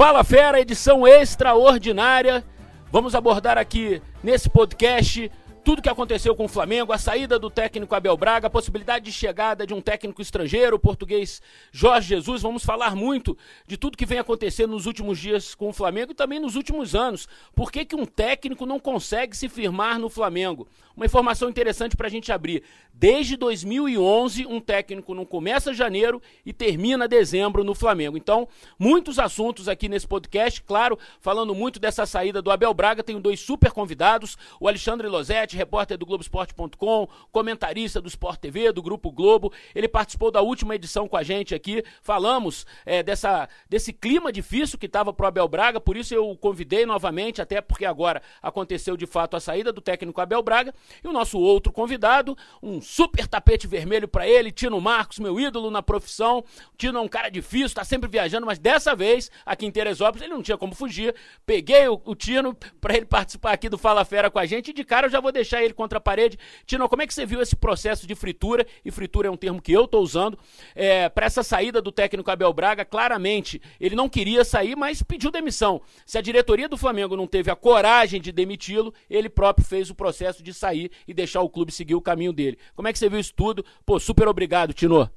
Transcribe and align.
Fala 0.00 0.24
Fera, 0.24 0.58
edição 0.58 1.06
extraordinária. 1.06 2.42
Vamos 2.90 3.14
abordar 3.14 3.58
aqui 3.58 4.00
nesse 4.22 4.48
podcast 4.48 5.30
tudo 5.62 5.82
que 5.82 5.88
aconteceu 5.88 6.34
com 6.34 6.44
o 6.44 6.48
Flamengo, 6.48 6.92
a 6.92 6.98
saída 6.98 7.38
do 7.38 7.50
técnico 7.50 7.94
Abel 7.94 8.16
Braga, 8.16 8.46
a 8.46 8.50
possibilidade 8.50 9.04
de 9.04 9.12
chegada 9.12 9.66
de 9.66 9.74
um 9.74 9.80
técnico 9.80 10.22
estrangeiro, 10.22 10.76
o 10.76 10.78
português 10.78 11.42
Jorge 11.70 12.08
Jesus. 12.08 12.42
Vamos 12.42 12.64
falar 12.64 12.96
muito 12.96 13.36
de 13.66 13.76
tudo 13.76 13.96
que 13.96 14.06
vem 14.06 14.18
acontecendo 14.18 14.70
nos 14.70 14.86
últimos 14.86 15.18
dias 15.18 15.54
com 15.54 15.68
o 15.68 15.72
Flamengo 15.72 16.12
e 16.12 16.14
também 16.14 16.40
nos 16.40 16.56
últimos 16.56 16.94
anos. 16.94 17.28
Por 17.54 17.70
que, 17.70 17.84
que 17.84 17.96
um 17.96 18.06
técnico 18.06 18.64
não 18.64 18.78
consegue 18.78 19.36
se 19.36 19.48
firmar 19.48 19.98
no 19.98 20.08
Flamengo? 20.08 20.66
Uma 20.96 21.06
informação 21.06 21.48
interessante 21.48 21.96
para 21.96 22.08
a 22.08 22.10
gente 22.10 22.30
abrir. 22.30 22.62
Desde 22.92 23.36
2011, 23.36 24.46
um 24.46 24.60
técnico 24.60 25.14
não 25.14 25.24
começa 25.24 25.72
janeiro 25.72 26.20
e 26.44 26.52
termina 26.52 27.08
dezembro 27.08 27.64
no 27.64 27.74
Flamengo. 27.74 28.18
Então, 28.18 28.46
muitos 28.78 29.18
assuntos 29.18 29.68
aqui 29.68 29.88
nesse 29.88 30.06
podcast. 30.06 30.62
Claro, 30.62 30.98
falando 31.18 31.54
muito 31.54 31.80
dessa 31.80 32.04
saída 32.04 32.42
do 32.42 32.50
Abel 32.50 32.74
Braga, 32.74 33.02
tenho 33.02 33.18
dois 33.18 33.40
super 33.40 33.70
convidados: 33.70 34.36
o 34.60 34.68
Alexandre 34.68 35.08
Losetti, 35.08 35.49
repórter 35.56 35.96
do 35.96 36.06
Globoesporte.com, 36.06 37.08
comentarista 37.30 38.00
do 38.00 38.08
Sport 38.08 38.40
TV, 38.40 38.72
do 38.72 38.82
Grupo 38.82 39.10
Globo. 39.10 39.52
Ele 39.74 39.88
participou 39.88 40.30
da 40.30 40.40
última 40.40 40.74
edição 40.74 41.08
com 41.08 41.16
a 41.16 41.22
gente 41.22 41.54
aqui. 41.54 41.82
Falamos 42.02 42.66
é, 42.84 43.02
dessa, 43.02 43.48
desse 43.68 43.92
clima 43.92 44.32
difícil 44.32 44.78
que 44.78 44.86
estava 44.86 45.12
para 45.12 45.24
o 45.24 45.26
Abel 45.28 45.48
Braga, 45.48 45.80
por 45.80 45.96
isso 45.96 46.14
eu 46.14 46.30
o 46.30 46.36
convidei 46.36 46.86
novamente, 46.86 47.42
até 47.42 47.60
porque 47.60 47.84
agora 47.84 48.22
aconteceu 48.42 48.96
de 48.96 49.06
fato 49.06 49.36
a 49.36 49.40
saída 49.40 49.72
do 49.72 49.80
técnico 49.80 50.20
Abel 50.20 50.42
Braga. 50.42 50.74
E 51.02 51.08
o 51.08 51.12
nosso 51.12 51.38
outro 51.38 51.72
convidado, 51.72 52.36
um 52.62 52.80
super 52.80 53.26
tapete 53.26 53.66
vermelho 53.66 54.08
para 54.08 54.28
ele, 54.28 54.50
Tino 54.50 54.80
Marcos, 54.80 55.18
meu 55.18 55.38
ídolo 55.38 55.70
na 55.70 55.82
profissão. 55.82 56.44
O 56.72 56.76
Tino 56.76 56.98
é 56.98 57.02
um 57.02 57.08
cara 57.08 57.28
difícil, 57.30 57.66
está 57.66 57.84
sempre 57.84 58.08
viajando, 58.08 58.46
mas 58.46 58.58
dessa 58.58 58.94
vez, 58.94 59.30
aqui 59.44 59.66
em 59.66 59.70
Teresópolis, 59.70 60.22
ele 60.22 60.34
não 60.34 60.42
tinha 60.42 60.56
como 60.56 60.74
fugir. 60.74 61.14
Peguei 61.44 61.88
o, 61.88 62.00
o 62.04 62.14
Tino 62.14 62.54
para 62.80 62.96
ele 62.96 63.06
participar 63.06 63.52
aqui 63.52 63.68
do 63.68 63.78
Fala 63.78 64.04
Fera 64.04 64.30
com 64.30 64.38
a 64.38 64.46
gente 64.46 64.70
e 64.70 64.72
de 64.72 64.84
cara 64.84 65.06
eu 65.06 65.10
já 65.10 65.20
vou 65.20 65.32
deixar 65.40 65.62
ele 65.62 65.74
contra 65.74 65.98
a 65.98 66.00
parede. 66.00 66.38
Tino, 66.66 66.88
como 66.88 67.02
é 67.02 67.06
que 67.06 67.14
você 67.14 67.26
viu 67.26 67.40
esse 67.40 67.56
processo 67.56 68.06
de 68.06 68.14
fritura? 68.14 68.66
E 68.84 68.90
fritura 68.90 69.28
é 69.28 69.30
um 69.30 69.36
termo 69.36 69.60
que 69.60 69.72
eu 69.72 69.84
estou 69.84 70.02
usando, 70.02 70.38
é, 70.74 71.08
para 71.08 71.26
essa 71.26 71.42
saída 71.42 71.80
do 71.80 71.90
técnico 71.90 72.30
Abel 72.30 72.52
Braga. 72.52 72.84
Claramente, 72.84 73.60
ele 73.80 73.94
não 73.94 74.08
queria 74.08 74.44
sair, 74.44 74.76
mas 74.76 75.02
pediu 75.02 75.30
demissão. 75.30 75.80
Se 76.04 76.18
a 76.18 76.20
diretoria 76.20 76.68
do 76.68 76.76
Flamengo 76.76 77.16
não 77.16 77.26
teve 77.26 77.50
a 77.50 77.56
coragem 77.56 78.20
de 78.20 78.30
demiti-lo, 78.30 78.92
ele 79.08 79.28
próprio 79.28 79.66
fez 79.66 79.90
o 79.90 79.94
processo 79.94 80.42
de 80.42 80.52
sair 80.52 80.90
e 81.06 81.14
deixar 81.14 81.40
o 81.40 81.48
clube 81.48 81.72
seguir 81.72 81.94
o 81.94 82.00
caminho 82.00 82.32
dele. 82.32 82.58
Como 82.74 82.88
é 82.88 82.92
que 82.92 82.98
você 82.98 83.08
viu 83.08 83.18
isso 83.18 83.34
tudo? 83.34 83.64
Pô, 83.84 83.98
super 83.98 84.28
obrigado, 84.28 84.72
Tino. 84.72 85.10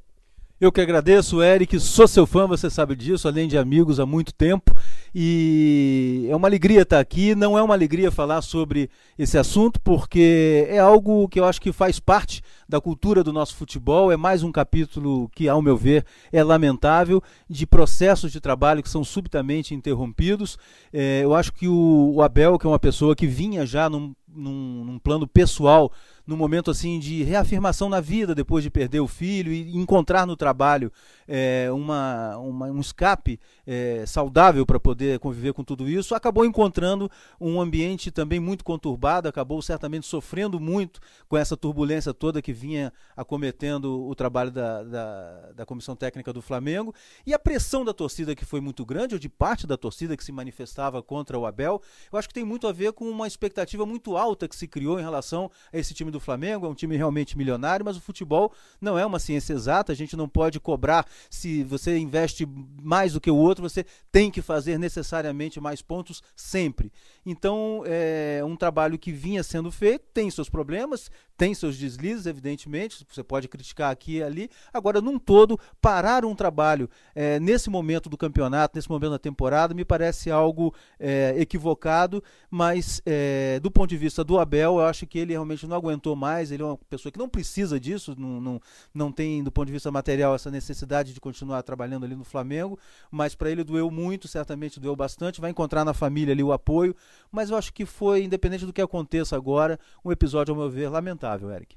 Eu 0.63 0.71
que 0.71 0.79
agradeço, 0.79 1.43
Eric, 1.43 1.77
sou 1.77 2.07
seu 2.07 2.25
fã, 2.25 2.47
você 2.47 2.69
sabe 2.69 2.95
disso, 2.95 3.27
além 3.27 3.49
de 3.49 3.57
amigos 3.57 3.99
há 3.99 4.05
muito 4.05 4.33
tempo. 4.33 4.73
E 5.13 6.25
é 6.29 6.33
uma 6.33 6.47
alegria 6.47 6.83
estar 6.83 7.01
aqui. 7.01 7.35
Não 7.35 7.57
é 7.57 7.61
uma 7.61 7.73
alegria 7.73 8.09
falar 8.09 8.41
sobre 8.41 8.89
esse 9.19 9.37
assunto, 9.37 9.77
porque 9.81 10.65
é 10.69 10.79
algo 10.79 11.27
que 11.27 11.37
eu 11.37 11.43
acho 11.43 11.59
que 11.59 11.73
faz 11.73 11.99
parte 11.99 12.41
da 12.67 12.79
cultura 12.79 13.25
do 13.25 13.33
nosso 13.33 13.57
futebol. 13.57 14.09
É 14.09 14.15
mais 14.15 14.41
um 14.41 14.53
capítulo 14.53 15.29
que, 15.35 15.49
ao 15.49 15.61
meu 15.61 15.75
ver, 15.75 16.05
é 16.31 16.41
lamentável, 16.41 17.21
de 17.49 17.67
processos 17.67 18.31
de 18.31 18.39
trabalho 18.39 18.81
que 18.81 18.89
são 18.89 19.03
subitamente 19.03 19.75
interrompidos. 19.75 20.57
É, 20.93 21.25
eu 21.25 21.35
acho 21.35 21.51
que 21.51 21.67
o, 21.67 22.13
o 22.15 22.21
Abel, 22.21 22.57
que 22.57 22.65
é 22.65 22.69
uma 22.69 22.79
pessoa 22.79 23.17
que 23.17 23.27
vinha 23.27 23.65
já 23.65 23.89
num, 23.89 24.15
num, 24.33 24.85
num 24.85 24.97
plano 24.97 25.27
pessoal 25.27 25.91
num 26.25 26.37
momento 26.37 26.71
assim 26.71 26.99
de 26.99 27.23
reafirmação 27.23 27.89
na 27.89 27.99
vida 27.99 28.33
depois 28.33 28.63
de 28.63 28.69
perder 28.69 29.01
o 29.01 29.07
filho 29.07 29.51
e 29.51 29.75
encontrar 29.75 30.25
no 30.25 30.35
trabalho 30.35 30.91
é, 31.27 31.69
uma, 31.71 32.37
uma, 32.37 32.67
um 32.67 32.79
escape 32.79 33.39
é, 33.65 34.05
saudável 34.05 34.65
para 34.65 34.79
poder 34.79 35.19
conviver 35.19 35.53
com 35.53 35.63
tudo 35.63 35.87
isso, 35.87 36.15
acabou 36.15 36.45
encontrando 36.45 37.09
um 37.39 37.59
ambiente 37.59 38.11
também 38.11 38.39
muito 38.39 38.63
conturbado, 38.63 39.27
acabou 39.27 39.61
certamente 39.61 40.05
sofrendo 40.05 40.59
muito 40.59 40.99
com 41.27 41.37
essa 41.37 41.57
turbulência 41.57 42.13
toda 42.13 42.41
que 42.41 42.53
vinha 42.53 42.91
acometendo 43.15 44.05
o 44.07 44.15
trabalho 44.15 44.51
da, 44.51 44.83
da, 44.83 45.51
da 45.55 45.65
comissão 45.65 45.95
técnica 45.95 46.31
do 46.31 46.41
Flamengo. 46.41 46.93
E 47.25 47.33
a 47.33 47.39
pressão 47.39 47.83
da 47.83 47.93
torcida 47.93 48.35
que 48.35 48.45
foi 48.45 48.61
muito 48.61 48.85
grande, 48.85 49.15
ou 49.15 49.19
de 49.19 49.29
parte 49.29 49.65
da 49.65 49.77
torcida 49.77 50.15
que 50.15 50.23
se 50.23 50.31
manifestava 50.31 51.01
contra 51.01 51.37
o 51.37 51.45
Abel, 51.45 51.81
eu 52.11 52.19
acho 52.19 52.27
que 52.27 52.33
tem 52.33 52.45
muito 52.45 52.67
a 52.67 52.71
ver 52.71 52.93
com 52.93 53.09
uma 53.09 53.27
expectativa 53.27 53.85
muito 53.85 54.17
alta 54.17 54.47
que 54.47 54.55
se 54.55 54.67
criou 54.67 54.99
em 54.99 55.03
relação 55.03 55.49
a 55.71 55.77
esse 55.77 55.93
time 55.93 56.11
do 56.13 56.19
Flamengo, 56.19 56.65
é 56.65 56.69
um 56.69 56.73
time 56.73 56.95
realmente 56.95 57.37
milionário, 57.37 57.85
mas 57.85 57.97
o 57.97 58.01
futebol 58.01 58.53
não 58.79 58.97
é 58.97 59.05
uma 59.05 59.19
ciência 59.19 59.53
exata, 59.53 59.91
a 59.91 59.95
gente 59.95 60.15
não 60.15 60.29
pode 60.29 60.59
cobrar 60.59 61.05
se 61.29 61.63
você 61.63 61.97
investe 61.97 62.47
mais 62.81 63.13
do 63.13 63.21
que 63.21 63.29
o 63.29 63.35
outro, 63.35 63.67
você 63.67 63.85
tem 64.11 64.31
que 64.31 64.41
fazer 64.41 64.77
necessariamente 64.77 65.59
mais 65.59 65.81
pontos 65.81 66.21
sempre. 66.35 66.91
Então, 67.25 67.83
é 67.85 68.41
um 68.45 68.55
trabalho 68.55 68.97
que 68.97 69.11
vinha 69.11 69.43
sendo 69.43 69.71
feito, 69.71 70.05
tem 70.13 70.29
seus 70.29 70.49
problemas, 70.49 71.09
tem 71.37 71.53
seus 71.53 71.77
deslizes, 71.77 72.25
evidentemente, 72.25 73.05
você 73.09 73.23
pode 73.23 73.47
criticar 73.47 73.91
aqui 73.91 74.17
e 74.17 74.23
ali. 74.23 74.49
Agora, 74.73 75.01
num 75.01 75.17
todo, 75.17 75.59
parar 75.81 76.25
um 76.25 76.35
trabalho 76.35 76.89
é, 77.15 77.39
nesse 77.39 77.69
momento 77.69 78.09
do 78.09 78.17
campeonato, 78.17 78.77
nesse 78.77 78.89
momento 78.89 79.11
da 79.11 79.19
temporada, 79.19 79.73
me 79.73 79.83
parece 79.83 80.29
algo 80.29 80.73
é, 80.99 81.33
equivocado, 81.37 82.23
mas 82.49 83.01
é, 83.05 83.59
do 83.61 83.71
ponto 83.71 83.89
de 83.89 83.97
vista 83.97 84.23
do 84.23 84.39
Abel, 84.39 84.75
eu 84.75 84.85
acho 84.85 85.07
que 85.07 85.17
ele 85.17 85.33
realmente 85.33 85.65
não 85.65 85.75
aguentou 85.75 86.02
mais, 86.15 86.51
ele 86.51 86.63
é 86.63 86.65
uma 86.65 86.77
pessoa 86.89 87.11
que 87.11 87.17
não 87.17 87.29
precisa 87.29 87.79
disso, 87.79 88.15
não, 88.17 88.41
não, 88.41 88.61
não 88.93 89.11
tem, 89.11 89.43
do 89.43 89.51
ponto 89.51 89.67
de 89.67 89.73
vista 89.73 89.91
material, 89.91 90.35
essa 90.35 90.51
necessidade 90.51 91.13
de 91.13 91.19
continuar 91.19 91.63
trabalhando 91.63 92.05
ali 92.05 92.15
no 92.15 92.23
Flamengo, 92.23 92.77
mas 93.09 93.35
para 93.35 93.49
ele 93.49 93.63
doeu 93.63 93.89
muito, 93.89 94.27
certamente 94.27 94.79
doeu 94.79 94.95
bastante, 94.95 95.41
vai 95.41 95.51
encontrar 95.51 95.85
na 95.85 95.93
família 95.93 96.33
ali 96.33 96.43
o 96.43 96.51
apoio, 96.51 96.95
mas 97.31 97.49
eu 97.49 97.57
acho 97.57 97.73
que 97.73 97.85
foi, 97.85 98.23
independente 98.23 98.65
do 98.65 98.73
que 98.73 98.81
aconteça 98.81 99.35
agora, 99.35 99.79
um 100.03 100.11
episódio, 100.11 100.53
ao 100.53 100.59
meu 100.59 100.69
ver, 100.69 100.89
lamentável 100.89 101.49
Eric. 101.51 101.75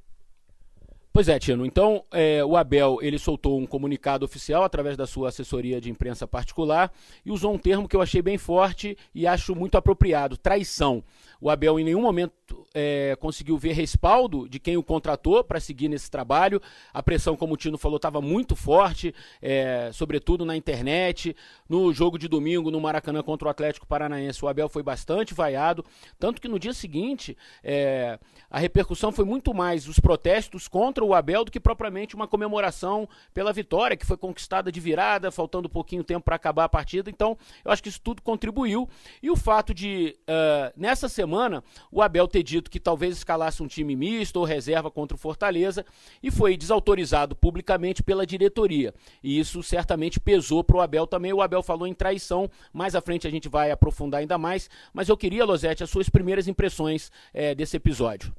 Pois 1.16 1.30
é, 1.30 1.38
Tino. 1.38 1.64
Então, 1.64 2.04
é, 2.12 2.44
o 2.44 2.58
Abel 2.58 2.98
ele 3.00 3.18
soltou 3.18 3.58
um 3.58 3.64
comunicado 3.64 4.22
oficial 4.22 4.62
através 4.64 4.98
da 4.98 5.06
sua 5.06 5.30
assessoria 5.30 5.80
de 5.80 5.88
imprensa 5.88 6.28
particular 6.28 6.92
e 7.24 7.30
usou 7.30 7.54
um 7.54 7.58
termo 7.58 7.88
que 7.88 7.96
eu 7.96 8.02
achei 8.02 8.20
bem 8.20 8.36
forte 8.36 8.98
e 9.14 9.26
acho 9.26 9.54
muito 9.54 9.78
apropriado: 9.78 10.36
traição. 10.36 11.02
O 11.40 11.48
Abel 11.48 11.80
em 11.80 11.84
nenhum 11.84 12.02
momento 12.02 12.65
é, 12.78 13.16
conseguiu 13.16 13.56
ver 13.56 13.72
respaldo 13.72 14.46
de 14.46 14.60
quem 14.60 14.76
o 14.76 14.82
contratou 14.82 15.42
para 15.42 15.58
seguir 15.58 15.88
nesse 15.88 16.10
trabalho. 16.10 16.60
A 16.92 17.02
pressão, 17.02 17.34
como 17.34 17.54
o 17.54 17.56
Tino 17.56 17.78
falou, 17.78 17.96
estava 17.96 18.20
muito 18.20 18.54
forte, 18.54 19.14
é, 19.40 19.88
sobretudo 19.94 20.44
na 20.44 20.54
internet. 20.54 21.34
No 21.66 21.90
jogo 21.94 22.18
de 22.18 22.28
domingo, 22.28 22.70
no 22.70 22.78
Maracanã 22.78 23.22
contra 23.22 23.48
o 23.48 23.50
Atlético 23.50 23.86
Paranaense, 23.86 24.44
o 24.44 24.48
Abel 24.48 24.68
foi 24.68 24.82
bastante 24.82 25.32
vaiado. 25.32 25.82
Tanto 26.18 26.38
que 26.38 26.48
no 26.48 26.58
dia 26.58 26.74
seguinte, 26.74 27.34
é, 27.64 28.18
a 28.50 28.58
repercussão 28.58 29.10
foi 29.10 29.24
muito 29.24 29.54
mais 29.54 29.88
os 29.88 29.98
protestos 29.98 30.68
contra 30.68 31.02
o 31.02 31.14
Abel 31.14 31.46
do 31.46 31.50
que 31.50 31.58
propriamente 31.58 32.14
uma 32.14 32.28
comemoração 32.28 33.08
pela 33.32 33.54
vitória, 33.54 33.96
que 33.96 34.04
foi 34.04 34.18
conquistada 34.18 34.70
de 34.70 34.80
virada, 34.80 35.30
faltando 35.30 35.66
pouquinho 35.66 36.04
tempo 36.04 36.26
para 36.26 36.36
acabar 36.36 36.64
a 36.64 36.68
partida. 36.68 37.08
Então, 37.08 37.38
eu 37.64 37.72
acho 37.72 37.82
que 37.82 37.88
isso 37.88 38.02
tudo 38.02 38.20
contribuiu. 38.20 38.86
E 39.22 39.30
o 39.30 39.36
fato 39.36 39.72
de, 39.72 40.14
uh, 40.28 40.72
nessa 40.76 41.08
semana, 41.08 41.64
o 41.90 42.02
Abel 42.02 42.28
ter 42.28 42.42
dito 42.42 42.65
que 42.70 42.80
talvez 42.80 43.16
escalasse 43.16 43.62
um 43.62 43.66
time 43.66 43.96
misto 43.96 44.36
ou 44.36 44.44
reserva 44.44 44.90
contra 44.90 45.14
o 45.14 45.18
Fortaleza 45.18 45.84
e 46.22 46.30
foi 46.30 46.56
desautorizado 46.56 47.34
publicamente 47.34 48.02
pela 48.02 48.26
diretoria. 48.26 48.94
E 49.22 49.38
isso 49.38 49.62
certamente 49.62 50.20
pesou 50.20 50.62
para 50.62 50.76
o 50.76 50.80
Abel 50.80 51.06
também. 51.06 51.32
O 51.32 51.42
Abel 51.42 51.62
falou 51.62 51.86
em 51.86 51.94
traição, 51.94 52.50
mais 52.72 52.94
à 52.94 53.00
frente 53.00 53.26
a 53.26 53.30
gente 53.30 53.48
vai 53.48 53.70
aprofundar 53.70 54.20
ainda 54.20 54.38
mais. 54.38 54.68
Mas 54.92 55.08
eu 55.08 55.16
queria, 55.16 55.44
Losete, 55.44 55.82
as 55.82 55.90
suas 55.90 56.08
primeiras 56.08 56.48
impressões 56.48 57.10
é, 57.32 57.54
desse 57.54 57.76
episódio. 57.76 58.32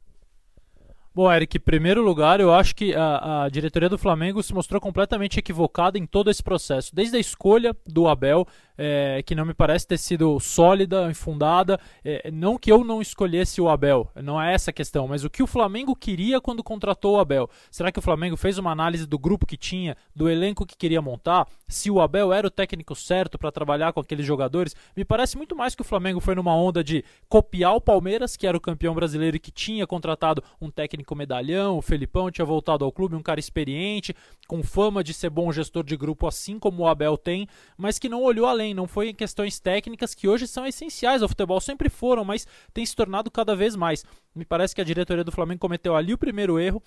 Bom, 1.17 1.33
Eric, 1.33 1.57
em 1.57 1.59
primeiro 1.59 2.03
lugar, 2.03 2.39
eu 2.39 2.53
acho 2.53 2.75
que 2.75 2.93
a, 2.93 3.45
a, 3.45 3.49
diretoria 3.49 3.89
do 3.89 3.97
Flamengo 3.97 4.43
se 4.43 4.53
mostrou 4.53 4.79
completamente 4.79 5.39
equivocada 5.39 5.97
em 5.97 6.05
todo 6.05 6.29
esse 6.29 6.43
processo. 6.43 6.93
Desde 6.93 7.17
a 7.17 7.19
escolha 7.19 7.75
do 7.87 8.07
Abel, 8.07 8.45
é, 8.77 9.23
que 9.23 9.33
não 9.33 9.45
me 9.45 9.53
parece 9.53 9.87
ter 9.87 9.97
sido 9.97 10.39
sólida, 10.39 11.09
infundada. 11.09 11.79
É, 12.03 12.29
não 12.31 12.57
que 12.57 12.71
eu 12.71 12.83
não 12.83 13.01
escolhesse 13.01 13.59
o 13.59 13.69
Abel, 13.69 14.09
não 14.15 14.41
é 14.41 14.53
essa 14.53 14.71
a 14.71 14.73
questão, 14.73 15.07
mas 15.07 15.23
o 15.23 15.29
que 15.29 15.41
o 15.41 15.47
Flamengo 15.47 15.95
queria 15.95 16.39
quando 16.39 16.63
contratou 16.63 17.15
o 17.15 17.19
Abel. 17.19 17.49
Será 17.71 17.91
que 17.91 17.99
o 17.99 18.01
Flamengo 18.01 18.37
fez 18.37 18.57
uma 18.57 18.71
análise 18.71 19.05
do 19.05 19.17
grupo 19.17 19.45
que 19.45 19.57
tinha, 19.57 19.95
do 20.15 20.29
elenco 20.29 20.65
que 20.65 20.77
queria 20.77 21.01
montar? 21.01 21.47
Se 21.67 21.89
o 21.89 21.99
Abel 21.99 22.31
era 22.31 22.47
o 22.47 22.51
técnico 22.51 22.95
certo 22.95 23.37
para 23.37 23.51
trabalhar 23.51 23.93
com 23.93 23.99
aqueles 23.99 24.25
jogadores? 24.25 24.75
Me 24.95 25.03
parece 25.03 25.37
muito 25.37 25.55
mais 25.55 25.75
que 25.75 25.81
o 25.81 25.85
Flamengo 25.85 26.19
foi 26.19 26.35
numa 26.35 26.55
onda 26.55 26.83
de 26.83 27.03
copiar 27.27 27.75
o 27.75 27.81
Palmeiras, 27.81 28.35
que 28.35 28.45
era 28.45 28.57
o 28.57 28.61
campeão 28.61 28.93
brasileiro 28.93 29.37
e 29.37 29.39
que 29.39 29.51
tinha 29.51 29.87
contratado 29.87 30.43
um 30.61 30.69
técnico 30.69 31.15
medalhão, 31.15 31.77
o 31.77 31.81
Felipão 31.81 32.29
tinha 32.31 32.45
voltado 32.45 32.85
ao 32.85 32.91
clube, 32.91 33.15
um 33.15 33.21
cara 33.21 33.39
experiente, 33.39 34.15
com 34.47 34.63
fama 34.63 35.03
de 35.03 35.13
ser 35.13 35.29
bom 35.29 35.51
gestor 35.51 35.83
de 35.83 35.97
grupo, 35.97 36.27
assim 36.27 36.59
como 36.59 36.83
o 36.83 36.87
Abel 36.87 37.17
tem, 37.17 37.47
mas 37.77 37.99
que 37.99 38.09
não 38.09 38.23
olhou 38.23 38.45
além 38.45 38.66
também, 38.67 38.73
não 38.73 38.87
foi 38.87 39.09
em 39.09 39.15
questões 39.15 39.59
técnicas 39.59 40.13
que 40.13 40.27
hoje 40.27 40.47
são 40.47 40.65
essenciais 40.65 41.21
ao 41.21 41.29
futebol, 41.29 41.59
sempre 41.61 41.89
foram, 41.89 42.25
mas 42.25 42.47
tem 42.73 42.85
se 42.85 42.95
tornado 42.95 43.31
cada 43.31 43.55
vez 43.55 43.75
mais. 43.75 44.03
Me 44.37 44.45
parece 44.45 44.75
que 44.75 44.81
a 44.81 44.83
diretoria 44.83 45.23
do 45.23 45.31
Flamengo 45.31 45.59
cometeu 45.59 45.95
ali 45.95 46.13
o 46.13 46.17
primeiro 46.17 46.59
erro 46.59 46.81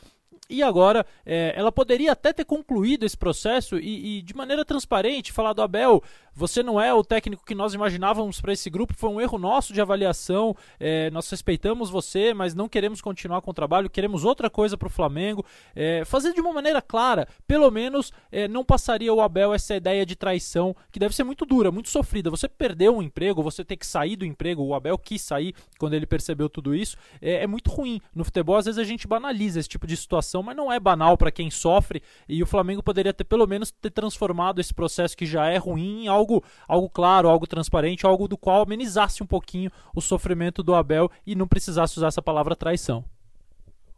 e 0.50 0.64
agora 0.64 1.06
é, 1.24 1.52
ela 1.56 1.70
poderia 1.70 2.10
até 2.10 2.32
ter 2.32 2.44
concluído 2.44 3.06
esse 3.06 3.16
processo 3.16 3.78
e, 3.78 4.18
e, 4.18 4.22
de 4.22 4.34
maneira 4.34 4.64
transparente 4.64 5.32
falar 5.32 5.52
do 5.52 5.62
Abel, 5.62 6.02
você 6.34 6.62
não 6.62 6.80
é 6.80 6.92
o 6.92 7.04
técnico 7.04 7.44
que 7.44 7.54
nós 7.54 7.72
imaginávamos 7.72 8.40
para 8.40 8.52
esse 8.52 8.68
grupo, 8.68 8.94
foi 8.94 9.10
um 9.10 9.20
erro 9.20 9.38
nosso 9.38 9.72
de 9.72 9.80
avaliação, 9.80 10.56
é, 10.78 11.08
nós 11.10 11.30
respeitamos 11.30 11.88
você, 11.88 12.34
mas 12.34 12.54
não 12.54 12.68
queremos 12.68 13.00
continuar 13.00 13.42
com 13.42 13.50
o 13.50 13.54
trabalho, 13.54 13.88
queremos 13.88 14.24
outra 14.24 14.50
coisa 14.50 14.76
para 14.76 14.88
o 14.88 14.90
Flamengo. 14.90 15.44
É, 15.74 16.04
fazer 16.04 16.32
de 16.32 16.40
uma 16.40 16.52
maneira 16.52 16.82
clara, 16.82 17.28
pelo 17.46 17.70
menos 17.70 18.12
é, 18.32 18.48
não 18.48 18.64
passaria 18.64 19.12
o 19.12 19.20
Abel 19.20 19.54
essa 19.54 19.76
ideia 19.76 20.04
de 20.04 20.16
traição, 20.16 20.74
que 20.90 20.98
deve 20.98 21.14
ser 21.14 21.22
muito 21.22 21.46
dura, 21.46 21.70
muito 21.70 21.88
sofrida. 21.88 22.30
Você 22.30 22.48
perdeu 22.48 22.96
um 22.96 23.02
emprego, 23.02 23.42
você 23.42 23.64
ter 23.64 23.76
que 23.76 23.86
sair 23.86 24.16
do 24.16 24.24
emprego, 24.24 24.62
o 24.62 24.74
Abel 24.74 24.98
quis 24.98 25.22
sair 25.22 25.54
quando 25.78 25.94
ele 25.94 26.06
percebeu 26.06 26.48
tudo 26.48 26.74
isso, 26.74 26.96
é, 27.20 27.39
é 27.42 27.46
muito 27.46 27.70
ruim. 27.70 28.00
No 28.14 28.24
futebol, 28.24 28.56
às 28.56 28.66
vezes 28.66 28.78
a 28.78 28.84
gente 28.84 29.06
banaliza 29.06 29.58
esse 29.58 29.68
tipo 29.68 29.86
de 29.86 29.96
situação, 29.96 30.42
mas 30.42 30.56
não 30.56 30.72
é 30.72 30.78
banal 30.78 31.16
para 31.16 31.30
quem 31.30 31.50
sofre 31.50 32.02
e 32.28 32.42
o 32.42 32.46
Flamengo 32.46 32.82
poderia 32.82 33.12
ter 33.12 33.24
pelo 33.24 33.46
menos 33.46 33.70
ter 33.70 33.90
transformado 33.90 34.60
esse 34.60 34.74
processo 34.74 35.16
que 35.16 35.26
já 35.26 35.46
é 35.46 35.56
ruim 35.56 36.04
em 36.04 36.08
algo, 36.08 36.42
algo 36.68 36.88
claro, 36.88 37.28
algo 37.28 37.46
transparente, 37.46 38.06
algo 38.06 38.28
do 38.28 38.36
qual 38.36 38.62
amenizasse 38.62 39.22
um 39.22 39.26
pouquinho 39.26 39.70
o 39.94 40.00
sofrimento 40.00 40.62
do 40.62 40.74
Abel 40.74 41.10
e 41.26 41.34
não 41.34 41.48
precisasse 41.48 41.96
usar 41.98 42.08
essa 42.08 42.22
palavra 42.22 42.54
traição. 42.54 43.04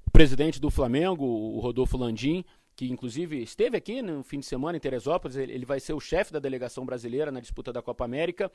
O 0.07 0.11
presidente 0.11 0.61
do 0.61 0.71
Flamengo, 0.71 1.25
o 1.25 1.59
Rodolfo 1.61 1.97
Landim, 1.97 2.45
que 2.83 2.93
inclusive 2.93 3.41
esteve 3.41 3.77
aqui 3.77 4.03
no 4.03 4.25
fim 4.25 4.41
de 4.41 4.47
semana 4.47 4.77
em 4.77 4.81
Teresópolis, 4.81 5.37
ele 5.37 5.65
vai 5.65 5.79
ser 5.79 5.93
o 5.93 6.01
chefe 6.01 6.33
da 6.33 6.41
delegação 6.41 6.85
brasileira 6.85 7.31
na 7.31 7.39
disputa 7.39 7.73
da 7.73 7.81
Copa 7.81 8.05
América. 8.05 8.51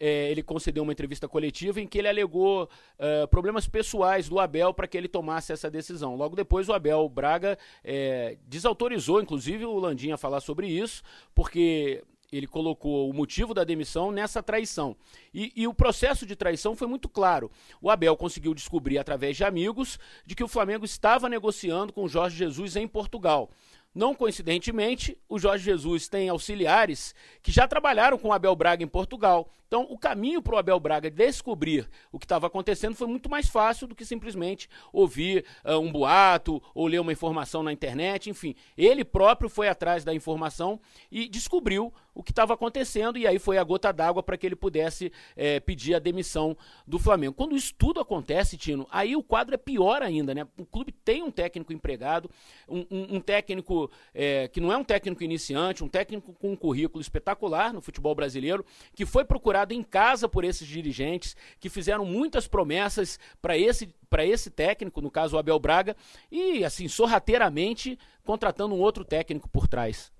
É, 0.00 0.30
ele 0.30 0.42
concedeu 0.42 0.82
uma 0.82 0.92
entrevista 0.92 1.28
coletiva 1.28 1.78
em 1.78 1.86
que 1.86 1.98
ele 1.98 2.08
alegou 2.08 2.64
uh, 2.64 3.28
problemas 3.28 3.68
pessoais 3.68 4.30
do 4.30 4.40
Abel 4.40 4.72
para 4.72 4.86
que 4.86 4.96
ele 4.96 5.08
tomasse 5.08 5.52
essa 5.52 5.70
decisão. 5.70 6.16
Logo 6.16 6.34
depois, 6.34 6.70
o 6.70 6.72
Abel 6.72 7.06
Braga 7.08 7.58
é, 7.84 8.38
desautorizou, 8.46 9.20
inclusive, 9.20 9.66
o 9.66 9.78
Landim 9.78 10.10
a 10.10 10.16
falar 10.16 10.40
sobre 10.40 10.68
isso, 10.68 11.02
porque 11.34 12.02
ele 12.32 12.46
colocou 12.46 13.08
o 13.08 13.12
motivo 13.12 13.54
da 13.54 13.64
demissão 13.64 14.10
nessa 14.10 14.42
traição. 14.42 14.96
E, 15.32 15.52
e, 15.54 15.66
o 15.66 15.74
processo 15.74 16.26
de 16.26 16.34
traição 16.34 16.76
foi 16.76 16.86
muito 16.86 17.08
claro. 17.08 17.50
O 17.80 17.90
Abel 17.90 18.16
conseguiu 18.16 18.54
descobrir, 18.54 18.98
através 18.98 19.36
de 19.36 19.44
amigos, 19.44 19.98
de 20.24 20.34
que 20.34 20.44
o 20.44 20.48
Flamengo 20.48 20.84
estava 20.84 21.28
negociando 21.28 21.92
com 21.92 22.04
o 22.04 22.08
Jorge 22.08 22.36
Jesus 22.36 22.76
em 22.76 22.88
Portugal. 22.88 23.50
Não 23.96 24.14
coincidentemente, 24.14 25.16
o 25.26 25.38
Jorge 25.38 25.64
Jesus 25.64 26.06
tem 26.06 26.28
auxiliares 26.28 27.14
que 27.42 27.50
já 27.50 27.66
trabalharam 27.66 28.18
com 28.18 28.28
o 28.28 28.32
Abel 28.34 28.54
Braga 28.54 28.84
em 28.84 28.86
Portugal. 28.86 29.48
Então, 29.66 29.86
o 29.90 29.98
caminho 29.98 30.42
para 30.42 30.54
o 30.54 30.58
Abel 30.58 30.78
Braga 30.78 31.10
descobrir 31.10 31.88
o 32.12 32.18
que 32.18 32.26
estava 32.26 32.46
acontecendo 32.46 32.94
foi 32.94 33.06
muito 33.06 33.28
mais 33.28 33.48
fácil 33.48 33.86
do 33.86 33.94
que 33.94 34.04
simplesmente 34.04 34.68
ouvir 34.92 35.46
uh, 35.64 35.78
um 35.78 35.90
boato 35.90 36.62
ou 36.74 36.86
ler 36.86 37.00
uma 37.00 37.10
informação 37.10 37.62
na 37.62 37.72
internet. 37.72 38.28
Enfim, 38.28 38.54
ele 38.76 39.02
próprio 39.02 39.48
foi 39.48 39.66
atrás 39.66 40.04
da 40.04 40.14
informação 40.14 40.78
e 41.10 41.26
descobriu 41.26 41.92
o 42.14 42.22
que 42.22 42.32
estava 42.32 42.54
acontecendo, 42.54 43.18
e 43.18 43.26
aí 43.26 43.38
foi 43.38 43.58
a 43.58 43.64
gota 43.64 43.92
d'água 43.92 44.22
para 44.22 44.38
que 44.38 44.46
ele 44.46 44.56
pudesse 44.56 45.12
é, 45.36 45.60
pedir 45.60 45.94
a 45.94 45.98
demissão 45.98 46.56
do 46.86 46.98
Flamengo. 46.98 47.34
Quando 47.34 47.54
isso 47.54 47.74
tudo 47.76 48.00
acontece, 48.00 48.56
Tino, 48.56 48.86
aí 48.90 49.14
o 49.14 49.22
quadro 49.22 49.54
é 49.54 49.58
pior 49.58 50.02
ainda, 50.02 50.34
né? 50.34 50.46
O 50.58 50.64
clube 50.64 50.92
tem 50.92 51.22
um 51.22 51.30
técnico 51.30 51.74
empregado, 51.74 52.30
um, 52.66 52.86
um, 52.90 53.16
um 53.16 53.20
técnico 53.20 53.85
é, 54.14 54.48
que 54.48 54.60
não 54.60 54.72
é 54.72 54.76
um 54.76 54.84
técnico 54.84 55.22
iniciante, 55.22 55.84
um 55.84 55.88
técnico 55.88 56.32
com 56.34 56.52
um 56.52 56.56
currículo 56.56 57.00
espetacular 57.00 57.72
no 57.72 57.80
futebol 57.80 58.14
brasileiro, 58.14 58.64
que 58.94 59.06
foi 59.06 59.24
procurado 59.24 59.72
em 59.72 59.82
casa 59.82 60.28
por 60.28 60.44
esses 60.44 60.66
dirigentes, 60.66 61.36
que 61.58 61.68
fizeram 61.68 62.04
muitas 62.04 62.46
promessas 62.46 63.18
para 63.40 63.56
esse 63.56 63.94
esse 64.18 64.48
técnico, 64.50 65.02
no 65.02 65.10
caso 65.10 65.36
o 65.36 65.38
Abel 65.38 65.58
Braga, 65.58 65.94
e 66.32 66.64
assim, 66.64 66.88
sorrateiramente 66.88 67.98
contratando 68.24 68.74
um 68.74 68.80
outro 68.80 69.04
técnico 69.04 69.46
por 69.46 69.68
trás. 69.68 70.10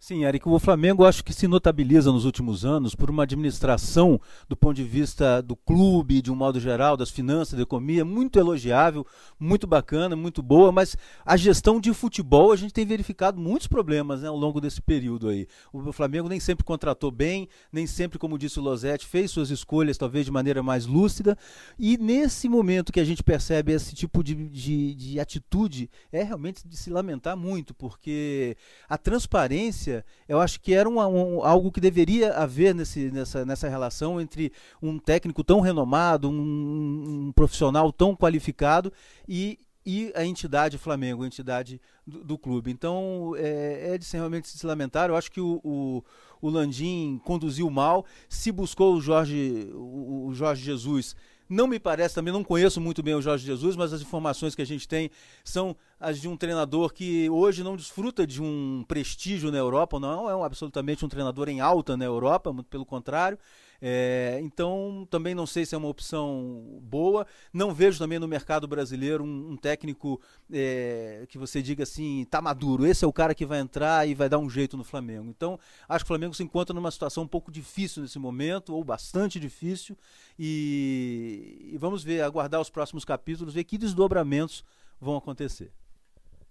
Sim, 0.00 0.24
Eric, 0.24 0.48
o 0.48 0.58
Flamengo 0.60 1.04
acho 1.04 1.24
que 1.24 1.32
se 1.32 1.48
notabiliza 1.48 2.12
nos 2.12 2.24
últimos 2.24 2.64
anos 2.64 2.94
por 2.94 3.10
uma 3.10 3.24
administração 3.24 4.20
do 4.48 4.56
ponto 4.56 4.76
de 4.76 4.84
vista 4.84 5.42
do 5.42 5.56
clube, 5.56 6.22
de 6.22 6.30
um 6.30 6.36
modo 6.36 6.60
geral, 6.60 6.96
das 6.96 7.10
finanças, 7.10 7.56
da 7.56 7.64
economia, 7.64 8.04
muito 8.04 8.38
elogiável, 8.38 9.04
muito 9.40 9.66
bacana, 9.66 10.14
muito 10.14 10.40
boa, 10.40 10.70
mas 10.70 10.96
a 11.26 11.36
gestão 11.36 11.80
de 11.80 11.92
futebol 11.92 12.52
a 12.52 12.56
gente 12.56 12.72
tem 12.72 12.86
verificado 12.86 13.40
muitos 13.40 13.66
problemas 13.66 14.22
né, 14.22 14.28
ao 14.28 14.36
longo 14.36 14.60
desse 14.60 14.80
período 14.80 15.28
aí. 15.28 15.48
O 15.72 15.92
Flamengo 15.92 16.28
nem 16.28 16.38
sempre 16.38 16.64
contratou 16.64 17.10
bem, 17.10 17.48
nem 17.72 17.84
sempre, 17.84 18.20
como 18.20 18.38
disse 18.38 18.60
o 18.60 18.62
Losetti, 18.62 19.04
fez 19.04 19.32
suas 19.32 19.50
escolhas 19.50 19.98
talvez 19.98 20.24
de 20.24 20.30
maneira 20.30 20.62
mais 20.62 20.86
lúcida, 20.86 21.36
e 21.76 21.98
nesse 21.98 22.48
momento 22.48 22.92
que 22.92 23.00
a 23.00 23.04
gente 23.04 23.24
percebe 23.24 23.72
esse 23.72 23.96
tipo 23.96 24.22
de, 24.22 24.48
de, 24.48 24.94
de 24.94 25.18
atitude, 25.18 25.90
é 26.12 26.22
realmente 26.22 26.66
de 26.68 26.76
se 26.76 26.88
lamentar 26.88 27.36
muito, 27.36 27.74
porque 27.74 28.56
a 28.88 28.96
transparência 28.96 29.87
eu 30.28 30.40
acho 30.40 30.60
que 30.60 30.74
era 30.74 30.88
um, 30.88 30.98
um, 30.98 31.44
algo 31.44 31.72
que 31.72 31.80
deveria 31.80 32.34
haver 32.34 32.74
nesse, 32.74 33.10
nessa, 33.10 33.44
nessa 33.44 33.68
relação 33.68 34.20
entre 34.20 34.52
um 34.82 34.98
técnico 34.98 35.42
tão 35.42 35.60
renomado, 35.60 36.28
um, 36.28 37.26
um 37.28 37.32
profissional 37.32 37.92
tão 37.92 38.14
qualificado 38.14 38.92
e, 39.28 39.58
e 39.84 40.12
a 40.14 40.24
entidade 40.24 40.78
Flamengo, 40.78 41.22
a 41.22 41.26
entidade 41.26 41.80
do, 42.06 42.24
do 42.24 42.38
clube. 42.38 42.70
Então 42.70 43.32
é, 43.36 43.94
é, 43.94 43.98
de 43.98 44.06
realmente 44.12 44.48
se 44.48 44.66
lamentar. 44.66 45.08
Eu 45.08 45.16
acho 45.16 45.30
que 45.30 45.40
o, 45.40 45.60
o, 45.64 46.04
o 46.40 46.50
Landim 46.50 47.20
conduziu 47.24 47.70
mal, 47.70 48.04
se 48.28 48.52
buscou 48.52 48.94
o 48.94 49.00
Jorge, 49.00 49.70
o, 49.72 50.26
o 50.28 50.34
Jorge 50.34 50.62
Jesus 50.62 51.16
não 51.48 51.66
me 51.66 51.78
parece, 51.78 52.14
também 52.14 52.32
não 52.32 52.44
conheço 52.44 52.80
muito 52.80 53.02
bem 53.02 53.14
o 53.14 53.22
Jorge 53.22 53.46
Jesus, 53.46 53.74
mas 53.76 53.92
as 53.92 54.02
informações 54.02 54.54
que 54.54 54.62
a 54.62 54.66
gente 54.66 54.86
tem 54.86 55.10
são 55.42 55.74
as 55.98 56.20
de 56.20 56.28
um 56.28 56.36
treinador 56.36 56.92
que 56.92 57.28
hoje 57.30 57.64
não 57.64 57.76
desfruta 57.76 58.26
de 58.26 58.42
um 58.42 58.84
prestígio 58.86 59.50
na 59.50 59.58
Europa, 59.58 59.98
não 59.98 60.28
é 60.28 60.36
um, 60.36 60.44
absolutamente 60.44 61.04
um 61.04 61.08
treinador 61.08 61.48
em 61.48 61.60
alta 61.60 61.96
na 61.96 62.04
Europa, 62.04 62.52
muito 62.52 62.68
pelo 62.68 62.84
contrário. 62.84 63.38
É, 63.80 64.40
então, 64.42 65.06
também 65.08 65.34
não 65.34 65.46
sei 65.46 65.64
se 65.64 65.74
é 65.74 65.78
uma 65.78 65.88
opção 65.88 66.80
boa. 66.82 67.26
Não 67.52 67.72
vejo 67.72 67.98
também 67.98 68.18
no 68.18 68.26
mercado 68.26 68.66
brasileiro 68.66 69.24
um, 69.24 69.52
um 69.52 69.56
técnico 69.56 70.20
é, 70.52 71.24
que 71.28 71.38
você 71.38 71.62
diga 71.62 71.84
assim, 71.84 72.26
tá 72.30 72.42
maduro, 72.42 72.84
esse 72.84 73.04
é 73.04 73.08
o 73.08 73.12
cara 73.12 73.34
que 73.34 73.46
vai 73.46 73.60
entrar 73.60 74.08
e 74.08 74.14
vai 74.14 74.28
dar 74.28 74.38
um 74.38 74.50
jeito 74.50 74.76
no 74.76 74.84
Flamengo. 74.84 75.28
Então, 75.28 75.58
acho 75.88 76.04
que 76.04 76.08
o 76.08 76.14
Flamengo 76.14 76.34
se 76.34 76.42
encontra 76.42 76.74
numa 76.74 76.90
situação 76.90 77.22
um 77.22 77.28
pouco 77.28 77.50
difícil 77.50 78.02
nesse 78.02 78.18
momento, 78.18 78.74
ou 78.74 78.82
bastante 78.82 79.38
difícil, 79.38 79.96
e, 80.38 81.70
e 81.72 81.78
vamos 81.78 82.02
ver, 82.02 82.22
aguardar 82.22 82.60
os 82.60 82.70
próximos 82.70 83.04
capítulos, 83.04 83.54
ver 83.54 83.64
que 83.64 83.78
desdobramentos 83.78 84.64
vão 85.00 85.16
acontecer. 85.16 85.70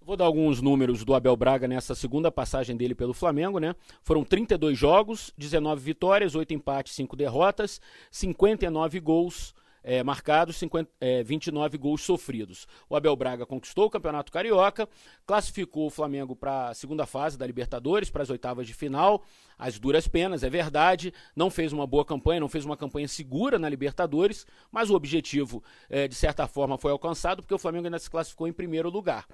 Vou 0.07 0.15
dar 0.15 0.23
alguns 0.23 0.61
números 0.61 1.03
do 1.03 1.13
Abel 1.13 1.35
Braga 1.35 1.67
nessa 1.67 1.93
segunda 1.93 2.31
passagem 2.31 2.77
dele 2.77 2.95
pelo 2.95 3.13
Flamengo, 3.13 3.59
né? 3.59 3.75
Foram 4.01 4.23
32 4.23 4.79
jogos, 4.79 5.33
19 5.37 5.81
vitórias, 5.81 6.33
8 6.33 6.53
empates, 6.53 6.93
5 6.93 7.13
derrotas, 7.13 7.81
59 8.09 9.01
gols 9.01 9.53
é, 9.87 10.03
marcados, 10.03 10.57
50, 10.57 10.91
é, 10.99 11.23
29 11.23 11.77
gols 11.77 12.01
sofridos. 12.01 12.67
O 12.89 12.95
Abel 12.95 13.15
Braga 13.15 13.45
conquistou 13.45 13.85
o 13.85 13.89
Campeonato 13.89 14.33
Carioca, 14.33 14.87
classificou 15.25 15.87
o 15.87 15.89
Flamengo 15.89 16.35
para 16.35 16.67
a 16.67 16.73
segunda 16.73 17.05
fase 17.05 17.37
da 17.37 17.47
Libertadores, 17.47 18.09
para 18.09 18.21
as 18.21 18.29
oitavas 18.29 18.67
de 18.67 18.73
final 18.73 19.23
as 19.57 19.79
duras 19.79 20.07
penas, 20.07 20.43
é 20.43 20.49
verdade, 20.49 21.13
não 21.35 21.49
fez 21.49 21.73
uma 21.73 21.87
boa 21.87 22.05
campanha, 22.05 22.39
não 22.39 22.47
fez 22.47 22.63
uma 22.63 22.77
campanha 22.77 23.07
segura 23.07 23.57
na 23.57 23.67
Libertadores, 23.67 24.45
mas 24.71 24.89
o 24.89 24.95
objetivo, 24.95 25.63
é, 25.89 26.07
de 26.07 26.13
certa 26.13 26.47
forma, 26.47 26.77
foi 26.77 26.91
alcançado 26.91 27.41
porque 27.41 27.53
o 27.53 27.57
Flamengo 27.57 27.85
ainda 27.85 27.97
se 27.97 28.09
classificou 28.09 28.47
em 28.47 28.53
primeiro 28.53 28.89
lugar. 28.89 29.25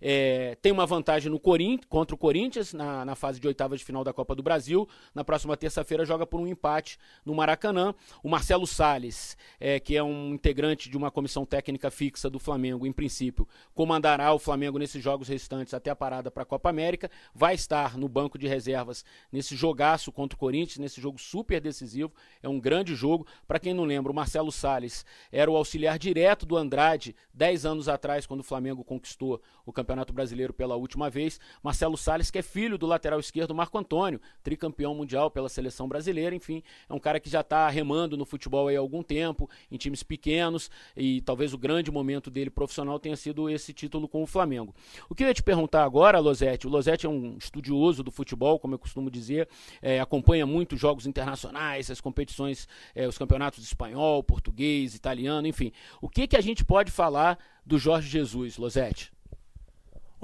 É, 0.00 0.56
tem 0.62 0.70
uma 0.70 0.86
vantagem 0.86 1.30
no 1.30 1.40
Corinthians, 1.40 1.86
contra 1.88 2.14
o 2.14 2.18
Corinthians 2.18 2.72
na, 2.72 3.04
na 3.04 3.16
fase 3.16 3.40
de 3.40 3.46
oitava 3.46 3.76
de 3.76 3.84
final 3.84 4.04
da 4.04 4.12
Copa 4.12 4.34
do 4.34 4.42
Brasil. 4.42 4.88
Na 5.14 5.24
próxima 5.24 5.56
terça-feira 5.56 6.04
joga 6.04 6.26
por 6.26 6.40
um 6.40 6.46
empate 6.46 6.98
no 7.24 7.34
Maracanã. 7.34 7.92
O 8.22 8.28
Marcelo 8.28 8.66
Salles, 8.66 9.36
é, 9.58 9.80
que 9.80 9.96
é 9.96 10.01
um 10.02 10.34
integrante 10.34 10.88
de 10.88 10.96
uma 10.96 11.10
comissão 11.10 11.44
técnica 11.44 11.90
fixa 11.90 12.28
do 12.28 12.38
Flamengo, 12.38 12.86
em 12.86 12.92
princípio, 12.92 13.46
comandará 13.74 14.32
o 14.32 14.38
Flamengo 14.38 14.78
nesses 14.78 15.02
jogos 15.02 15.28
restantes 15.28 15.74
até 15.74 15.90
a 15.90 15.96
parada 15.96 16.30
para 16.30 16.42
a 16.42 16.46
Copa 16.46 16.68
América. 16.68 17.10
Vai 17.34 17.54
estar 17.54 17.96
no 17.96 18.08
banco 18.08 18.38
de 18.38 18.46
reservas 18.46 19.04
nesse 19.30 19.54
jogaço 19.56 20.12
contra 20.12 20.36
o 20.36 20.38
Corinthians, 20.38 20.78
nesse 20.78 21.00
jogo 21.00 21.18
super 21.18 21.60
decisivo. 21.60 22.12
É 22.42 22.48
um 22.48 22.58
grande 22.58 22.94
jogo. 22.94 23.26
Para 23.46 23.58
quem 23.58 23.74
não 23.74 23.84
lembra, 23.84 24.12
o 24.12 24.14
Marcelo 24.14 24.50
Salles 24.50 25.04
era 25.30 25.50
o 25.50 25.56
auxiliar 25.56 25.98
direto 25.98 26.46
do 26.46 26.56
Andrade 26.56 27.14
10 27.34 27.66
anos 27.66 27.88
atrás, 27.88 28.26
quando 28.26 28.40
o 28.40 28.44
Flamengo 28.44 28.84
conquistou 28.84 29.40
o 29.64 29.72
Campeonato 29.72 30.12
Brasileiro 30.12 30.52
pela 30.52 30.76
última 30.76 31.08
vez. 31.08 31.40
Marcelo 31.62 31.96
Salles, 31.96 32.30
que 32.30 32.38
é 32.38 32.42
filho 32.42 32.78
do 32.78 32.86
lateral 32.86 33.20
esquerdo 33.20 33.54
Marco 33.54 33.78
Antônio, 33.78 34.20
tricampeão 34.42 34.94
mundial 34.94 35.30
pela 35.30 35.48
seleção 35.48 35.88
brasileira. 35.88 36.34
Enfim, 36.34 36.62
é 36.88 36.94
um 36.94 36.98
cara 36.98 37.20
que 37.20 37.30
já 37.30 37.40
está 37.40 37.68
remando 37.68 38.16
no 38.16 38.24
futebol 38.24 38.68
há 38.68 38.78
algum 38.78 39.02
tempo, 39.02 39.48
em 39.70 39.76
times 39.76 39.91
times 39.92 40.02
pequenos 40.02 40.70
e 40.96 41.20
talvez 41.20 41.52
o 41.52 41.58
grande 41.58 41.90
momento 41.90 42.30
dele 42.30 42.50
profissional 42.50 42.98
tenha 42.98 43.16
sido 43.16 43.48
esse 43.50 43.72
título 43.72 44.08
com 44.08 44.22
o 44.22 44.26
Flamengo. 44.26 44.74
O 45.08 45.14
que 45.14 45.22
eu 45.22 45.28
ia 45.28 45.34
te 45.34 45.42
perguntar 45.42 45.84
agora, 45.84 46.18
Losetti, 46.18 46.66
o 46.66 46.70
Losetti 46.70 47.06
é 47.06 47.08
um 47.08 47.36
estudioso 47.38 48.02
do 48.02 48.10
futebol, 48.10 48.58
como 48.58 48.74
eu 48.74 48.78
costumo 48.78 49.10
dizer, 49.10 49.48
é, 49.80 50.00
acompanha 50.00 50.46
muito 50.46 50.76
jogos 50.76 51.06
internacionais, 51.06 51.90
as 51.90 52.00
competições, 52.00 52.66
é, 52.94 53.06
os 53.06 53.18
campeonatos 53.18 53.62
espanhol, 53.62 54.22
português, 54.22 54.94
italiano, 54.94 55.46
enfim. 55.46 55.72
O 56.00 56.08
que, 56.08 56.26
que 56.26 56.36
a 56.36 56.40
gente 56.40 56.64
pode 56.64 56.90
falar 56.90 57.38
do 57.64 57.78
Jorge 57.78 58.08
Jesus, 58.08 58.56
Losetti? 58.56 59.12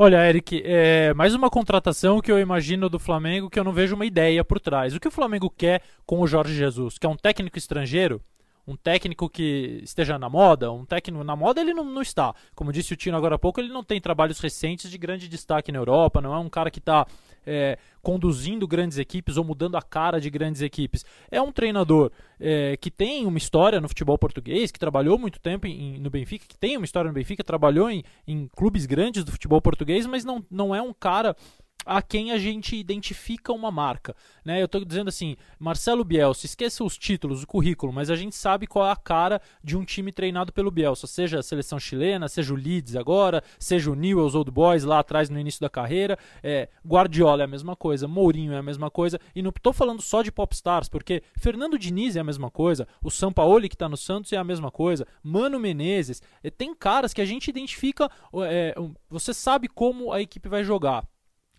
Olha, 0.00 0.28
Eric, 0.28 0.62
é 0.64 1.12
mais 1.12 1.34
uma 1.34 1.50
contratação 1.50 2.20
que 2.20 2.30
eu 2.30 2.38
imagino 2.38 2.88
do 2.88 3.00
Flamengo 3.00 3.50
que 3.50 3.58
eu 3.58 3.64
não 3.64 3.72
vejo 3.72 3.96
uma 3.96 4.06
ideia 4.06 4.44
por 4.44 4.60
trás. 4.60 4.94
O 4.94 5.00
que 5.00 5.08
o 5.08 5.10
Flamengo 5.10 5.50
quer 5.50 5.82
com 6.06 6.20
o 6.20 6.26
Jorge 6.26 6.54
Jesus? 6.54 6.98
Quer 6.98 7.08
um 7.08 7.16
técnico 7.16 7.58
estrangeiro? 7.58 8.22
Um 8.68 8.76
técnico 8.76 9.30
que 9.30 9.80
esteja 9.82 10.18
na 10.18 10.28
moda, 10.28 10.70
um 10.70 10.84
técnico 10.84 11.24
na 11.24 11.34
moda 11.34 11.58
ele 11.58 11.72
não, 11.72 11.84
não, 11.84 12.02
está. 12.02 12.34
Como 12.54 12.70
disse 12.70 12.92
o 12.92 12.96
Tino 12.96 13.16
agora 13.16 13.36
há 13.36 13.38
pouco, 13.38 13.58
ele 13.58 13.72
não 13.72 13.82
tem 13.82 13.98
trabalhos 13.98 14.38
recentes 14.40 14.90
de 14.90 14.98
grande 14.98 15.26
destaque 15.26 15.72
na 15.72 15.78
Europa, 15.78 16.20
não 16.20 16.34
é 16.34 16.38
um 16.38 16.50
cara 16.50 16.70
que 16.70 16.78
está 16.78 17.06
é, 17.46 17.78
conduzindo 18.02 18.68
grandes 18.68 18.98
equipes 18.98 19.38
ou 19.38 19.44
mudando 19.44 19.76
a 19.76 19.80
cara 19.80 20.20
de 20.20 20.28
grandes 20.28 20.60
equipes. 20.60 21.02
É 21.30 21.40
um 21.40 21.50
treinador 21.50 22.12
é, 22.38 22.76
que 22.76 22.90
tem 22.90 23.24
uma 23.24 23.38
história 23.38 23.80
no 23.80 23.88
futebol 23.88 24.18
português, 24.18 24.70
que 24.70 24.78
trabalhou 24.78 25.18
muito 25.18 25.40
tempo 25.40 25.66
em, 25.66 25.98
no 25.98 26.10
Benfica, 26.10 26.44
que 26.46 26.58
tem 26.58 26.76
uma 26.76 26.84
história 26.84 27.08
no 27.08 27.14
Benfica, 27.14 27.42
trabalhou 27.42 27.90
em, 27.90 28.04
em 28.26 28.48
clubes 28.48 28.84
grandes 28.84 29.24
do 29.24 29.32
futebol 29.32 29.62
português, 29.62 30.04
mas 30.04 30.26
não, 30.26 30.44
não 30.50 30.74
é 30.74 30.82
um 30.82 30.92
cara 30.92 31.34
a 31.88 32.02
quem 32.02 32.32
a 32.32 32.38
gente 32.38 32.76
identifica 32.76 33.50
uma 33.50 33.70
marca. 33.70 34.14
Né? 34.44 34.60
Eu 34.60 34.66
estou 34.66 34.84
dizendo 34.84 35.08
assim, 35.08 35.36
Marcelo 35.58 36.04
Bielsa, 36.04 36.44
esqueça 36.44 36.84
os 36.84 36.98
títulos, 36.98 37.42
o 37.42 37.46
currículo, 37.46 37.90
mas 37.90 38.10
a 38.10 38.16
gente 38.16 38.36
sabe 38.36 38.66
qual 38.66 38.86
é 38.86 38.90
a 38.90 38.96
cara 38.96 39.40
de 39.64 39.74
um 39.74 39.84
time 39.84 40.12
treinado 40.12 40.52
pelo 40.52 40.70
Bielsa, 40.70 41.06
seja 41.06 41.38
a 41.38 41.42
seleção 41.42 41.80
chilena, 41.80 42.28
seja 42.28 42.52
o 42.52 42.56
Leeds 42.56 42.94
agora, 42.94 43.42
seja 43.58 43.90
o 43.90 43.94
Newell's 43.94 44.34
Old 44.34 44.50
Boys 44.50 44.84
lá 44.84 44.98
atrás 44.98 45.30
no 45.30 45.40
início 45.40 45.62
da 45.62 45.70
carreira, 45.70 46.18
é, 46.42 46.68
Guardiola 46.86 47.42
é 47.42 47.44
a 47.44 47.48
mesma 47.48 47.74
coisa, 47.74 48.06
Mourinho 48.06 48.52
é 48.52 48.58
a 48.58 48.62
mesma 48.62 48.90
coisa, 48.90 49.18
e 49.34 49.40
não 49.40 49.48
estou 49.48 49.72
falando 49.72 50.02
só 50.02 50.22
de 50.22 50.30
popstars, 50.30 50.90
porque 50.90 51.22
Fernando 51.38 51.78
Diniz 51.78 52.16
é 52.16 52.20
a 52.20 52.24
mesma 52.24 52.50
coisa, 52.50 52.86
o 53.02 53.10
Sampaoli 53.10 53.66
que 53.66 53.74
está 53.74 53.88
no 53.88 53.96
Santos 53.96 54.30
é 54.34 54.36
a 54.36 54.44
mesma 54.44 54.70
coisa, 54.70 55.06
Mano 55.22 55.58
Menezes, 55.58 56.20
é, 56.42 56.50
tem 56.50 56.74
caras 56.74 57.14
que 57.14 57.22
a 57.22 57.24
gente 57.24 57.48
identifica, 57.48 58.10
é, 58.44 58.74
você 59.08 59.32
sabe 59.32 59.68
como 59.68 60.12
a 60.12 60.20
equipe 60.20 60.50
vai 60.50 60.62
jogar. 60.62 61.06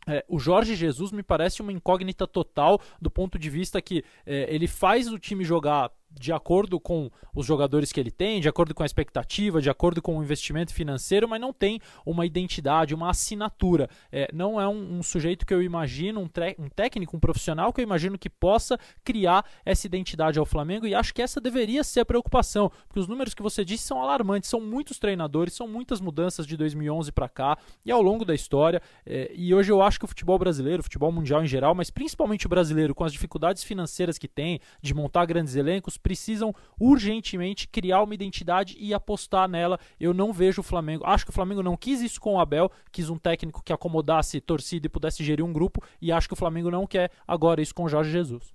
É, 0.09 0.25
o 0.27 0.39
Jorge 0.39 0.75
Jesus 0.75 1.11
me 1.11 1.21
parece 1.21 1.61
uma 1.61 1.71
incógnita 1.71 2.25
total 2.25 2.81
do 2.99 3.11
ponto 3.11 3.37
de 3.37 3.47
vista 3.47 3.79
que 3.79 4.03
é, 4.25 4.53
ele 4.53 4.67
faz 4.67 5.07
o 5.07 5.19
time 5.19 5.45
jogar 5.45 5.91
de 6.11 6.33
acordo 6.33 6.79
com 6.79 7.09
os 7.33 7.45
jogadores 7.45 7.91
que 7.91 7.99
ele 7.99 8.11
tem, 8.11 8.41
de 8.41 8.49
acordo 8.49 8.73
com 8.73 8.83
a 8.83 8.85
expectativa, 8.85 9.61
de 9.61 9.69
acordo 9.69 10.01
com 10.01 10.17
o 10.17 10.23
investimento 10.23 10.73
financeiro, 10.73 11.27
mas 11.27 11.39
não 11.39 11.53
tem 11.53 11.79
uma 12.05 12.25
identidade, 12.25 12.95
uma 12.95 13.09
assinatura. 13.09 13.89
É, 14.11 14.29
não 14.33 14.59
é 14.59 14.67
um, 14.67 14.99
um, 14.99 15.03
sujeito 15.03 15.45
que 15.45 15.53
eu 15.53 15.61
imagino, 15.61 16.19
um, 16.19 16.29
um, 16.57 16.69
técnico, 16.69 17.15
um 17.15 17.19
profissional 17.19 17.71
que 17.71 17.81
eu 17.81 17.83
imagino 17.83 18.17
que 18.17 18.29
possa 18.29 18.77
criar 19.03 19.45
essa 19.63 19.85
identidade 19.85 20.39
ao 20.39 20.45
Flamengo 20.45 20.87
e 20.87 20.95
acho 20.95 21.13
que 21.13 21.21
essa 21.21 21.39
deveria 21.39 21.83
ser 21.83 22.01
a 22.01 22.05
preocupação, 22.05 22.71
porque 22.87 22.99
os 22.99 23.07
números 23.07 23.33
que 23.33 23.43
você 23.43 23.63
disse 23.63 23.83
são 23.83 24.01
alarmantes, 24.01 24.49
são 24.49 24.59
muitos 24.59 24.97
treinadores, 24.97 25.53
são 25.53 25.67
muitas 25.67 26.01
mudanças 26.01 26.45
de 26.47 26.57
2011 26.57 27.11
para 27.11 27.29
cá 27.29 27.57
e 27.85 27.91
ao 27.91 28.01
longo 28.01 28.25
da 28.25 28.33
história. 28.33 28.81
É, 29.05 29.31
e 29.35 29.53
hoje 29.53 29.71
eu 29.71 29.81
acho 29.81 29.99
que 29.99 30.05
o 30.05 30.07
futebol 30.07 30.39
brasileiro, 30.39 30.81
o 30.81 30.83
futebol 30.83 31.11
mundial 31.11 31.43
em 31.43 31.47
geral, 31.47 31.75
mas 31.75 31.89
principalmente 31.89 32.45
o 32.45 32.49
brasileiro, 32.49 32.95
com 32.95 33.03
as 33.03 33.13
dificuldades 33.13 33.63
financeiras 33.63 34.17
que 34.17 34.27
tem 34.27 34.59
de 34.81 34.93
montar 34.93 35.25
grandes 35.25 35.55
elencos, 35.55 35.98
precisam 36.01 36.53
urgentemente 36.79 37.67
criar 37.67 38.01
uma 38.03 38.13
identidade 38.13 38.75
e 38.79 38.93
apostar 38.93 39.47
nela. 39.47 39.79
Eu 39.99 40.13
não 40.13 40.33
vejo 40.33 40.61
o 40.61 40.63
Flamengo. 40.63 41.05
Acho 41.05 41.25
que 41.25 41.31
o 41.31 41.33
Flamengo 41.33 41.63
não 41.63 41.77
quis 41.77 42.01
isso 42.01 42.19
com 42.19 42.35
o 42.35 42.39
Abel, 42.39 42.71
quis 42.91 43.09
um 43.09 43.17
técnico 43.17 43.63
que 43.63 43.73
acomodasse 43.73 44.41
torcida 44.41 44.87
e 44.87 44.89
pudesse 44.89 45.23
gerir 45.23 45.45
um 45.45 45.53
grupo, 45.53 45.83
e 46.01 46.11
acho 46.11 46.27
que 46.27 46.33
o 46.33 46.37
Flamengo 46.37 46.71
não 46.71 46.87
quer 46.87 47.11
agora 47.27 47.61
isso 47.61 47.75
com 47.75 47.83
o 47.83 47.89
Jorge 47.89 48.11
Jesus. 48.11 48.53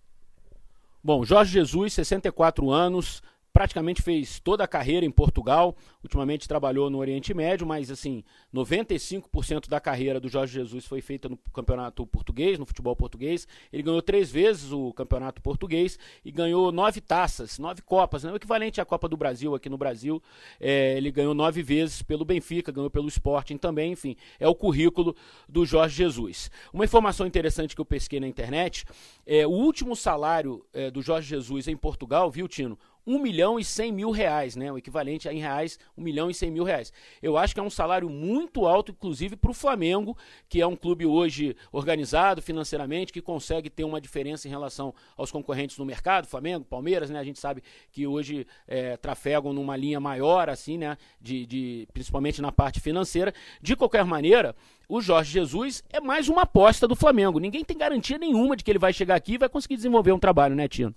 Bom, 1.03 1.23
Jorge 1.23 1.53
Jesus, 1.53 1.93
64 1.93 2.71
anos, 2.71 3.23
praticamente 3.55 4.03
fez 4.03 4.41
toda 4.41 4.65
a 4.65 4.67
carreira 4.67 5.07
em 5.07 5.11
Portugal, 5.13 5.77
ultimamente 6.03 6.49
trabalhou 6.49 6.91
no 6.91 6.99
Oriente 6.99 7.33
Médio, 7.33 7.65
mas 7.65 7.89
assim, 7.89 8.25
95% 8.53 9.69
da 9.69 9.79
carreira 9.79 10.19
do 10.19 10.29
Jorge 10.29 10.55
Jesus 10.55 10.85
foi 10.85 11.01
feita 11.01 11.29
no 11.29 11.37
campeonato 11.37 12.05
português, 12.05 12.59
no 12.59 12.67
futebol 12.67 12.97
português. 12.97 13.47
Ele 13.73 13.85
ganhou 13.85 14.03
três 14.03 14.29
vezes 14.29 14.73
o 14.73 14.93
campeonato 14.93 15.41
português 15.41 15.97
e 16.25 16.33
ganhou 16.33 16.73
nove 16.73 17.01
taças, 17.01 17.57
nove 17.57 17.81
copas, 17.81 18.25
né? 18.25 18.33
o 18.33 18.37
equivalente 18.37 18.81
à 18.81 18.85
Copa 18.85 19.09
do 19.09 19.17
Brasil 19.17 19.55
aqui 19.55 19.69
no 19.69 19.79
Brasil. 19.79 20.21
É, 20.59 20.97
ele 20.97 21.13
ganhou 21.13 21.33
nove 21.33 21.63
vezes 21.63 22.03
pelo 22.03 22.25
Benfica, 22.25 22.73
ganhou 22.73 22.91
pelo 22.91 23.07
Sporting 23.07 23.57
também, 23.57 23.93
enfim, 23.93 24.17
é 24.41 24.49
o 24.49 24.55
currículo 24.57 25.15
do 25.49 25.65
Jorge 25.65 25.95
Jesus. 25.95 26.51
Uma 26.73 26.85
informação 26.85 27.25
interessante 27.25 27.77
que 27.77 27.81
eu 27.81 27.85
pesquei 27.85 28.19
na 28.19 28.27
internet, 28.27 28.85
é 29.25 29.47
o 29.47 29.51
último 29.51 29.95
salário 29.95 30.67
é, 30.73 30.91
do 30.91 31.01
Jorge 31.01 31.29
Jesus 31.29 31.69
em 31.69 31.77
Portugal, 31.77 32.29
viu, 32.33 32.49
Tino? 32.49 32.77
1 33.07 33.19
milhão 33.19 33.59
e 33.59 33.65
100 33.65 33.93
mil 33.93 34.11
reais, 34.11 34.57
né? 34.57 34.73
O 34.73 34.79
equivalente 34.79 35.29
a 35.29 35.33
em 35.33 35.39
reais, 35.39 35.79
1 35.97 36.03
milhão 36.03 36.31
e 36.31 36.35
100 36.35 36.51
mil 36.51 36.65
reais. 36.65 36.93
Eu 37.23 37.37
acho 37.37 37.55
que 37.55 37.61
é 37.61 37.63
um 37.63 37.71
salário 37.71 38.09
muito 38.09 38.67
alto, 38.67 38.93
inclusive 38.93 39.37
para 39.37 39.51
o 39.51 39.55
Flamengo, 39.55 40.17
que 40.49 40.61
é 40.61 40.67
um 40.67 40.77
clube 40.77 41.05
hoje 41.07 41.57
organizado 41.73 42.41
financeiramente, 42.41 43.13
que 43.13 43.21
consegue 43.21 43.69
ter 43.69 43.85
uma 43.85 44.01
diferença 44.01 44.49
em 44.49 44.51
relação 44.51 44.95
aos 45.17 45.31
concorrentes 45.31 45.77
no 45.79 45.85
mercado, 45.85 46.27
Flamengo, 46.27 46.65
Palmeiras, 46.65 47.11
né? 47.11 47.19
A 47.19 47.25
gente 47.25 47.39
sabe 47.39 47.63
que 47.93 48.07
hoje 48.07 48.47
é, 48.67 48.97
trafegam 48.97 49.53
numa 49.53 49.77
linha 49.77 50.01
maior, 50.01 50.49
assim, 50.49 50.79
né? 50.79 50.97
De, 51.21 51.47
de, 51.47 51.89
principalmente 51.93 52.41
na 52.41 52.53
parte 52.53 52.81
financeira. 52.81 53.33
De 53.61 53.77
qualquer 53.77 54.05
maneira, 54.05 54.55
o 54.89 55.01
Jorge 55.01 55.33
Jesus 55.33 55.83
é 55.93 56.01
mais 56.01 56.29
uma 56.29 56.43
aposta 56.43 56.87
do 56.87 56.97
Flamengo. 56.97 57.39
Ninguém 57.39 57.65
tem 57.65 57.77
garantia 57.77 58.19
nenhuma 58.19 58.57
de 58.57 58.65
que 58.65 58.71
ele 58.71 58.79
vai 58.79 58.93
chegar 58.93 59.15
aqui 59.15 59.35
e 59.35 59.39
vai 59.39 59.49
conseguir 59.49 59.77
desenvolver 59.77 60.13
um 60.13 60.19
trabalho, 60.19 60.55
né, 60.55 60.69
Tino? 60.69 60.95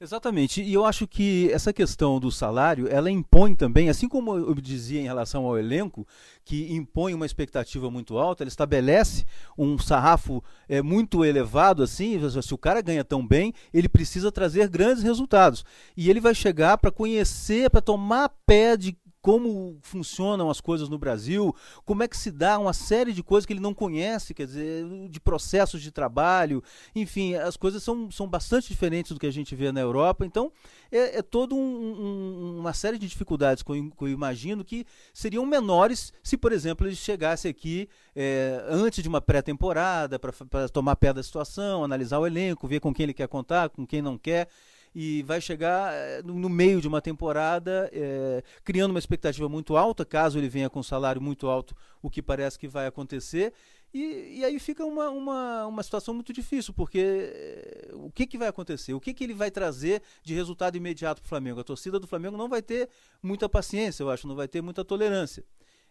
Exatamente, 0.00 0.62
e 0.62 0.72
eu 0.72 0.84
acho 0.84 1.08
que 1.08 1.50
essa 1.52 1.72
questão 1.72 2.20
do 2.20 2.30
salário, 2.30 2.86
ela 2.86 3.10
impõe 3.10 3.52
também, 3.52 3.88
assim 3.88 4.08
como 4.08 4.32
eu 4.36 4.54
dizia 4.54 5.00
em 5.00 5.04
relação 5.04 5.44
ao 5.44 5.58
elenco, 5.58 6.06
que 6.44 6.72
impõe 6.72 7.14
uma 7.14 7.26
expectativa 7.26 7.90
muito 7.90 8.16
alta, 8.16 8.44
ela 8.44 8.48
estabelece 8.48 9.24
um 9.58 9.76
sarrafo 9.76 10.40
é, 10.68 10.80
muito 10.80 11.24
elevado, 11.24 11.82
assim, 11.82 12.16
se 12.40 12.54
o 12.54 12.58
cara 12.58 12.80
ganha 12.80 13.02
tão 13.02 13.26
bem, 13.26 13.52
ele 13.74 13.88
precisa 13.88 14.30
trazer 14.30 14.68
grandes 14.68 15.02
resultados. 15.02 15.64
E 15.96 16.08
ele 16.08 16.20
vai 16.20 16.32
chegar 16.32 16.78
para 16.78 16.92
conhecer, 16.92 17.68
para 17.68 17.80
tomar 17.80 18.28
pé 18.46 18.76
de 18.76 18.96
como 19.20 19.78
funcionam 19.82 20.48
as 20.48 20.60
coisas 20.60 20.88
no 20.88 20.98
Brasil, 20.98 21.54
como 21.84 22.02
é 22.02 22.08
que 22.08 22.16
se 22.16 22.30
dá 22.30 22.58
uma 22.58 22.72
série 22.72 23.12
de 23.12 23.22
coisas 23.22 23.44
que 23.44 23.52
ele 23.52 23.60
não 23.60 23.74
conhece, 23.74 24.32
quer 24.32 24.46
dizer, 24.46 24.86
de 25.08 25.20
processos 25.20 25.82
de 25.82 25.90
trabalho, 25.90 26.62
enfim, 26.94 27.34
as 27.34 27.56
coisas 27.56 27.82
são, 27.82 28.10
são 28.10 28.28
bastante 28.28 28.68
diferentes 28.68 29.12
do 29.12 29.18
que 29.18 29.26
a 29.26 29.32
gente 29.32 29.54
vê 29.54 29.72
na 29.72 29.80
Europa, 29.80 30.24
então 30.24 30.52
é, 30.90 31.18
é 31.18 31.22
toda 31.22 31.54
um, 31.54 31.58
um, 31.58 32.58
uma 32.58 32.72
série 32.72 32.98
de 32.98 33.08
dificuldades 33.08 33.62
que 33.62 33.70
eu, 33.70 33.90
que 33.90 34.04
eu, 34.04 34.08
imagino 34.08 34.64
que 34.64 34.86
seriam 35.12 35.44
menores 35.44 36.12
se, 36.22 36.36
por 36.36 36.52
exemplo, 36.52 36.86
ele 36.86 36.96
chegasse 36.96 37.48
aqui 37.48 37.88
é, 38.14 38.64
antes 38.68 39.02
de 39.02 39.08
uma 39.08 39.20
pré-temporada 39.20 40.18
para 40.18 40.68
tomar 40.68 40.96
pé 40.96 41.12
da 41.12 41.22
situação, 41.22 41.84
analisar 41.84 42.18
o 42.18 42.26
elenco, 42.26 42.68
ver 42.68 42.80
com 42.80 42.94
quem 42.94 43.04
ele 43.04 43.14
quer 43.14 43.28
contar, 43.28 43.68
com 43.68 43.86
quem 43.86 44.00
não 44.00 44.16
quer 44.16 44.48
e 44.94 45.22
vai 45.22 45.40
chegar 45.40 45.92
eh, 45.92 46.22
no 46.24 46.48
meio 46.48 46.80
de 46.80 46.88
uma 46.88 47.00
temporada 47.00 47.90
é, 47.92 48.42
criando 48.64 48.90
uma 48.90 48.98
expectativa 48.98 49.48
muito 49.48 49.76
alta, 49.76 50.04
caso 50.04 50.38
ele 50.38 50.48
venha 50.48 50.70
com 50.70 50.80
um 50.80 50.82
salário 50.82 51.20
muito 51.20 51.46
alto, 51.46 51.74
o 52.02 52.10
que 52.10 52.22
parece 52.22 52.58
que 52.58 52.68
vai 52.68 52.86
acontecer. 52.86 53.52
E, 53.92 54.38
e 54.38 54.44
aí 54.44 54.58
fica 54.58 54.84
uma, 54.84 55.08
uma, 55.08 55.66
uma 55.66 55.82
situação 55.82 56.12
muito 56.12 56.32
difícil, 56.32 56.74
porque 56.74 56.98
é, 57.00 57.90
o 57.94 58.10
que, 58.10 58.26
que 58.26 58.36
vai 58.36 58.48
acontecer? 58.48 58.92
O 58.92 59.00
que, 59.00 59.14
que 59.14 59.24
ele 59.24 59.34
vai 59.34 59.50
trazer 59.50 60.02
de 60.22 60.34
resultado 60.34 60.76
imediato 60.76 61.20
para 61.22 61.26
o 61.26 61.28
Flamengo? 61.28 61.60
A 61.60 61.64
torcida 61.64 61.98
do 61.98 62.06
Flamengo 62.06 62.36
não 62.36 62.48
vai 62.48 62.60
ter 62.60 62.88
muita 63.22 63.48
paciência, 63.48 64.02
eu 64.02 64.10
acho, 64.10 64.28
não 64.28 64.36
vai 64.36 64.48
ter 64.48 64.60
muita 64.60 64.84
tolerância. 64.84 65.44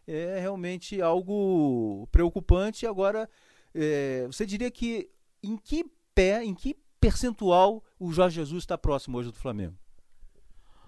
É 0.05 0.39
realmente 0.39 1.01
algo 1.01 2.07
preocupante. 2.11 2.85
Agora, 2.85 3.29
é, 3.73 4.25
você 4.27 4.45
diria 4.45 4.71
que 4.71 5.09
em 5.43 5.57
que 5.57 5.85
pé, 6.15 6.43
em 6.43 6.53
que 6.53 6.75
percentual 6.99 7.83
o 7.99 8.11
Jorge 8.11 8.35
Jesus 8.35 8.63
está 8.63 8.77
próximo 8.77 9.17
hoje 9.17 9.31
do 9.31 9.37
Flamengo? 9.37 9.75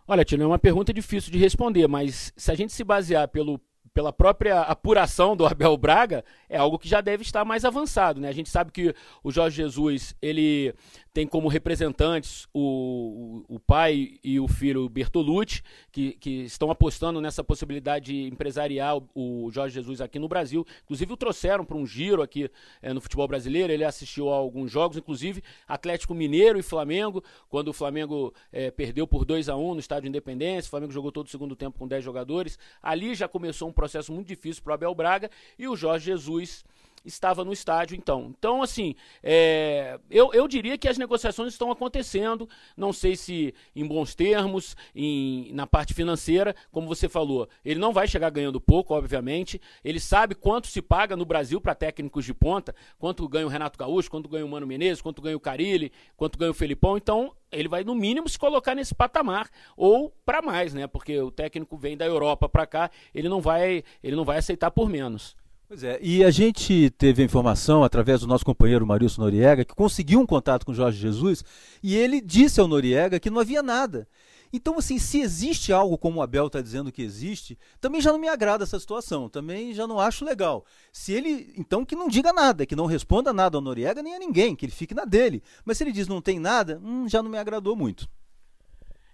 Olha, 0.07 0.25
Tino, 0.25 0.43
é 0.43 0.47
uma 0.47 0.59
pergunta 0.59 0.91
difícil 0.91 1.31
de 1.31 1.37
responder, 1.37 1.87
mas 1.87 2.33
se 2.35 2.51
a 2.51 2.55
gente 2.55 2.73
se 2.73 2.83
basear 2.83 3.27
pelo 3.27 3.61
pela 3.93 4.13
própria 4.13 4.61
apuração 4.61 5.35
do 5.35 5.45
Abel 5.45 5.75
Braga, 5.75 6.23
é 6.47 6.57
algo 6.57 6.79
que 6.79 6.87
já 6.87 7.01
deve 7.01 7.23
estar 7.23 7.43
mais 7.43 7.65
avançado. 7.65 8.21
Né? 8.21 8.29
A 8.29 8.33
gente 8.33 8.49
sabe 8.49 8.71
que 8.71 8.93
o 9.23 9.31
Jorge 9.31 9.57
Jesus 9.57 10.15
ele 10.21 10.73
tem 11.13 11.27
como 11.27 11.47
representantes 11.47 12.47
o, 12.53 13.43
o 13.47 13.59
pai 13.59 14.19
e 14.23 14.39
o 14.39 14.47
filho 14.47 14.87
Bertolucci, 14.89 15.61
que, 15.91 16.13
que 16.13 16.41
estão 16.41 16.69
apostando 16.71 17.19
nessa 17.19 17.43
possibilidade 17.43 18.27
empresarial, 18.27 19.07
o 19.15 19.49
Jorge 19.51 19.75
Jesus 19.75 20.01
aqui 20.01 20.19
no 20.19 20.27
Brasil. 20.27 20.65
Inclusive 20.83 21.13
o 21.13 21.17
trouxeram 21.17 21.65
para 21.65 21.77
um 21.77 21.85
giro 21.85 22.21
aqui 22.21 22.49
é, 22.81 22.93
no 22.93 23.01
futebol 23.01 23.27
brasileiro, 23.27 23.71
ele 23.71 23.83
assistiu 23.83 24.31
a 24.31 24.35
alguns 24.35 24.71
jogos, 24.71 24.97
inclusive 24.97 25.43
Atlético 25.67 26.13
Mineiro 26.13 26.59
e 26.59 26.63
Flamengo, 26.63 27.23
quando 27.49 27.69
o 27.69 27.73
Flamengo 27.73 28.33
é, 28.51 28.71
perdeu 28.71 29.07
por 29.07 29.25
2 29.25 29.49
a 29.49 29.55
1 29.55 29.73
no 29.73 29.79
Estádio 29.79 30.07
Independência, 30.07 30.67
o 30.67 30.71
Flamengo 30.71 30.91
jogou 30.91 31.11
todo 31.11 31.27
o 31.27 31.29
segundo 31.29 31.55
tempo 31.55 31.77
com 31.77 31.87
10 31.87 32.03
jogadores. 32.03 32.57
Ali 32.81 33.15
já 33.15 33.27
começou 33.27 33.67
um 33.69 33.73
processo 33.73 34.11
muito 34.11 34.27
difícil 34.27 34.63
para 34.63 34.71
o 34.71 34.73
Abel 34.75 34.95
Braga 34.95 35.29
e 35.57 35.67
o 35.67 35.75
Jorge 35.75 36.05
Jesus 36.05 36.63
estava 37.05 37.43
no 37.43 37.53
estádio 37.53 37.95
então. 37.95 38.33
Então, 38.37 38.61
assim, 38.61 38.95
é, 39.23 39.99
eu, 40.09 40.33
eu 40.33 40.47
diria 40.47 40.77
que 40.77 40.87
as 40.87 40.97
negociações 40.97 41.53
estão 41.53 41.71
acontecendo, 41.71 42.47
não 42.75 42.91
sei 42.91 43.15
se 43.15 43.53
em 43.75 43.85
bons 43.85 44.15
termos, 44.15 44.75
em, 44.95 45.51
na 45.53 45.65
parte 45.65 45.93
financeira, 45.93 46.55
como 46.71 46.87
você 46.87 47.07
falou, 47.07 47.47
ele 47.63 47.79
não 47.79 47.93
vai 47.93 48.07
chegar 48.07 48.29
ganhando 48.29 48.59
pouco, 48.59 48.93
obviamente, 48.93 49.61
ele 49.83 49.99
sabe 49.99 50.35
quanto 50.35 50.67
se 50.67 50.81
paga 50.81 51.15
no 51.15 51.25
Brasil 51.25 51.59
para 51.61 51.75
técnicos 51.75 52.25
de 52.25 52.33
ponta, 52.33 52.75
quanto 52.97 53.27
ganha 53.27 53.45
o 53.45 53.49
Renato 53.49 53.77
Gaúcho, 53.77 54.09
quanto 54.09 54.29
ganha 54.29 54.45
o 54.45 54.49
Mano 54.49 54.67
Menezes, 54.67 55.01
quanto 55.01 55.21
ganha 55.21 55.37
o 55.37 55.39
Carilli, 55.39 55.91
quanto 56.15 56.37
ganha 56.37 56.51
o 56.51 56.53
Felipão, 56.53 56.97
então 56.97 57.33
ele 57.51 57.67
vai 57.67 57.83
no 57.83 57.95
mínimo 57.95 58.29
se 58.29 58.37
colocar 58.37 58.75
nesse 58.75 58.93
patamar 58.93 59.49
ou 59.75 60.13
para 60.25 60.41
mais, 60.41 60.73
né? 60.73 60.87
Porque 60.87 61.19
o 61.19 61.31
técnico 61.31 61.77
vem 61.77 61.97
da 61.97 62.05
Europa 62.05 62.47
para 62.47 62.65
cá, 62.65 62.91
ele 63.13 63.27
não 63.27 63.41
vai, 63.41 63.83
ele 64.03 64.15
não 64.15 64.23
vai 64.23 64.37
aceitar 64.37 64.71
por 64.71 64.89
menos. 64.89 65.35
Pois 65.69 65.83
é, 65.83 65.99
e 66.01 66.23
a 66.23 66.31
gente 66.31 66.89
teve 66.97 67.21
a 67.21 67.25
informação 67.25 67.83
através 67.83 68.21
do 68.21 68.27
nosso 68.27 68.43
companheiro 68.43 68.87
Marilson 68.87 69.21
Noriega, 69.21 69.63
que 69.63 69.75
conseguiu 69.75 70.19
um 70.19 70.25
contato 70.25 70.65
com 70.65 70.73
Jorge 70.73 70.97
Jesus, 70.97 71.43
e 71.83 71.95
ele 71.95 72.21
disse 72.21 72.59
ao 72.59 72.67
Noriega 72.67 73.19
que 73.19 73.29
não 73.29 73.39
havia 73.39 73.61
nada. 73.61 74.07
Então, 74.51 74.79
assim, 74.79 74.97
se 74.97 75.19
existe 75.19 75.71
algo 75.71 75.95
como 75.95 76.17
o 76.17 76.21
Abel 76.23 76.47
está 76.47 76.59
dizendo 76.59 76.91
que 76.91 77.03
existe, 77.03 77.55
também 77.79 78.01
já 78.01 78.11
não 78.11 78.17
me 78.17 78.27
agrada 78.27 78.63
essa 78.63 78.79
situação, 78.79 79.29
também 79.29 79.71
já 79.71 79.85
não 79.85 79.99
acho 79.99 80.25
legal. 80.25 80.65
Se 80.91 81.13
ele, 81.13 81.53
então, 81.55 81.85
que 81.85 81.95
não 81.95 82.07
diga 82.07 82.33
nada, 82.33 82.65
que 82.65 82.75
não 82.75 82.87
responda 82.87 83.31
nada 83.31 83.55
ao 83.55 83.61
Noriega 83.61 84.01
nem 84.01 84.15
a 84.15 84.19
ninguém, 84.19 84.55
que 84.55 84.65
ele 84.65 84.73
fique 84.73 84.95
na 84.95 85.05
dele. 85.05 85.43
Mas 85.63 85.77
se 85.77 85.83
ele 85.83 85.91
diz 85.91 86.07
não 86.07 86.19
tem 86.19 86.39
nada, 86.39 86.81
hum, 86.83 87.07
já 87.07 87.21
não 87.21 87.29
me 87.29 87.37
agradou 87.37 87.75
muito. 87.75 88.09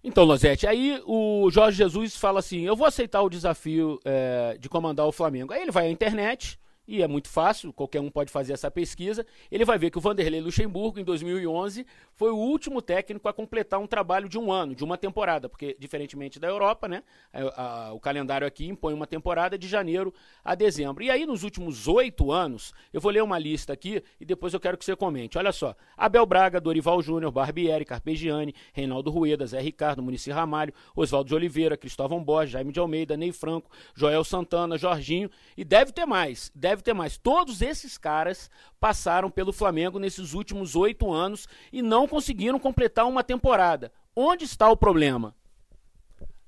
Então, 0.07 0.23
Lozete, 0.23 0.67
aí 0.67 1.01
o 1.03 1.49
Jorge 1.49 1.79
Jesus 1.79 2.15
fala 2.15 2.39
assim: 2.39 2.61
eu 2.61 2.75
vou 2.75 2.85
aceitar 2.85 3.23
o 3.23 3.29
desafio 3.29 3.99
é, 4.05 4.55
de 4.59 4.69
comandar 4.69 5.07
o 5.07 5.11
Flamengo. 5.11 5.51
Aí 5.51 5.63
ele 5.63 5.71
vai 5.71 5.87
à 5.87 5.89
internet, 5.89 6.59
e 6.87 7.01
é 7.01 7.07
muito 7.07 7.27
fácil, 7.27 7.73
qualquer 7.73 7.99
um 7.99 8.09
pode 8.09 8.31
fazer 8.31 8.53
essa 8.53 8.69
pesquisa. 8.69 9.25
Ele 9.51 9.65
vai 9.65 9.77
ver 9.77 9.89
que 9.89 9.97
o 9.97 10.01
Vanderlei 10.01 10.41
Luxemburgo, 10.41 10.99
em 10.99 11.03
2011, 11.03 11.85
foi 12.13 12.31
o 12.31 12.37
último 12.37 12.81
técnico 12.81 13.27
a 13.27 13.33
completar 13.33 13.79
um 13.79 13.87
trabalho 13.87 14.29
de 14.29 14.37
um 14.37 14.51
ano, 14.51 14.75
de 14.75 14.83
uma 14.83 14.97
temporada, 14.97 15.49
porque, 15.49 15.75
diferentemente 15.79 16.39
da 16.39 16.47
Europa, 16.47 16.87
né, 16.87 17.03
a, 17.33 17.87
a, 17.87 17.93
o 17.93 17.99
calendário 17.99 18.45
aqui 18.45 18.67
impõe 18.67 18.93
uma 18.93 19.07
temporada 19.07 19.57
de 19.57 19.67
janeiro 19.67 20.13
a 20.43 20.55
dezembro. 20.55 21.03
E 21.03 21.09
aí, 21.09 21.25
nos 21.25 21.43
últimos 21.43 21.87
oito 21.87 22.31
anos, 22.31 22.73
eu 22.93 23.01
vou 23.01 23.11
ler 23.11 23.23
uma 23.23 23.39
lista 23.39 23.73
aqui 23.73 24.03
e 24.19 24.25
depois 24.25 24.53
eu 24.53 24.59
quero 24.59 24.77
que 24.77 24.85
você 24.85 24.95
comente. 24.95 25.37
Olha 25.37 25.51
só: 25.51 25.75
Abel 25.97 26.25
Braga, 26.25 26.61
Dorival 26.61 27.01
Júnior, 27.01 27.31
Barbieri, 27.31 27.85
Carpegiani, 27.85 28.53
Reinaldo 28.73 29.09
Rueda, 29.09 29.45
Zé 29.45 29.59
Ricardo, 29.59 30.01
Munici 30.01 30.31
Ramalho, 30.31 30.73
Oswaldo 30.95 31.29
de 31.29 31.35
Oliveira, 31.35 31.77
Cristóvão 31.77 32.23
Borges, 32.23 32.51
Jaime 32.51 32.71
de 32.71 32.79
Almeida, 32.79 33.17
Ney 33.17 33.31
Franco, 33.31 33.69
Joel 33.95 34.23
Santana, 34.23 34.77
Jorginho, 34.77 35.29
e 35.57 35.63
deve 35.63 35.91
ter 35.91 36.05
mais. 36.05 36.51
Deve 36.53 36.74
deve 36.75 36.83
ter 36.83 36.93
mais. 36.93 37.17
Todos 37.17 37.61
esses 37.61 37.97
caras 37.97 38.49
passaram 38.79 39.31
pelo 39.31 39.53
Flamengo 39.53 39.97
nesses 39.97 40.33
últimos 40.33 40.75
oito 40.75 41.11
anos 41.11 41.47
e 41.71 41.81
não 41.81 42.07
conseguiram 42.07 42.59
completar 42.59 43.07
uma 43.07 43.23
temporada. 43.23 43.91
Onde 44.15 44.45
está 44.45 44.69
o 44.69 44.77
problema? 44.77 45.33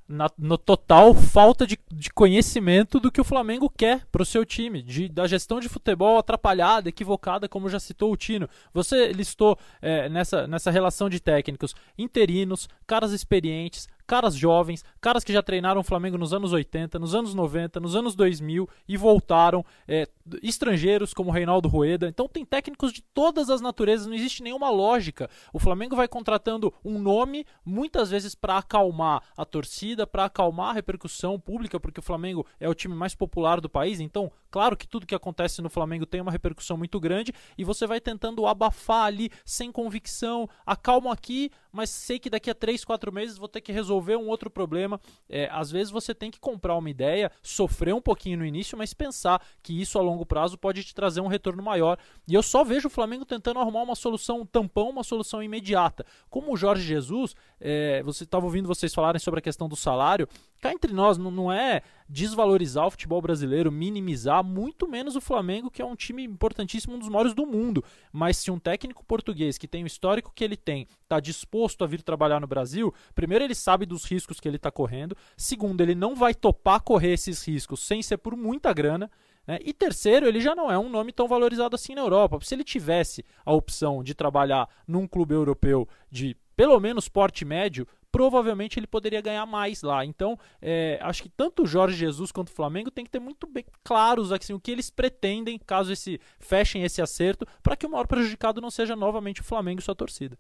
na, 0.08 0.30
no 0.38 0.58
total 0.58 1.14
falta 1.14 1.68
de, 1.68 1.78
de, 1.92 2.10
conhecimento 2.10 3.00
do 3.00 3.12
que 3.12 3.20
o 3.20 3.26
Flamengo 3.26 3.70
quer 3.70 4.06
para 4.12 4.22
o 4.22 4.26
seu 4.26 4.46
time, 4.46 4.82
de, 4.82 5.10
da 5.10 5.28
gestão 5.28 5.60
de 5.60 5.68
futebol 5.68 6.18
atrapalhada, 6.18 6.88
equivocada, 6.88 7.50
como 7.50 7.70
já 7.70 7.80
citou 7.80 8.12
o 8.12 8.18
Tino. 8.18 8.48
Você 8.74 9.12
listou 9.12 9.58
é, 9.82 10.08
nessa, 10.08 10.48
nessa 10.48 10.72
relação 10.72 11.10
de 11.10 11.20
técnicos 11.20 11.76
interinos, 11.98 12.70
caras 12.86 13.12
experientes, 13.12 13.88
caras 14.08 14.36
jovens, 14.36 14.84
caras 15.02 15.24
que 15.24 15.34
já 15.34 15.44
treinaram 15.44 15.82
o 15.82 15.84
Flamengo 15.84 16.18
nos 16.18 16.34
anos 16.34 16.54
80, 16.54 16.98
nos 16.98 17.14
anos 17.14 17.34
90, 17.34 17.80
nos 17.82 17.96
anos 17.96 18.16
2000 18.16 18.68
e 18.88 18.96
voltaram, 18.96 19.66
é, 19.86 20.08
estrangeiros 20.42 21.14
como 21.14 21.30
Reinaldo 21.30 21.68
Rueda. 21.68 22.08
Então 22.08 22.28
tem 22.28 22.46
técnicos 22.46 22.94
de 22.94 23.02
todas 23.02 23.50
as 23.50 23.60
naturezas, 23.60 24.08
não 24.08 24.14
existe 24.14 24.42
nenhuma 24.42 24.70
lógica. 24.70 25.30
O 25.52 25.60
Flamengo 25.60 25.96
vai 25.96 26.08
contratando 26.08 26.74
um 26.84 26.98
nome 26.98 27.46
muitas 27.66 28.10
vezes 28.10 28.34
para 28.34 28.58
acalmar 28.58 29.22
a 29.36 29.44
torcida, 29.44 30.08
para 30.08 30.26
acalmar 30.26 30.70
a 30.70 30.74
repercussão 30.74 31.38
pública, 31.38 31.80
porque 31.80 32.00
o 32.00 32.04
Flamengo 32.04 32.46
é 32.60 32.70
o 32.70 32.74
time 32.74 32.96
mais 32.96 33.14
popular 33.14 33.60
do 33.60 33.70
país. 33.70 34.00
Então, 34.00 34.32
claro 34.50 34.78
que 34.78 34.88
tudo 34.88 35.06
que 35.06 35.16
acontece 35.16 35.62
no 35.62 35.70
Flamengo 35.70 36.06
tem 36.06 36.22
uma 36.22 36.32
repercussão 36.32 36.78
muito 36.78 37.00
grande 37.00 37.34
e 37.58 37.64
você 37.66 37.86
vai 37.86 38.00
tentando 38.00 38.48
abafar 38.48 39.06
ali 39.06 39.30
sem 39.44 39.70
convicção, 39.70 40.48
acalmo 40.66 41.12
aqui, 41.12 41.52
mas 41.78 41.92
sei 41.92 42.18
que 42.18 42.28
daqui 42.28 42.50
a 42.50 42.56
3, 42.56 42.84
4 42.84 43.14
meses 43.14 43.38
vou 43.38 43.48
ter 43.48 43.62
que 43.62 43.72
resolver 43.72 44.16
um 44.16 44.28
outro 44.28 44.50
problema. 44.50 45.00
É, 45.30 45.48
às 45.52 45.70
vezes 45.70 45.92
você 45.92 46.14
tem 46.16 46.32
que 46.32 46.40
comprar 46.40 46.76
uma 46.76 46.90
ideia, 46.90 47.32
sofrer 47.44 47.94
um 47.94 48.02
pouquinho 48.02 48.40
no 48.40 48.46
início, 48.46 48.76
mas 48.76 48.96
pensar 48.96 49.40
que 49.62 49.80
isso 49.80 50.00
a 50.00 50.02
longo 50.02 50.26
prazo 50.26 50.58
pode 50.58 50.84
te 50.84 50.96
trazer 50.96 51.22
um 51.22 51.28
retorno 51.28 51.62
maior. 51.62 52.00
E 52.28 52.34
eu 52.34 52.42
só 52.42 52.64
vejo 52.64 52.88
o 52.88 52.92
Flamengo 52.92 53.26
tentando 53.26 53.60
arrumar 53.60 53.84
uma 53.84 53.94
solução 53.94 54.44
tampão, 54.44 54.90
uma 54.90 55.04
solução 55.04 55.44
imediata. 55.44 56.04
Como 56.32 56.52
o 56.52 56.58
Jorge 56.58 56.82
Jesus, 56.82 57.36
é, 57.60 58.04
você 58.04 58.24
estava 58.24 58.46
ouvindo 58.46 58.68
vocês 58.68 58.94
falarem 58.94 59.20
sobre 59.20 59.40
a 59.40 59.42
questão 59.42 59.68
do 59.68 59.76
salário, 59.76 60.28
cá 60.60 60.72
entre 60.72 60.94
nós, 60.94 61.18
não, 61.18 61.32
não 61.32 61.52
é 61.52 61.82
desvalorizar 62.08 62.86
o 62.86 62.92
futebol 62.92 63.22
brasileiro, 63.22 63.72
minimizar, 63.72 64.44
muito 64.44 64.88
menos 64.88 65.16
o 65.16 65.22
Flamengo, 65.22 65.72
que 65.72 65.82
é 65.82 65.86
um 65.86 65.96
time 65.96 66.24
importantíssimo, 66.24 66.96
um 66.96 67.00
dos 67.00 67.10
maiores 67.10 67.34
do 67.34 67.46
mundo. 67.46 67.84
Mas 68.12 68.38
se 68.38 68.52
um 68.52 68.60
técnico 68.60 69.04
português 69.06 69.58
que 69.58 69.68
tem 69.68 69.84
o 69.84 69.88
histórico 69.88 70.32
que 70.34 70.44
ele 70.44 70.58
tem, 70.58 70.88
está 71.04 71.20
disposto 71.20 71.84
a 71.84 71.88
vir 71.88 72.02
trabalhar 72.02 72.40
no 72.40 72.48
Brasil, 72.48 72.94
primeiro 73.16 73.44
ele 73.44 73.56
sabe 73.56 73.86
dos 73.86 74.06
riscos 74.06 74.40
que 74.40 74.48
ele 74.48 74.58
está 74.58 74.72
correndo, 74.72 75.16
segundo, 75.36 75.82
ele 75.82 75.96
não 75.96 76.16
vai 76.16 76.34
topar 76.34 76.82
correr 76.82 77.14
esses 77.14 77.46
riscos 77.46 77.82
sem 77.82 78.02
ser 78.02 78.18
por 78.18 78.36
muita 78.36 78.74
grana. 78.74 79.10
Né? 79.46 79.60
E 79.64 79.74
terceiro, 79.74 80.28
ele 80.28 80.42
já 80.42 80.54
não 80.54 80.70
é 80.70 80.78
um 80.78 80.90
nome 80.90 81.14
tão 81.14 81.28
valorizado 81.28 81.76
assim 81.76 81.96
na 81.96 82.02
Europa. 82.02 82.40
Se 82.42 82.54
ele 82.54 82.64
tivesse 82.64 83.24
a 83.46 83.54
opção 83.54 84.04
de 84.04 84.14
trabalhar 84.14 84.68
num 84.86 85.08
clube 85.08 85.34
europeu 85.34 85.88
de 86.12 86.36
pelo 86.58 86.80
menos 86.80 87.08
porte 87.08 87.46
médio, 87.46 87.88
provavelmente 88.12 88.80
ele 88.80 88.88
poderia 88.88 89.22
ganhar 89.22 89.46
mais 89.46 89.84
lá. 89.84 90.04
Então, 90.04 90.38
é, 90.60 90.98
acho 91.04 91.22
que 91.22 91.30
tanto 91.30 91.64
o 91.64 91.68
Jorge 91.68 91.96
Jesus 91.96 92.32
quanto 92.32 92.48
o 92.48 92.54
Flamengo 92.54 92.90
tem 92.90 93.06
que 93.06 93.12
ter 93.12 93.20
muito 93.20 93.46
bem 93.46 93.64
claros 93.84 94.32
assim, 94.32 94.54
o 94.54 94.60
que 94.60 94.72
eles 94.72 94.90
pretendem, 94.90 95.60
caso 95.60 95.94
esse 95.94 96.20
fechem 96.40 96.84
esse 96.84 97.00
acerto, 97.00 97.46
para 97.62 97.76
que 97.76 97.86
o 97.86 97.90
maior 97.90 98.08
prejudicado 98.08 98.60
não 98.60 98.72
seja 98.72 98.96
novamente 98.96 99.42
o 99.42 99.44
Flamengo 99.44 99.80
e 99.80 99.84
sua 99.84 99.96
torcida. 99.96 100.36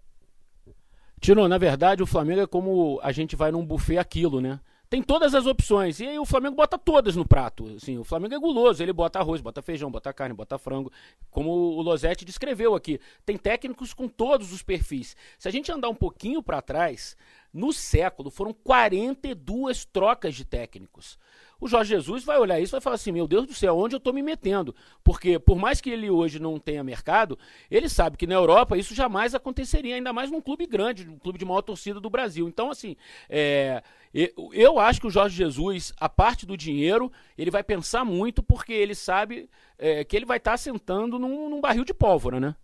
Tino, 1.19 1.47
na 1.47 1.57
verdade, 1.59 2.01
o 2.01 2.07
Flamengo 2.07 2.41
é 2.41 2.47
como 2.47 2.99
a 3.03 3.11
gente 3.11 3.35
vai 3.35 3.51
num 3.51 3.65
buffet 3.65 3.97
aquilo, 3.97 4.41
né? 4.41 4.59
Tem 4.89 5.01
todas 5.01 5.35
as 5.35 5.45
opções. 5.45 5.99
E 5.99 6.07
aí 6.07 6.19
o 6.19 6.25
Flamengo 6.25 6.55
bota 6.55 6.77
todas 6.77 7.15
no 7.15 7.27
prato. 7.27 7.65
Assim, 7.75 7.97
o 7.97 8.03
Flamengo 8.03 8.35
é 8.35 8.39
guloso, 8.39 8.81
ele 8.81 8.93
bota 8.93 9.19
arroz, 9.19 9.41
bota 9.41 9.61
feijão, 9.61 9.91
bota 9.91 10.13
carne, 10.13 10.33
bota 10.33 10.57
frango. 10.57 10.91
Como 11.29 11.51
o 11.51 11.81
Losetti 11.81 12.23
descreveu 12.23 12.73
aqui. 12.73 12.99
Tem 13.25 13.37
técnicos 13.37 13.93
com 13.93 14.07
todos 14.07 14.53
os 14.53 14.63
perfis. 14.63 15.15
Se 15.37 15.47
a 15.47 15.51
gente 15.51 15.71
andar 15.71 15.89
um 15.89 15.95
pouquinho 15.95 16.41
para 16.41 16.61
trás, 16.61 17.17
no 17.53 17.73
século 17.73 18.29
foram 18.29 18.53
42 18.53 19.85
trocas 19.85 20.35
de 20.35 20.45
técnicos. 20.45 21.17
O 21.59 21.67
Jorge 21.67 21.89
Jesus 21.89 22.23
vai 22.23 22.37
olhar 22.37 22.59
isso 22.59 22.71
e 22.71 22.77
vai 22.77 22.81
falar 22.81 22.95
assim: 22.95 23.11
meu 23.11 23.27
Deus 23.27 23.47
do 23.47 23.53
céu, 23.53 23.77
onde 23.77 23.95
eu 23.95 23.97
estou 23.97 24.13
me 24.13 24.21
metendo? 24.21 24.75
Porque, 25.03 25.39
por 25.39 25.57
mais 25.57 25.81
que 25.81 25.89
ele 25.89 26.09
hoje 26.09 26.39
não 26.39 26.59
tenha 26.59 26.83
mercado, 26.83 27.37
ele 27.69 27.89
sabe 27.89 28.15
que 28.15 28.27
na 28.27 28.35
Europa 28.35 28.77
isso 28.77 28.93
jamais 28.93 29.33
aconteceria, 29.33 29.95
ainda 29.95 30.13
mais 30.13 30.29
num 30.29 30.39
clube 30.39 30.67
grande, 30.67 31.09
um 31.09 31.17
clube 31.17 31.39
de 31.39 31.45
maior 31.45 31.61
torcida 31.61 31.99
do 31.99 32.09
Brasil. 32.09 32.47
Então, 32.47 32.69
assim, 32.69 32.95
é, 33.27 33.81
eu 34.53 34.79
acho 34.79 34.99
que 34.99 35.07
o 35.07 35.11
Jorge 35.11 35.35
Jesus, 35.35 35.93
a 35.99 36.09
parte 36.09 36.45
do 36.45 36.57
dinheiro, 36.57 37.11
ele 37.37 37.51
vai 37.51 37.63
pensar 37.63 38.03
muito 38.03 38.41
porque 38.41 38.73
ele 38.73 38.95
sabe 38.95 39.49
é, 39.77 40.03
que 40.03 40.15
ele 40.15 40.25
vai 40.25 40.37
estar 40.37 40.51
tá 40.51 40.57
sentando 40.57 41.19
num, 41.19 41.49
num 41.49 41.61
barril 41.61 41.85
de 41.85 41.93
pólvora, 41.93 42.39
né? 42.39 42.55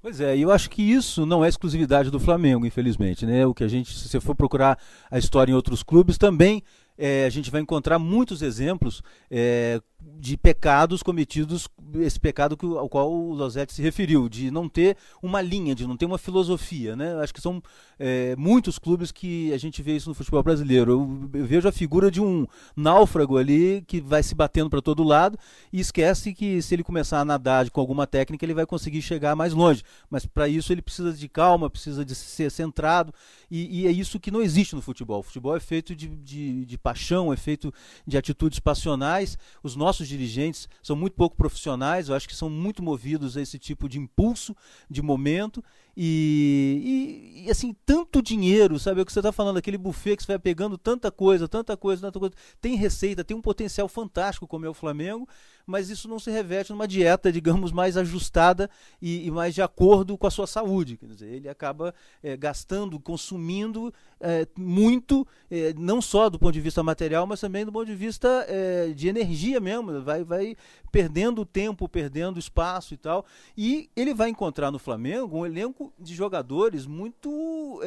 Pois 0.00 0.20
é, 0.20 0.36
e 0.36 0.42
eu 0.42 0.52
acho 0.52 0.70
que 0.70 0.82
isso 0.82 1.26
não 1.26 1.44
é 1.44 1.48
exclusividade 1.48 2.10
do 2.10 2.20
Flamengo, 2.20 2.64
infelizmente, 2.64 3.26
né? 3.26 3.44
O 3.44 3.52
que 3.52 3.64
a 3.64 3.68
gente, 3.68 3.92
se 3.92 4.08
você 4.08 4.20
for 4.20 4.36
procurar 4.36 4.78
a 5.10 5.18
história 5.18 5.50
em 5.50 5.54
outros 5.54 5.82
clubes, 5.82 6.16
também 6.16 6.62
é, 6.96 7.26
a 7.26 7.28
gente 7.28 7.50
vai 7.50 7.60
encontrar 7.60 7.98
muitos 7.98 8.40
exemplos 8.40 9.02
é, 9.30 9.80
de 10.18 10.36
pecados 10.36 11.02
cometidos, 11.02 11.68
esse 11.96 12.18
pecado 12.18 12.56
que, 12.56 12.64
ao 12.64 12.88
qual 12.88 13.12
o 13.12 13.32
Losetti 13.32 13.72
se 13.72 13.82
referiu, 13.82 14.28
de 14.28 14.50
não 14.50 14.68
ter 14.68 14.96
uma 15.20 15.40
linha, 15.40 15.74
de 15.74 15.86
não 15.86 15.96
ter 15.96 16.06
uma 16.06 16.18
filosofia. 16.18 16.94
Né? 16.94 17.14
Acho 17.16 17.34
que 17.34 17.40
são 17.40 17.60
é, 17.98 18.36
muitos 18.36 18.78
clubes 18.78 19.10
que 19.10 19.52
a 19.52 19.58
gente 19.58 19.82
vê 19.82 19.96
isso 19.96 20.08
no 20.08 20.14
futebol 20.14 20.42
brasileiro. 20.42 20.92
Eu, 20.92 21.40
eu 21.40 21.46
vejo 21.46 21.68
a 21.68 21.72
figura 21.72 22.10
de 22.10 22.20
um 22.20 22.46
náufrago 22.76 23.36
ali 23.36 23.82
que 23.86 24.00
vai 24.00 24.22
se 24.22 24.34
batendo 24.34 24.70
para 24.70 24.80
todo 24.80 25.02
lado 25.02 25.38
e 25.72 25.80
esquece 25.80 26.32
que 26.32 26.62
se 26.62 26.74
ele 26.74 26.84
começar 26.84 27.20
a 27.20 27.24
nadar 27.24 27.68
com 27.70 27.80
alguma 27.80 28.06
técnica, 28.06 28.44
ele 28.44 28.54
vai 28.54 28.66
conseguir 28.66 29.02
chegar 29.02 29.34
mais 29.34 29.52
longe. 29.52 29.82
Mas 30.08 30.24
para 30.24 30.48
isso 30.48 30.72
ele 30.72 30.82
precisa 30.82 31.12
de 31.12 31.28
calma, 31.28 31.68
precisa 31.70 32.04
de 32.04 32.14
ser 32.14 32.50
centrado, 32.50 33.12
e, 33.50 33.82
e, 33.82 33.86
é 33.86 33.90
isso 33.90 34.18
que 34.18 34.30
não 34.30 34.42
existe 34.42 34.74
no 34.74 34.82
futebol. 34.82 35.20
O 35.20 35.22
futebol 35.22 35.56
é 35.56 35.60
feito 35.60 35.94
de, 35.94 36.08
de, 36.08 36.64
de 36.64 36.78
paixão, 36.78 37.32
é 37.32 37.36
feito 37.36 37.72
de 38.06 38.18
atitudes 38.18 38.58
passionais. 38.58 39.38
Os 39.62 39.76
nossos 39.76 39.95
nossos 39.96 40.08
dirigentes 40.08 40.68
são 40.82 40.94
muito 40.94 41.14
pouco 41.14 41.36
profissionais, 41.36 42.08
eu 42.08 42.14
acho 42.14 42.28
que 42.28 42.36
são 42.36 42.50
muito 42.50 42.82
movidos 42.82 43.36
a 43.36 43.40
esse 43.40 43.58
tipo 43.58 43.88
de 43.88 43.98
impulso, 43.98 44.54
de 44.90 45.00
momento, 45.00 45.64
e, 45.96 47.40
e, 47.42 47.46
e 47.46 47.50
assim, 47.50 47.74
tanto 47.86 48.20
dinheiro, 48.20 48.78
sabe? 48.78 49.00
É 49.00 49.02
o 49.02 49.06
que 49.06 49.12
você 49.12 49.20
está 49.20 49.32
falando, 49.32 49.56
aquele 49.56 49.78
buffet 49.78 50.16
que 50.16 50.22
você 50.22 50.32
vai 50.32 50.38
pegando 50.38 50.76
tanta 50.76 51.10
coisa, 51.10 51.48
tanta 51.48 51.76
coisa, 51.76 52.02
tanta 52.02 52.18
coisa. 52.18 52.34
Tem 52.60 52.76
receita, 52.76 53.24
tem 53.24 53.36
um 53.36 53.40
potencial 53.40 53.88
fantástico 53.88 54.46
como 54.46 54.66
é 54.66 54.68
o 54.68 54.74
Flamengo, 54.74 55.26
mas 55.66 55.90
isso 55.90 56.08
não 56.08 56.20
se 56.20 56.30
reverte 56.30 56.70
numa 56.70 56.86
dieta, 56.86 57.32
digamos, 57.32 57.72
mais 57.72 57.96
ajustada 57.96 58.70
e, 59.02 59.26
e 59.26 59.30
mais 59.32 59.52
de 59.52 59.60
acordo 59.60 60.16
com 60.16 60.26
a 60.26 60.30
sua 60.30 60.46
saúde. 60.46 60.96
Quer 60.96 61.06
dizer, 61.06 61.26
ele 61.26 61.48
acaba 61.48 61.92
é, 62.22 62.36
gastando, 62.36 63.00
consumindo 63.00 63.92
é, 64.20 64.46
muito, 64.56 65.26
é, 65.50 65.74
não 65.76 66.00
só 66.00 66.30
do 66.30 66.38
ponto 66.38 66.52
de 66.52 66.60
vista 66.60 66.84
material, 66.84 67.26
mas 67.26 67.40
também 67.40 67.64
do 67.64 67.72
ponto 67.72 67.86
de 67.86 67.96
vista 67.96 68.46
de 68.94 69.08
energia 69.08 69.58
mesmo. 69.58 70.00
Vai, 70.02 70.22
vai 70.22 70.56
perdendo 70.92 71.44
tempo, 71.44 71.88
perdendo 71.88 72.38
espaço 72.38 72.94
e 72.94 72.96
tal. 72.96 73.26
E 73.56 73.90
ele 73.96 74.14
vai 74.14 74.28
encontrar 74.28 74.70
no 74.70 74.78
Flamengo 74.78 75.38
um 75.38 75.46
elenco 75.46 75.92
de 75.98 76.14
jogadores 76.14 76.86
muito 76.86 77.80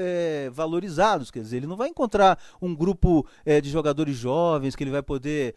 valorizados. 0.51 1.31
Quer 1.31 1.41
dizer, 1.41 1.57
ele 1.57 1.67
não 1.67 1.77
vai 1.77 1.87
encontrar 1.87 2.37
um 2.61 2.75
grupo 2.75 3.25
de 3.61 3.69
jogadores 3.69 4.17
jovens 4.17 4.75
que 4.75 4.83
ele 4.83 4.91
vai 4.91 5.01
poder 5.01 5.55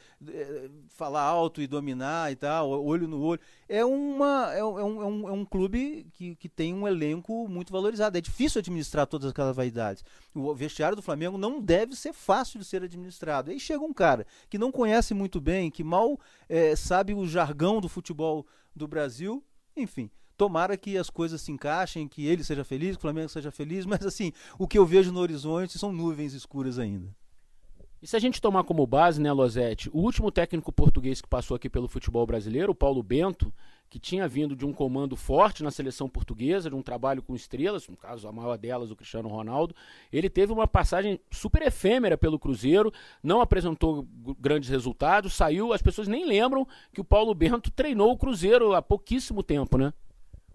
falar 0.88 1.22
alto 1.22 1.60
e 1.60 1.66
dominar 1.66 2.11
e 2.30 2.36
tal, 2.36 2.70
olho 2.70 3.08
no 3.08 3.20
olho. 3.20 3.40
É, 3.68 3.84
uma, 3.84 4.52
é, 4.52 4.64
um, 4.64 4.78
é, 4.78 4.84
um, 4.84 5.28
é 5.28 5.32
um 5.32 5.44
clube 5.44 6.06
que, 6.12 6.34
que 6.36 6.48
tem 6.48 6.74
um 6.74 6.86
elenco 6.86 7.48
muito 7.48 7.72
valorizado. 7.72 8.16
É 8.16 8.20
difícil 8.20 8.58
administrar 8.58 9.06
todas 9.06 9.30
aquelas 9.30 9.56
vaidades. 9.56 10.04
O 10.34 10.54
vestiário 10.54 10.96
do 10.96 11.02
Flamengo 11.02 11.38
não 11.38 11.60
deve 11.60 11.96
ser 11.96 12.12
fácil 12.12 12.58
de 12.58 12.64
ser 12.64 12.82
administrado. 12.82 13.50
Aí 13.50 13.58
chega 13.58 13.82
um 13.82 13.92
cara 13.92 14.26
que 14.48 14.58
não 14.58 14.70
conhece 14.70 15.14
muito 15.14 15.40
bem, 15.40 15.70
que 15.70 15.84
mal 15.84 16.18
é, 16.48 16.76
sabe 16.76 17.14
o 17.14 17.26
jargão 17.26 17.80
do 17.80 17.88
futebol 17.88 18.46
do 18.74 18.86
Brasil, 18.88 19.44
enfim 19.76 20.10
tomara 20.34 20.76
que 20.76 20.98
as 20.98 21.08
coisas 21.08 21.40
se 21.40 21.52
encaixem, 21.52 22.08
que 22.08 22.26
ele 22.26 22.42
seja 22.42 22.64
feliz, 22.64 22.96
que 22.96 22.98
o 22.98 23.02
Flamengo 23.02 23.28
seja 23.28 23.52
feliz, 23.52 23.84
mas 23.86 24.04
assim, 24.04 24.32
o 24.58 24.66
que 24.66 24.76
eu 24.76 24.84
vejo 24.84 25.12
no 25.12 25.20
horizonte 25.20 25.78
são 25.78 25.92
nuvens 25.92 26.32
escuras 26.32 26.80
ainda. 26.80 27.14
E 28.02 28.06
se 28.08 28.16
a 28.16 28.18
gente 28.18 28.40
tomar 28.40 28.64
como 28.64 28.84
base, 28.84 29.20
né, 29.20 29.30
Losetti, 29.30 29.88
o 29.92 29.98
último 30.00 30.32
técnico 30.32 30.72
português 30.72 31.20
que 31.20 31.28
passou 31.28 31.54
aqui 31.54 31.70
pelo 31.70 31.86
futebol 31.86 32.26
brasileiro, 32.26 32.72
o 32.72 32.74
Paulo 32.74 33.00
Bento, 33.00 33.52
que 33.88 33.96
tinha 33.96 34.26
vindo 34.26 34.56
de 34.56 34.66
um 34.66 34.72
comando 34.72 35.14
forte 35.14 35.62
na 35.62 35.70
seleção 35.70 36.08
portuguesa, 36.08 36.68
de 36.68 36.74
um 36.74 36.82
trabalho 36.82 37.22
com 37.22 37.36
estrelas, 37.36 37.86
no 37.86 37.96
caso 37.96 38.26
a 38.26 38.32
maior 38.32 38.58
delas, 38.58 38.90
o 38.90 38.96
Cristiano 38.96 39.28
Ronaldo, 39.28 39.72
ele 40.12 40.28
teve 40.28 40.52
uma 40.52 40.66
passagem 40.66 41.20
super 41.30 41.62
efêmera 41.62 42.18
pelo 42.18 42.40
Cruzeiro, 42.40 42.92
não 43.22 43.40
apresentou 43.40 44.04
grandes 44.36 44.68
resultados, 44.68 45.34
saiu, 45.34 45.72
as 45.72 45.80
pessoas 45.80 46.08
nem 46.08 46.26
lembram 46.26 46.66
que 46.92 47.00
o 47.00 47.04
Paulo 47.04 47.32
Bento 47.36 47.70
treinou 47.70 48.10
o 48.10 48.18
Cruzeiro 48.18 48.74
há 48.74 48.82
pouquíssimo 48.82 49.44
tempo, 49.44 49.78
né? 49.78 49.92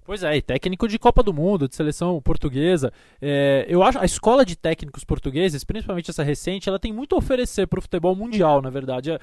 Pois 0.07 0.23
é, 0.23 0.37
e 0.37 0.41
técnico 0.41 0.87
de 0.87 0.97
Copa 0.97 1.21
do 1.21 1.33
Mundo, 1.33 1.67
de 1.67 1.75
seleção 1.75 2.21
portuguesa. 2.21 2.93
É, 3.21 3.65
eu 3.67 3.83
acho 3.83 3.99
a 3.99 4.05
escola 4.05 4.45
de 4.45 4.55
técnicos 4.55 5.03
portugueses, 5.03 5.65
principalmente 5.65 6.09
essa 6.09 6.23
recente, 6.23 6.69
ela 6.69 6.79
tem 6.79 6.93
muito 6.93 7.13
a 7.13 7.17
oferecer 7.17 7.67
para 7.67 7.77
o 7.77 7.81
futebol 7.81 8.15
mundial, 8.15 8.61
na 8.61 8.69
verdade. 8.69 9.11
É, 9.11 9.19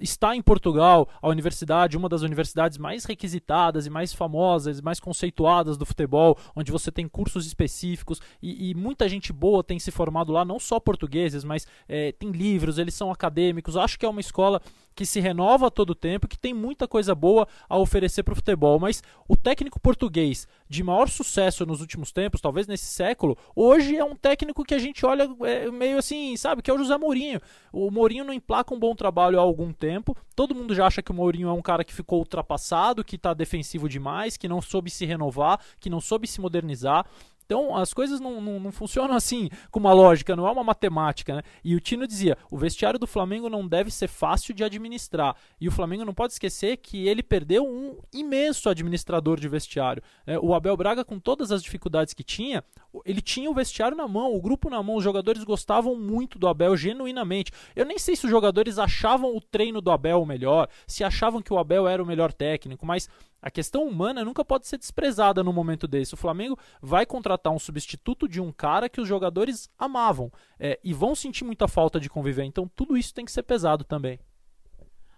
está 0.00 0.34
em 0.34 0.40
Portugal, 0.40 1.06
a 1.20 1.28
universidade, 1.28 1.94
uma 1.94 2.08
das 2.08 2.22
universidades 2.22 2.78
mais 2.78 3.04
requisitadas 3.04 3.84
e 3.84 3.90
mais 3.90 4.14
famosas, 4.14 4.80
mais 4.80 4.98
conceituadas 4.98 5.76
do 5.76 5.84
futebol, 5.84 6.38
onde 6.56 6.72
você 6.72 6.90
tem 6.90 7.06
cursos 7.06 7.46
específicos 7.46 8.18
e, 8.42 8.70
e 8.70 8.74
muita 8.74 9.06
gente 9.06 9.30
boa 9.30 9.62
tem 9.62 9.78
se 9.78 9.90
formado 9.90 10.32
lá, 10.32 10.42
não 10.42 10.58
só 10.58 10.80
portugueses, 10.80 11.44
mas 11.44 11.66
é, 11.86 12.12
tem 12.12 12.30
livros, 12.30 12.78
eles 12.78 12.94
são 12.94 13.12
acadêmicos. 13.12 13.76
Acho 13.76 13.98
que 13.98 14.06
é 14.06 14.08
uma 14.08 14.22
escola 14.22 14.62
que 14.94 15.04
se 15.04 15.20
renova 15.20 15.66
a 15.66 15.70
todo 15.70 15.94
tempo, 15.94 16.28
que 16.28 16.38
tem 16.38 16.54
muita 16.54 16.86
coisa 16.86 17.14
boa 17.14 17.48
a 17.68 17.76
oferecer 17.78 18.22
para 18.22 18.32
o 18.32 18.36
futebol. 18.36 18.78
Mas 18.78 19.02
o 19.28 19.36
técnico 19.36 19.80
português 19.80 20.46
de 20.68 20.82
maior 20.82 21.08
sucesso 21.08 21.66
nos 21.66 21.80
últimos 21.80 22.12
tempos, 22.12 22.40
talvez 22.40 22.66
nesse 22.66 22.86
século, 22.86 23.36
hoje 23.54 23.96
é 23.96 24.04
um 24.04 24.16
técnico 24.16 24.64
que 24.64 24.74
a 24.74 24.78
gente 24.78 25.04
olha 25.04 25.28
é, 25.42 25.70
meio 25.70 25.98
assim, 25.98 26.36
sabe, 26.36 26.62
que 26.62 26.70
é 26.70 26.74
o 26.74 26.78
José 26.78 26.96
Mourinho. 26.96 27.40
O 27.72 27.90
Mourinho 27.90 28.24
não 28.24 28.32
emplaca 28.32 28.74
um 28.74 28.78
bom 28.78 28.94
trabalho 28.94 29.38
há 29.38 29.42
algum 29.42 29.72
tempo. 29.72 30.16
Todo 30.36 30.54
mundo 30.54 30.74
já 30.74 30.86
acha 30.86 31.02
que 31.02 31.10
o 31.10 31.14
Mourinho 31.14 31.48
é 31.48 31.52
um 31.52 31.62
cara 31.62 31.84
que 31.84 31.92
ficou 31.92 32.18
ultrapassado, 32.18 33.04
que 33.04 33.16
está 33.16 33.34
defensivo 33.34 33.88
demais, 33.88 34.36
que 34.36 34.48
não 34.48 34.60
soube 34.60 34.90
se 34.90 35.04
renovar, 35.04 35.60
que 35.80 35.90
não 35.90 36.00
soube 36.00 36.26
se 36.26 36.40
modernizar. 36.40 37.06
Então 37.44 37.76
as 37.76 37.92
coisas 37.92 38.20
não, 38.20 38.40
não, 38.40 38.58
não, 38.58 38.72
funcionam 38.72 39.14
assim 39.14 39.48
com 39.70 39.78
uma 39.78 39.92
lógica, 39.92 40.34
não 40.34 40.46
é 40.46 40.50
uma 40.50 40.64
matemática. 40.64 41.36
Né? 41.36 41.42
E 41.62 41.74
o 41.74 41.80
Tino 41.80 42.06
dizia: 42.06 42.36
o 42.50 42.56
vestiário 42.56 42.98
do 42.98 43.06
Flamengo 43.06 43.48
não 43.48 43.66
deve 43.66 43.90
ser 43.90 44.08
fácil 44.08 44.54
de 44.54 44.64
administrar. 44.64 45.36
E 45.60 45.68
o 45.68 45.72
Flamengo 45.72 46.04
não 46.04 46.14
pode 46.14 46.32
esquecer 46.32 46.76
que 46.78 47.06
ele 47.06 47.22
perdeu 47.22 47.66
um 47.66 47.98
imenso 48.12 48.68
administrador 48.68 49.38
de 49.38 49.48
vestiário. 49.48 50.02
É, 50.26 50.38
o 50.38 50.54
Abel 50.54 50.76
Braga, 50.76 51.04
com 51.04 51.18
todas 51.18 51.52
as 51.52 51.62
dificuldades 51.62 52.14
que 52.14 52.22
tinha, 52.22 52.64
ele 53.04 53.20
tinha 53.20 53.50
o 53.50 53.54
vestiário 53.54 53.96
na 53.96 54.08
mão, 54.08 54.34
o 54.34 54.40
grupo 54.40 54.70
na 54.70 54.82
mão, 54.82 54.96
os 54.96 55.04
jogadores 55.04 55.44
gostavam 55.44 55.96
muito 55.96 56.38
do 56.38 56.48
Abel 56.48 56.76
genuinamente. 56.76 57.52
Eu 57.74 57.84
nem 57.84 57.98
sei 57.98 58.16
se 58.16 58.24
os 58.24 58.30
jogadores 58.30 58.78
achavam 58.78 59.36
o 59.36 59.40
treino 59.40 59.80
do 59.80 59.90
Abel 59.90 60.24
melhor, 60.24 60.68
se 60.86 61.04
achavam 61.04 61.42
que 61.42 61.52
o 61.52 61.58
Abel 61.58 61.86
era 61.88 62.02
o 62.02 62.06
melhor 62.06 62.32
técnico, 62.32 62.86
mas 62.86 63.08
a 63.44 63.50
questão 63.50 63.86
humana 63.86 64.24
nunca 64.24 64.42
pode 64.42 64.66
ser 64.66 64.78
desprezada 64.78 65.44
no 65.44 65.52
momento 65.52 65.86
desse. 65.86 66.14
O 66.14 66.16
Flamengo 66.16 66.58
vai 66.80 67.04
contratar 67.04 67.52
um 67.52 67.58
substituto 67.58 68.26
de 68.26 68.40
um 68.40 68.50
cara 68.50 68.88
que 68.88 69.02
os 69.02 69.06
jogadores 69.06 69.68
amavam 69.78 70.32
é, 70.58 70.80
e 70.82 70.94
vão 70.94 71.14
sentir 71.14 71.44
muita 71.44 71.68
falta 71.68 72.00
de 72.00 72.08
conviver. 72.08 72.44
Então 72.44 72.66
tudo 72.74 72.96
isso 72.96 73.12
tem 73.12 73.22
que 73.22 73.30
ser 73.30 73.42
pesado 73.42 73.84
também. 73.84 74.18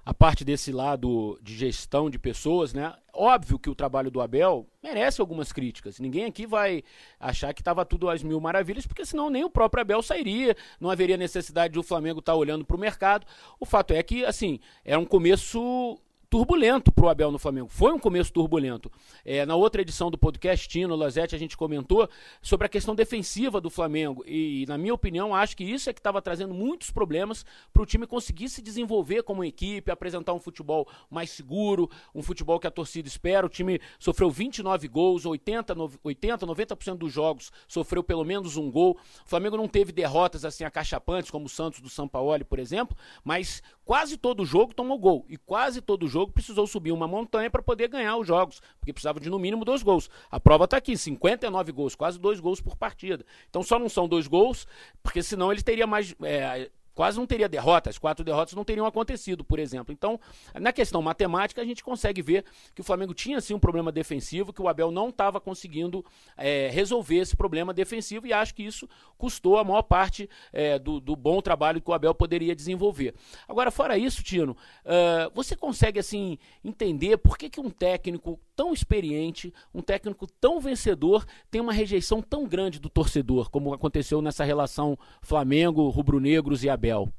A 0.05 0.13
parte 0.13 0.45
desse 0.45 0.73
lado 0.73 1.39
de 1.41 1.57
gestão 1.57 2.11
de 2.11 2.19
pessoas, 2.19 2.75
né? 2.75 2.95
Óbvio 3.15 3.61
que 3.61 3.71
o 3.71 3.77
trabalho 3.77 4.11
do 4.11 4.21
Abel 4.21 4.67
merece 4.83 5.21
algumas 5.21 5.53
críticas. 5.53 6.01
Ninguém 6.01 6.25
aqui 6.25 6.49
vai 6.49 6.83
achar 7.21 7.55
que 7.55 7.61
estava 7.61 7.85
tudo 7.85 8.11
às 8.11 8.25
mil 8.25 8.41
maravilhas, 8.41 8.89
porque 8.89 9.07
senão 9.07 9.31
nem 9.31 9.45
o 9.45 9.51
próprio 9.51 9.83
Abel 9.83 10.03
sairia, 10.03 10.57
não 10.81 10.91
haveria 10.91 11.17
necessidade 11.17 11.75
de 11.75 11.79
o 11.79 11.83
Flamengo 11.85 12.19
estar 12.19 12.33
tá 12.33 12.37
olhando 12.37 12.65
para 12.65 12.77
o 12.77 12.81
mercado. 12.81 13.25
O 13.61 13.65
fato 13.65 13.95
é 13.95 14.03
que, 14.03 14.25
assim, 14.25 14.59
é 14.85 14.99
um 14.99 15.07
começo 15.07 15.97
turbulento 16.29 16.91
para 16.91 17.05
o 17.05 17.09
Abel 17.09 17.31
no 17.31 17.39
Flamengo. 17.39 17.69
Foi 17.69 17.93
um 17.93 17.99
começo 17.99 18.33
turbulento. 18.33 18.91
É, 19.25 19.45
na 19.45 19.55
outra 19.55 19.83
edição 19.83 20.11
do 20.11 20.19
podcast, 20.19 20.69
Tino, 20.69 20.97
Lazete, 20.97 21.35
a 21.35 21.39
gente 21.39 21.57
comentou 21.57 22.09
sobre 22.41 22.67
a 22.67 22.69
questão 22.69 22.95
defensiva 22.95 23.61
do 23.61 23.71
Flamengo. 23.71 24.25
E, 24.27 24.65
na 24.67 24.79
minha 24.79 24.95
opinião, 24.95 25.35
acho 25.35 25.57
que 25.57 25.65
isso 25.65 25.89
é 25.91 25.93
que 25.93 26.01
estava 26.01 26.21
trazendo 26.23 26.55
muitos 26.55 26.91
problemas 26.91 27.45
para 27.73 27.83
o 27.83 27.87
time 27.87 28.07
conseguir 28.07 28.49
se 28.49 28.63
desenvolver 28.63 29.23
como 29.23 29.45
equipe, 29.45 29.91
apresentar 29.91 30.33
um 30.33 30.41
futebol 30.41 30.89
mais 31.11 31.31
seguro, 31.31 31.89
um 32.15 32.23
futebol 32.23 32.59
que 32.59 32.67
a 32.67 32.71
torcida 32.71 33.07
espera. 33.07 33.47
O 33.47 33.51
time 33.51 33.81
sofreu 33.99 34.31
29 34.31 34.89
gols, 34.89 35.25
80, 35.25 35.75
80 36.03 36.47
90% 36.47 36.97
dos 36.97 37.13
jogos 37.13 37.53
sofreu 37.69 38.03
pelo 38.03 38.25
menos 38.25 38.57
um 38.57 38.71
gol. 38.71 38.99
O 39.25 39.29
Flamengo 39.29 39.57
não 39.57 39.69
teve 39.69 39.93
derrotas 39.93 40.45
assim 40.45 40.65
acachapantes, 40.65 41.31
como 41.31 41.47
o 41.47 41.49
Santos 41.49 41.81
do 41.81 41.89
São 41.89 42.09
Paulo, 42.09 42.45
por 42.45 42.59
exemplo, 42.59 42.97
mas 43.23 43.63
quase 43.85 44.17
todo 44.17 44.45
jogo 44.45 44.75
tomou 44.75 44.99
gol. 44.99 45.25
E 45.29 45.37
quase 45.37 45.81
todo 45.81 46.09
jogo 46.09 46.16
precisou 46.25 46.67
subir 46.69 46.93
uma 46.93 47.09
montanha 47.09 47.51
para 47.51 47.61
poder 47.61 47.89
ganhar 47.89 48.17
os 48.17 48.27
jogos, 48.27 48.63
porque 48.79 48.93
precisava 48.93 49.19
de 49.19 49.29
no 49.29 49.39
mínimo 49.39 49.65
dois 49.65 49.83
gols. 49.83 50.09
A 50.31 50.39
prova 50.39 50.65
está 50.65 50.77
aqui, 50.77 50.97
59 50.97 51.73
gols, 51.73 51.97
quase 51.97 52.19
dois 52.19 52.39
gols 52.39 52.61
por 52.61 52.77
partida. 52.77 53.27
Então 53.51 53.63
só 53.63 53.77
não 53.79 53.89
são 53.89 54.07
dois 54.07 54.29
gols, 54.29 54.69
porque 55.03 55.23
senão 55.23 55.51
ele 55.51 55.63
teria 55.63 55.87
mais. 55.87 56.15
É, 56.23 56.71
quase 56.97 57.19
não 57.19 57.27
teria 57.27 57.47
derrota, 57.47 57.91
as 57.91 57.99
quatro 57.99 58.25
derrotas 58.25 58.55
não 58.55 58.65
teriam 58.65 58.87
acontecido, 58.87 59.45
por 59.45 59.59
exemplo. 59.59 59.93
Então, 59.93 60.19
na 60.55 60.73
questão 60.73 61.03
matemática, 61.03 61.61
a 61.61 61.65
gente 61.65 61.85
consegue 61.85 62.23
ver 62.23 62.43
que 62.75 62.81
o 62.81 62.85
Flamengo 62.85 63.13
tinha 63.13 63.39
sim 63.39 63.53
um 63.53 63.59
problema 63.59 63.93
defensivo, 63.93 64.51
que 64.51 64.63
o 64.63 64.67
Abel 64.67 64.91
não 64.91 65.11
estava 65.11 65.39
conseguindo 65.39 66.03
é, 66.39 66.71
resolver 66.73 67.19
esse 67.19 67.37
problema 67.37 67.75
defensivo, 67.75 68.27
e 68.27 68.33
acho 68.33 68.55
que 68.55 68.63
isso 68.63 68.89
custou 69.19 69.59
a 69.59 69.65
maior 69.65 69.83
parte 69.83 70.29
é, 70.51 70.79
do, 70.79 70.99
do, 70.99 71.15
bom 71.15 71.43
trabalho 71.43 71.83
que 71.83 71.91
o 71.91 71.93
Abel 71.93 72.15
poderia 72.15 72.57
desenvolver. 72.57 73.15
Agora, 73.47 73.71
fora 73.71 73.99
isso, 73.99 74.23
Tino, 74.23 74.53
uh, 74.53 75.31
você 75.35 75.55
consegue 75.55 75.99
assim 75.99 76.39
entender 76.65 77.19
por 77.19 77.37
que, 77.37 77.51
que 77.51 77.61
um 77.61 77.69
técnico 77.69 78.41
tão 78.57 78.73
experiente, 78.73 79.53
um 79.73 79.83
técnico 79.83 80.27
tão 80.27 80.59
vencedor, 80.59 81.27
tem 81.51 81.61
uma 81.61 81.73
rejeição 81.73 82.23
tão 82.23 82.49
grande 82.49 82.81
do 82.81 82.89
torcedor, 82.89 83.51
como 83.51 83.75
aconteceu 83.75 84.23
nessa 84.23 84.43
relação 84.43 84.99
Flamengo, 85.21 85.89
rubro-negros 85.91 86.65
e 86.65 86.71
Abel? 86.71 87.13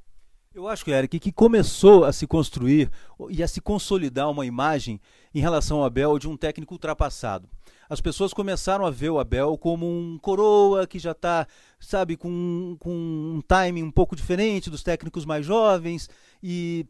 Eu 0.52 0.66
acho, 0.66 0.90
Eric, 0.90 1.20
que 1.20 1.30
começou 1.30 2.04
a 2.04 2.12
se 2.12 2.26
construir 2.26 2.90
e 3.30 3.42
a 3.44 3.48
se 3.48 3.60
consolidar 3.60 4.28
uma 4.28 4.44
imagem 4.44 5.00
em 5.32 5.40
relação 5.40 5.78
ao 5.78 5.84
Abel 5.84 6.18
de 6.18 6.26
um 6.26 6.36
técnico 6.36 6.74
ultrapassado. 6.74 7.48
As 7.88 8.00
pessoas 8.00 8.34
começaram 8.34 8.84
a 8.84 8.90
ver 8.90 9.10
o 9.10 9.20
Abel 9.20 9.56
como 9.56 9.86
um 9.86 10.18
coroa 10.18 10.86
que 10.86 10.98
já 10.98 11.12
está, 11.12 11.46
sabe, 11.78 12.16
com, 12.16 12.76
com 12.80 12.90
um 12.90 13.40
timing 13.46 13.84
um 13.84 13.90
pouco 13.90 14.16
diferente 14.16 14.68
dos 14.68 14.82
técnicos 14.82 15.24
mais 15.24 15.46
jovens 15.46 16.08
e 16.42 16.86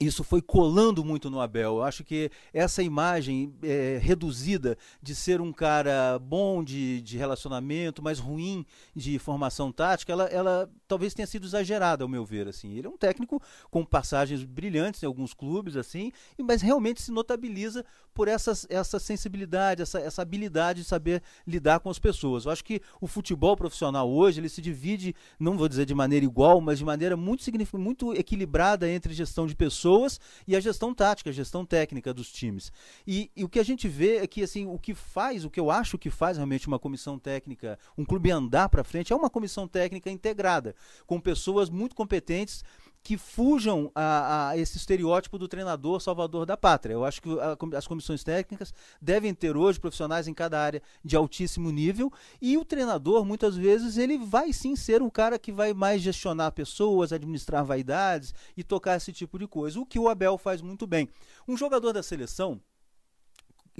isso 0.00 0.22
foi 0.22 0.40
colando 0.40 1.04
muito 1.04 1.28
no 1.28 1.40
Abel. 1.40 1.76
Eu 1.76 1.82
acho 1.82 2.04
que 2.04 2.30
essa 2.52 2.82
imagem 2.82 3.52
é, 3.62 3.98
reduzida 4.00 4.78
de 5.02 5.14
ser 5.14 5.40
um 5.40 5.52
cara 5.52 6.18
bom 6.20 6.62
de, 6.62 7.00
de 7.02 7.18
relacionamento, 7.18 8.02
mas 8.02 8.18
ruim 8.18 8.64
de 8.94 9.18
formação 9.18 9.72
tática, 9.72 10.12
ela, 10.12 10.24
ela 10.26 10.70
talvez 10.86 11.14
tenha 11.14 11.26
sido 11.26 11.46
exagerada, 11.46 12.04
ao 12.04 12.08
meu 12.08 12.24
ver. 12.24 12.46
Assim. 12.46 12.76
Ele 12.76 12.86
é 12.86 12.90
um 12.90 12.96
técnico 12.96 13.42
com 13.70 13.84
passagens 13.84 14.44
brilhantes 14.44 15.02
em 15.02 15.06
alguns 15.06 15.34
clubes, 15.34 15.76
assim, 15.76 16.12
mas 16.38 16.62
realmente 16.62 17.02
se 17.02 17.10
notabiliza 17.10 17.84
por 18.14 18.28
essas, 18.28 18.66
essa 18.70 18.98
sensibilidade, 18.98 19.82
essa, 19.82 19.98
essa 19.98 20.22
habilidade 20.22 20.82
de 20.82 20.88
saber 20.88 21.22
lidar 21.46 21.80
com 21.80 21.90
as 21.90 21.98
pessoas. 21.98 22.44
Eu 22.44 22.52
acho 22.52 22.64
que 22.64 22.80
o 23.00 23.06
futebol 23.06 23.56
profissional 23.56 24.08
hoje 24.08 24.40
ele 24.40 24.48
se 24.48 24.60
divide, 24.60 25.14
não 25.40 25.56
vou 25.56 25.68
dizer 25.68 25.86
de 25.86 25.94
maneira 25.94 26.24
igual, 26.24 26.60
mas 26.60 26.78
de 26.78 26.84
maneira 26.84 27.16
muito, 27.16 27.44
muito 27.74 28.14
equilibrada 28.14 28.88
entre 28.88 29.12
gestão 29.12 29.46
de 29.46 29.56
pessoas 29.56 29.87
pessoas 29.88 30.20
e 30.46 30.54
a 30.54 30.60
gestão 30.60 30.92
tática, 30.92 31.30
a 31.30 31.32
gestão 31.32 31.64
técnica 31.64 32.12
dos 32.12 32.30
times. 32.30 32.70
E, 33.06 33.30
e, 33.34 33.42
o 33.44 33.48
que 33.48 33.58
a 33.58 33.62
gente 33.62 33.88
vê 33.88 34.18
é 34.18 34.26
que 34.26 34.42
assim, 34.42 34.66
o 34.66 34.78
que 34.78 34.94
faz, 34.94 35.44
o 35.44 35.50
que 35.50 35.58
eu 35.58 35.70
acho 35.70 35.96
que 35.96 36.10
faz 36.10 36.36
realmente 36.36 36.68
uma 36.68 36.78
comissão 36.78 37.18
técnica, 37.18 37.78
um 37.96 38.04
clube 38.04 38.30
andar 38.30 38.68
para 38.68 38.84
frente, 38.84 39.12
é 39.12 39.16
uma 39.16 39.30
comissão 39.30 39.66
técnica 39.66 40.10
integrada, 40.10 40.74
com 41.06 41.18
pessoas 41.18 41.70
muito 41.70 41.96
competentes 41.96 42.62
que 43.08 43.16
fujam 43.16 43.90
a, 43.94 44.50
a, 44.50 44.58
esse 44.58 44.76
estereótipo 44.76 45.38
do 45.38 45.48
treinador 45.48 45.98
salvador 45.98 46.44
da 46.44 46.58
pátria. 46.58 46.92
Eu 46.92 47.06
acho 47.06 47.22
que 47.22 47.30
a, 47.40 47.56
as 47.78 47.86
comissões 47.86 48.22
técnicas 48.22 48.74
devem 49.00 49.32
ter 49.32 49.56
hoje 49.56 49.80
profissionais 49.80 50.28
em 50.28 50.34
cada 50.34 50.60
área 50.60 50.82
de 51.02 51.16
altíssimo 51.16 51.70
nível 51.70 52.12
e 52.38 52.58
o 52.58 52.66
treinador, 52.66 53.24
muitas 53.24 53.56
vezes, 53.56 53.96
ele 53.96 54.18
vai 54.18 54.52
sim 54.52 54.76
ser 54.76 55.00
um 55.00 55.08
cara 55.08 55.38
que 55.38 55.50
vai 55.50 55.72
mais 55.72 56.02
gestionar 56.02 56.52
pessoas, 56.52 57.10
administrar 57.10 57.64
vaidades 57.64 58.34
e 58.54 58.62
tocar 58.62 58.98
esse 58.98 59.10
tipo 59.10 59.38
de 59.38 59.48
coisa, 59.48 59.80
o 59.80 59.86
que 59.86 59.98
o 59.98 60.06
Abel 60.06 60.36
faz 60.36 60.60
muito 60.60 60.86
bem. 60.86 61.08
Um 61.48 61.56
jogador 61.56 61.94
da 61.94 62.02
seleção 62.02 62.60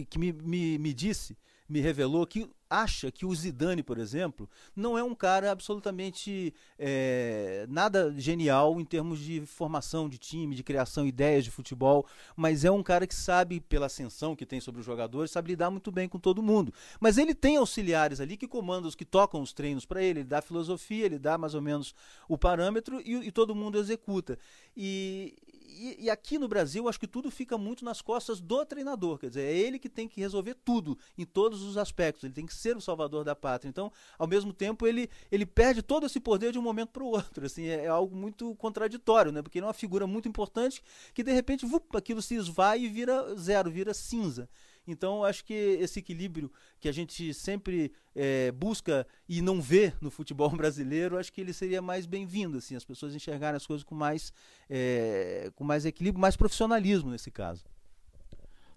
que 0.08 0.18
me, 0.18 0.32
me, 0.32 0.78
me 0.78 0.94
disse 0.94 1.36
me 1.68 1.80
revelou 1.80 2.26
que 2.26 2.48
acha 2.70 3.11
que 3.11 3.24
o 3.24 3.35
Zidane, 3.35 3.83
por 3.83 3.98
exemplo, 3.98 4.48
não 4.74 4.98
é 4.98 5.02
um 5.02 5.14
cara 5.14 5.50
absolutamente 5.50 6.52
é, 6.78 7.66
nada 7.68 8.12
genial 8.16 8.81
em 8.81 8.85
termos 8.85 9.20
de 9.20 9.44
formação 9.46 10.09
de 10.09 10.18
time, 10.18 10.57
de 10.57 10.62
criação, 10.62 11.07
ideias 11.07 11.44
de 11.44 11.50
futebol, 11.50 12.07
mas 12.37 12.64
é 12.64 12.70
um 12.70 12.83
cara 12.83 13.07
que 13.07 13.14
sabe, 13.14 13.61
pela 13.61 13.87
ascensão 13.87 14.35
que 14.35 14.46
tem 14.46 14.61
sobre 14.61 14.81
os 14.81 14.87
jogadores, 14.87 15.31
sabe 15.31 15.50
lidar 15.50 15.70
muito 15.70 15.90
bem 15.90 16.09
com 16.09 16.18
todo 16.18 16.42
mundo. 16.42 16.72
Mas 17.00 17.18
ele 17.18 17.35
tem 17.35 17.57
auxiliares 17.57 18.20
ali 18.20 18.37
que 18.37 18.48
comandam 18.48 18.88
que 18.96 19.04
tocam 19.04 19.42
os 19.42 19.52
treinos 19.52 19.85
para 19.85 20.02
ele, 20.02 20.20
ele 20.20 20.28
dá 20.28 20.40
filosofia, 20.40 21.07
ele 21.07 21.18
dá 21.18 21.37
mais 21.37 21.54
ou 21.54 21.61
menos 21.61 21.94
o 22.28 22.38
parâmetro 22.38 23.00
e, 23.00 23.28
e 23.28 23.33
todo 23.33 23.54
mundo 23.54 23.78
executa. 23.78 24.38
E, 24.76 25.35
e, 25.68 26.04
e, 26.04 26.11
aqui 26.11 26.38
no 26.38 26.48
Brasil, 26.48 26.88
acho 26.88 26.98
que 26.98 27.07
tudo 27.07 27.31
fica 27.31 27.59
muito 27.59 27.85
nas 27.85 28.00
costas 28.00 28.40
do 28.40 28.64
treinador. 28.64 29.18
Quer 29.18 29.28
dizer, 29.28 29.42
é 29.42 29.57
ele 29.57 29.78
que 29.78 29.88
tem 29.88 30.09
que 30.09 30.20
resolver 30.20 30.54
tudo, 30.54 30.98
em 31.16 31.24
todos 31.24 31.62
os 31.62 31.76
aspectos. 31.76 32.24
Ele 32.24 32.33
tem 32.33 32.46
que 32.46 32.54
ser 32.54 32.76
o 32.76 32.81
salvador 32.81 33.24
da 33.24 33.37
pátria. 33.37 33.68
Então, 33.68 33.92
ao 34.18 34.26
mesmo 34.26 34.52
tempo, 34.52 34.87
ele, 34.87 35.09
ele 35.31 35.44
perde 35.44 35.83
todo 35.83 36.07
esse 36.07 36.18
poder 36.18 36.52
de 36.52 36.59
um 36.59 36.62
momento 36.62 36.90
para 36.90 37.02
o 37.02 37.07
outro. 37.07 37.44
Assim, 37.44 37.66
é, 37.66 37.85
é, 37.85 37.88
algo 37.88 38.16
muito 38.16 38.54
contraditório, 38.57 39.31
né? 39.31 39.42
Porque 39.42 39.59
ele 39.59 39.64
é 39.64 39.68
uma 39.68 39.74
figura 39.74 40.07
muito 40.07 40.28
importante 40.28 40.83
que, 41.12 41.22
de 41.22 41.33
repente, 41.33 41.66
vup, 41.66 41.96
aquilo 41.96 42.22
se 42.22 42.35
esvai 42.35 42.81
e 42.81 42.88
vira 42.88 43.35
zero, 43.37 43.70
vira 43.70 43.92
cinza. 43.92 44.48
Então, 44.90 45.22
acho 45.22 45.44
que 45.44 45.53
esse 45.53 45.98
equilíbrio 45.98 46.51
que 46.81 46.88
a 46.88 46.92
gente 46.92 47.35
sempre 47.35 47.92
é, 48.16 48.51
busca 48.53 49.07
e 49.29 49.42
não 49.42 49.61
vê 49.61 49.92
no 50.01 50.11
futebol 50.11 50.48
brasileiro, 50.57 51.18
acho 51.18 51.33
que 51.33 51.40
ele 51.40 51.53
seria 51.53 51.83
mais 51.83 52.07
bem-vindo, 52.07 52.59
assim, 52.59 52.74
as 52.74 52.85
pessoas 52.85 53.14
enxergarem 53.14 53.57
as 53.57 53.66
coisas 53.66 53.85
com 53.85 53.94
mais, 53.94 54.33
é, 54.68 55.51
com 55.55 55.62
mais 55.62 55.85
equilíbrio, 55.85 56.20
mais 56.20 56.37
profissionalismo 56.37 57.11
nesse 57.11 57.31
caso. 57.31 57.64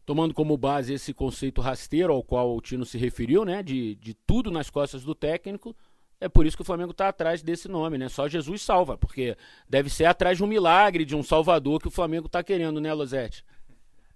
Tomando 0.05 0.33
como 0.33 0.57
base 0.57 0.93
esse 0.93 1.13
conceito 1.13 1.61
rasteiro 1.61 2.11
ao 2.11 2.21
qual 2.21 2.55
o 2.55 2.61
Tino 2.61 2.85
se 2.85 2.97
referiu, 2.97 3.45
né, 3.45 3.63
de, 3.63 3.95
de 3.95 4.13
tudo 4.13 4.51
nas 4.51 4.69
costas 4.69 5.03
do 5.03 5.15
técnico, 5.15 5.75
é 6.19 6.29
por 6.29 6.45
isso 6.45 6.55
que 6.55 6.61
o 6.61 6.65
Flamengo 6.65 6.91
está 6.91 7.07
atrás 7.07 7.41
desse 7.41 7.67
nome, 7.67 7.97
né? 7.97 8.07
Só 8.07 8.27
Jesus 8.27 8.61
salva, 8.61 8.95
porque 8.95 9.35
deve 9.67 9.89
ser 9.89 10.05
atrás 10.05 10.37
de 10.37 10.43
um 10.43 10.47
milagre, 10.47 11.03
de 11.03 11.15
um 11.15 11.23
salvador 11.23 11.81
que 11.81 11.87
o 11.87 11.91
Flamengo 11.91 12.27
está 12.27 12.43
querendo, 12.43 12.79
né, 12.79 12.93
Losete? 12.93 13.43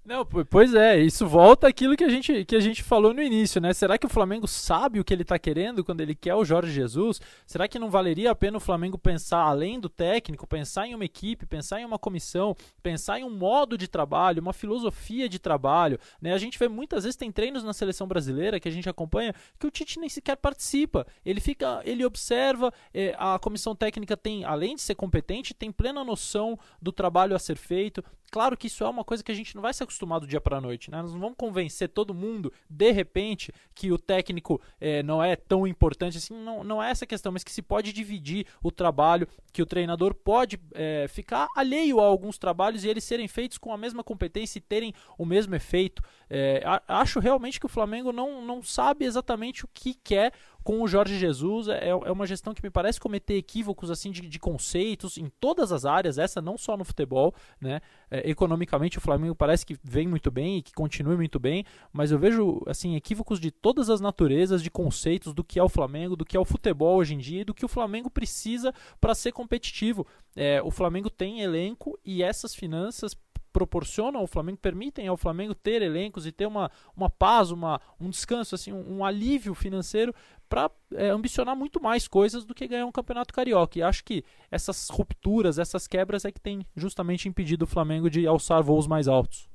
Não, 0.06 0.24
pois 0.24 0.76
é, 0.76 1.00
isso 1.00 1.26
volta 1.26 1.68
aquilo 1.68 1.98
que 1.98 2.04
a 2.04 2.10
gente, 2.10 2.46
que 2.46 2.56
a 2.56 2.60
gente 2.60 2.84
falou 2.84 3.12
no 3.12 3.24
início, 3.24 3.60
né? 3.60 3.74
Será 3.74 3.98
que 3.98 4.06
o 4.06 4.10
Flamengo 4.10 4.48
sabe 4.48 5.00
o 5.00 5.04
que 5.04 5.12
ele 5.12 5.24
está 5.24 5.40
querendo 5.40 5.84
quando 5.84 6.02
ele 6.02 6.14
quer 6.14 6.36
o 6.36 6.46
Jorge 6.46 6.72
Jesus? 6.72 7.20
Será 7.44 7.68
que 7.68 7.80
não 7.80 7.90
valeria 7.90 8.30
a 8.30 8.36
pena 8.36 8.58
o 8.58 8.60
Flamengo 8.60 9.00
pensar 9.00 9.40
além 9.40 9.80
do 9.80 9.90
técnico, 9.90 10.46
pensar 10.46 10.86
em 10.86 10.94
uma 10.94 11.04
equipe, 11.04 11.48
pensar 11.48 11.82
em 11.82 11.86
uma 11.86 11.98
comissão, 11.98 12.56
pensar 12.84 13.20
em 13.20 13.24
um 13.24 13.32
modo 13.32 13.76
de 13.76 13.88
trabalho, 13.88 14.44
uma 14.44 14.54
filosofia 14.54 15.28
de 15.28 15.40
trabalho, 15.40 15.98
né? 16.22 16.34
A 16.34 16.38
gente 16.38 16.60
vê 16.60 16.68
muitas 16.68 17.04
vezes 17.04 17.18
tem 17.18 17.32
treinos 17.32 17.64
na 17.64 17.74
seleção 17.74 18.08
brasileira 18.08 18.60
que 18.60 18.68
a 18.70 18.72
gente 18.72 18.88
acompanha 18.88 19.34
que 19.60 19.66
o 19.66 19.72
Tite 19.72 20.00
nem 20.00 20.08
sequer 20.08 20.36
participa. 20.38 21.08
Ele 21.26 21.42
fica, 21.42 21.82
ele 21.84 22.06
observa, 22.06 22.72
é, 22.94 23.16
a 23.18 23.40
comissão 23.40 23.76
técnica 23.76 24.16
tem, 24.16 24.46
além 24.46 24.76
de 24.76 24.84
ser 24.84 24.94
competente, 24.94 25.56
tem 25.56 25.72
plena 25.72 26.04
noção 26.04 26.60
do 26.80 26.92
trabalho 26.92 27.36
a 27.36 27.40
ser 27.40 27.58
feito, 27.58 28.04
Claro 28.32 28.58
que 28.58 28.68
isso 28.68 28.84
é 28.84 28.90
uma 28.90 29.04
coisa 29.04 29.24
que 29.24 29.32
a 29.32 29.36
gente 29.36 29.56
não 29.56 29.62
vai 29.62 29.74
se 29.74 29.84
acostumar 29.84 30.20
do 30.20 30.28
dia 30.28 30.42
para 30.42 30.58
a 30.58 30.62
noite, 30.62 30.92
né? 30.92 31.02
Nós 31.02 31.14
não 31.14 31.20
vamos 31.20 31.38
convencer 31.38 31.90
todo 31.90 32.14
mundo, 32.14 32.52
de 32.70 32.92
repente, 32.92 33.52
que 33.74 33.92
o 33.92 33.98
técnico 33.98 34.62
é, 34.80 35.02
não 35.04 35.24
é 35.24 35.36
tão 35.36 35.66
importante 35.66 36.18
assim. 36.18 36.34
Não, 36.34 36.64
não 36.64 36.84
é 36.84 36.90
essa 36.90 37.06
questão, 37.06 37.32
mas 37.32 37.44
que 37.44 37.52
se 37.52 37.62
pode 37.62 37.94
dividir 37.94 38.46
o 38.62 38.72
trabalho, 38.72 39.28
que 39.54 39.62
o 39.62 39.66
treinador 39.66 40.14
pode 40.14 40.60
é, 40.74 41.08
ficar 41.08 41.48
alheio 41.56 42.00
a 42.00 42.06
alguns 42.06 42.38
trabalhos 42.38 42.84
e 42.84 42.90
eles 42.90 43.04
serem 43.04 43.28
feitos 43.28 43.58
com 43.58 43.72
a 43.72 43.78
mesma 43.78 44.04
competência 44.04 44.58
e 44.58 44.62
terem 44.62 44.94
o 45.18 45.26
mesmo 45.26 45.56
efeito. 45.56 46.04
É, 46.30 46.62
acho 46.88 47.20
realmente 47.20 47.60
que 47.60 47.66
o 47.66 47.70
Flamengo 47.70 48.12
não, 48.12 48.44
não 48.44 48.62
sabe 48.62 49.06
exatamente 49.06 49.64
o 49.64 49.70
que 49.74 49.94
quer 49.94 50.34
com 50.66 50.82
o 50.82 50.88
Jorge 50.88 51.20
Jesus 51.20 51.68
é, 51.68 51.90
é 51.90 52.12
uma 52.12 52.26
gestão 52.26 52.52
que 52.52 52.64
me 52.64 52.72
parece 52.72 53.00
cometer 53.00 53.36
equívocos 53.36 53.92
assim 53.92 54.10
de, 54.10 54.22
de 54.22 54.40
conceitos 54.40 55.16
em 55.16 55.30
todas 55.40 55.72
as 55.72 55.86
áreas, 55.86 56.18
essa 56.18 56.42
não 56.42 56.58
só 56.58 56.76
no 56.76 56.84
futebol, 56.84 57.36
né? 57.62 57.82
É, 58.10 58.28
economicamente 58.28 58.98
o 58.98 59.02
Flamengo 59.02 59.36
parece 59.36 59.64
que 59.64 59.78
vem 59.84 60.08
muito 60.08 60.32
bem 60.32 60.58
e 60.58 60.64
que 60.64 60.74
continue 60.74 61.16
muito 61.16 61.40
bem, 61.40 61.64
mas 61.94 62.12
eu 62.12 62.18
vejo 62.18 62.64
assim 62.66 62.96
equívocos 62.96 63.40
de 63.40 63.52
todas 63.52 63.92
as 63.92 64.02
naturezas 64.02 64.64
de 64.64 64.72
conceitos 64.72 65.36
do 65.36 65.44
que 65.44 65.60
é 65.60 65.64
o 65.64 65.70
Flamengo, 65.70 66.16
do 66.16 66.26
que 66.26 66.36
é 66.36 66.40
o 66.40 66.46
futebol 66.46 66.98
hoje 66.98 67.14
em 67.14 67.20
dia 67.20 67.42
e 67.42 67.46
do 67.46 67.54
que 67.54 67.64
o 67.64 67.70
Flamengo 67.70 68.10
precisa 68.10 68.74
para 69.00 69.14
ser 69.14 69.34
competitivo. 69.34 70.08
É, 70.36 70.64
o 70.64 70.72
Flamengo 70.72 71.12
tem 71.12 71.42
elenco 71.42 71.96
e 72.04 72.24
essas 72.24 72.56
finanças 72.56 73.16
proporcionam 73.56 74.20
ao 74.20 74.28
Flamengo, 74.28 74.58
permitem 74.58 75.08
ao 75.08 75.16
Flamengo 75.16 75.56
ter 75.56 75.82
elencos 75.82 76.28
e 76.28 76.32
ter 76.34 76.46
uma, 76.46 76.70
uma 76.94 77.10
paz, 77.10 77.52
uma, 77.52 77.80
um 77.98 78.10
descanso, 78.10 78.54
assim, 78.54 78.74
um, 78.74 78.98
um 78.98 79.06
alívio 79.06 79.54
financeiro 79.54 80.14
para 80.48 80.70
é, 80.94 81.10
ambicionar 81.10 81.56
muito 81.56 81.82
mais 81.82 82.08
coisas 82.08 82.46
do 82.46 82.54
que 82.54 82.68
ganhar 82.68 82.86
um 82.86 82.92
campeonato 82.92 83.34
carioca. 83.34 83.80
E 83.80 83.84
acho 83.84 84.04
que 84.04 84.24
essas 84.50 84.90
rupturas, 84.90 85.60
essas 85.60 85.88
quebras 85.88 86.26
é 86.26 86.32
que 86.32 86.40
tem 86.40 86.66
justamente 86.76 87.28
impedido 87.28 87.66
o 87.66 87.68
Flamengo 87.68 88.10
de 88.10 88.26
alçar 88.28 88.62
voos 88.64 88.88
mais 88.88 89.08
altos. 89.08 89.50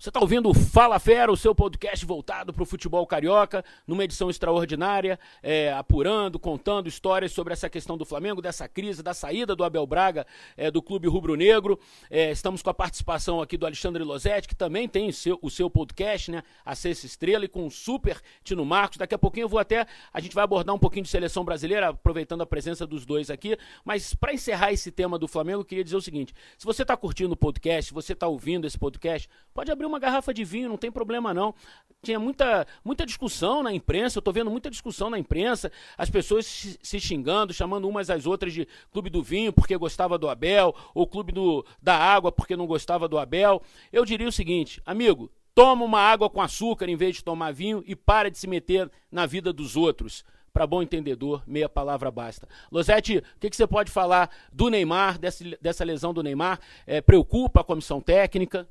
Você 0.00 0.10
está 0.10 0.20
ouvindo 0.20 0.48
o 0.48 0.54
Fala 0.54 1.00
Fera, 1.00 1.32
o 1.32 1.36
seu 1.36 1.52
podcast 1.52 2.06
voltado 2.06 2.52
para 2.52 2.62
o 2.62 2.66
futebol 2.66 3.04
carioca, 3.04 3.64
numa 3.84 4.04
edição 4.04 4.30
extraordinária, 4.30 5.18
é, 5.42 5.72
apurando, 5.72 6.38
contando 6.38 6.86
histórias 6.86 7.32
sobre 7.32 7.52
essa 7.52 7.68
questão 7.68 7.98
do 7.98 8.04
Flamengo, 8.04 8.40
dessa 8.40 8.68
crise, 8.68 9.02
da 9.02 9.12
saída 9.12 9.56
do 9.56 9.64
Abel 9.64 9.84
Braga 9.88 10.24
é, 10.56 10.70
do 10.70 10.80
Clube 10.80 11.08
Rubro 11.08 11.34
Negro. 11.34 11.80
É, 12.08 12.30
estamos 12.30 12.62
com 12.62 12.70
a 12.70 12.74
participação 12.74 13.42
aqui 13.42 13.58
do 13.58 13.66
Alexandre 13.66 14.04
Losetti, 14.04 14.46
que 14.46 14.54
também 14.54 14.88
tem 14.88 15.08
o 15.08 15.12
seu, 15.12 15.36
o 15.42 15.50
seu 15.50 15.68
podcast, 15.68 16.30
né? 16.30 16.44
A 16.64 16.76
Sexta 16.76 17.04
Estrela, 17.04 17.44
e 17.44 17.48
com 17.48 17.66
o 17.66 17.70
super 17.70 18.20
Tino 18.44 18.64
Marcos. 18.64 18.98
Daqui 18.98 19.16
a 19.16 19.18
pouquinho 19.18 19.46
eu 19.46 19.48
vou 19.48 19.58
até. 19.58 19.84
A 20.14 20.20
gente 20.20 20.32
vai 20.32 20.44
abordar 20.44 20.72
um 20.72 20.78
pouquinho 20.78 21.02
de 21.02 21.10
seleção 21.10 21.44
brasileira, 21.44 21.88
aproveitando 21.88 22.42
a 22.42 22.46
presença 22.46 22.86
dos 22.86 23.04
dois 23.04 23.30
aqui. 23.30 23.58
Mas 23.84 24.14
para 24.14 24.32
encerrar 24.32 24.72
esse 24.72 24.92
tema 24.92 25.18
do 25.18 25.26
Flamengo, 25.26 25.62
eu 25.62 25.64
queria 25.64 25.82
dizer 25.82 25.96
o 25.96 26.00
seguinte: 26.00 26.32
se 26.56 26.64
você 26.64 26.82
está 26.82 26.96
curtindo 26.96 27.34
o 27.34 27.36
podcast, 27.36 27.88
se 27.88 27.92
você 27.92 28.12
está 28.12 28.28
ouvindo 28.28 28.64
esse 28.64 28.78
podcast, 28.78 29.28
pode 29.52 29.72
abrir 29.72 29.87
uma 29.88 29.98
garrafa 29.98 30.32
de 30.32 30.44
vinho, 30.44 30.68
não 30.68 30.76
tem 30.76 30.90
problema 30.90 31.34
não. 31.34 31.54
Tinha 32.02 32.18
muita, 32.20 32.66
muita 32.84 33.04
discussão 33.04 33.62
na 33.62 33.72
imprensa, 33.72 34.18
eu 34.18 34.22
tô 34.22 34.30
vendo 34.30 34.50
muita 34.50 34.70
discussão 34.70 35.10
na 35.10 35.18
imprensa, 35.18 35.72
as 35.96 36.08
pessoas 36.08 36.46
se 36.80 37.00
xingando, 37.00 37.52
chamando 37.52 37.88
umas 37.88 38.08
às 38.08 38.24
outras 38.24 38.52
de 38.52 38.68
clube 38.92 39.10
do 39.10 39.22
vinho 39.22 39.52
porque 39.52 39.76
gostava 39.76 40.16
do 40.16 40.28
Abel, 40.28 40.74
ou 40.94 41.06
clube 41.06 41.32
do, 41.32 41.66
da 41.82 41.96
água 41.96 42.30
porque 42.30 42.56
não 42.56 42.66
gostava 42.66 43.08
do 43.08 43.18
Abel. 43.18 43.60
Eu 43.92 44.04
diria 44.04 44.28
o 44.28 44.32
seguinte, 44.32 44.80
amigo, 44.86 45.30
toma 45.58 45.84
uma 45.84 46.00
água 46.00 46.30
com 46.30 46.40
açúcar 46.40 46.88
em 46.88 46.94
vez 46.94 47.16
de 47.16 47.24
tomar 47.24 47.52
vinho 47.52 47.82
e 47.84 47.96
para 47.96 48.30
de 48.30 48.38
se 48.38 48.46
meter 48.46 48.88
na 49.10 49.26
vida 49.26 49.52
dos 49.52 49.76
outros. 49.76 50.24
para 50.52 50.66
bom 50.68 50.80
entendedor, 50.80 51.42
meia 51.46 51.68
palavra 51.68 52.12
basta. 52.12 52.48
Losetti, 52.70 53.18
o 53.18 53.22
que, 53.40 53.50
que, 53.50 53.56
você 53.56 53.66
pode 53.66 53.90
falar 53.90 54.30
do 54.52 54.68
Neymar, 54.68 55.18
dessa, 55.18 55.44
dessa 55.60 55.84
lesão 55.84 56.14
do 56.14 56.22
Neymar? 56.22 56.60
É, 56.86 57.00
preocupa 57.00 57.60
a 57.60 57.64
comissão 57.64 58.00
técnica? 58.00 58.68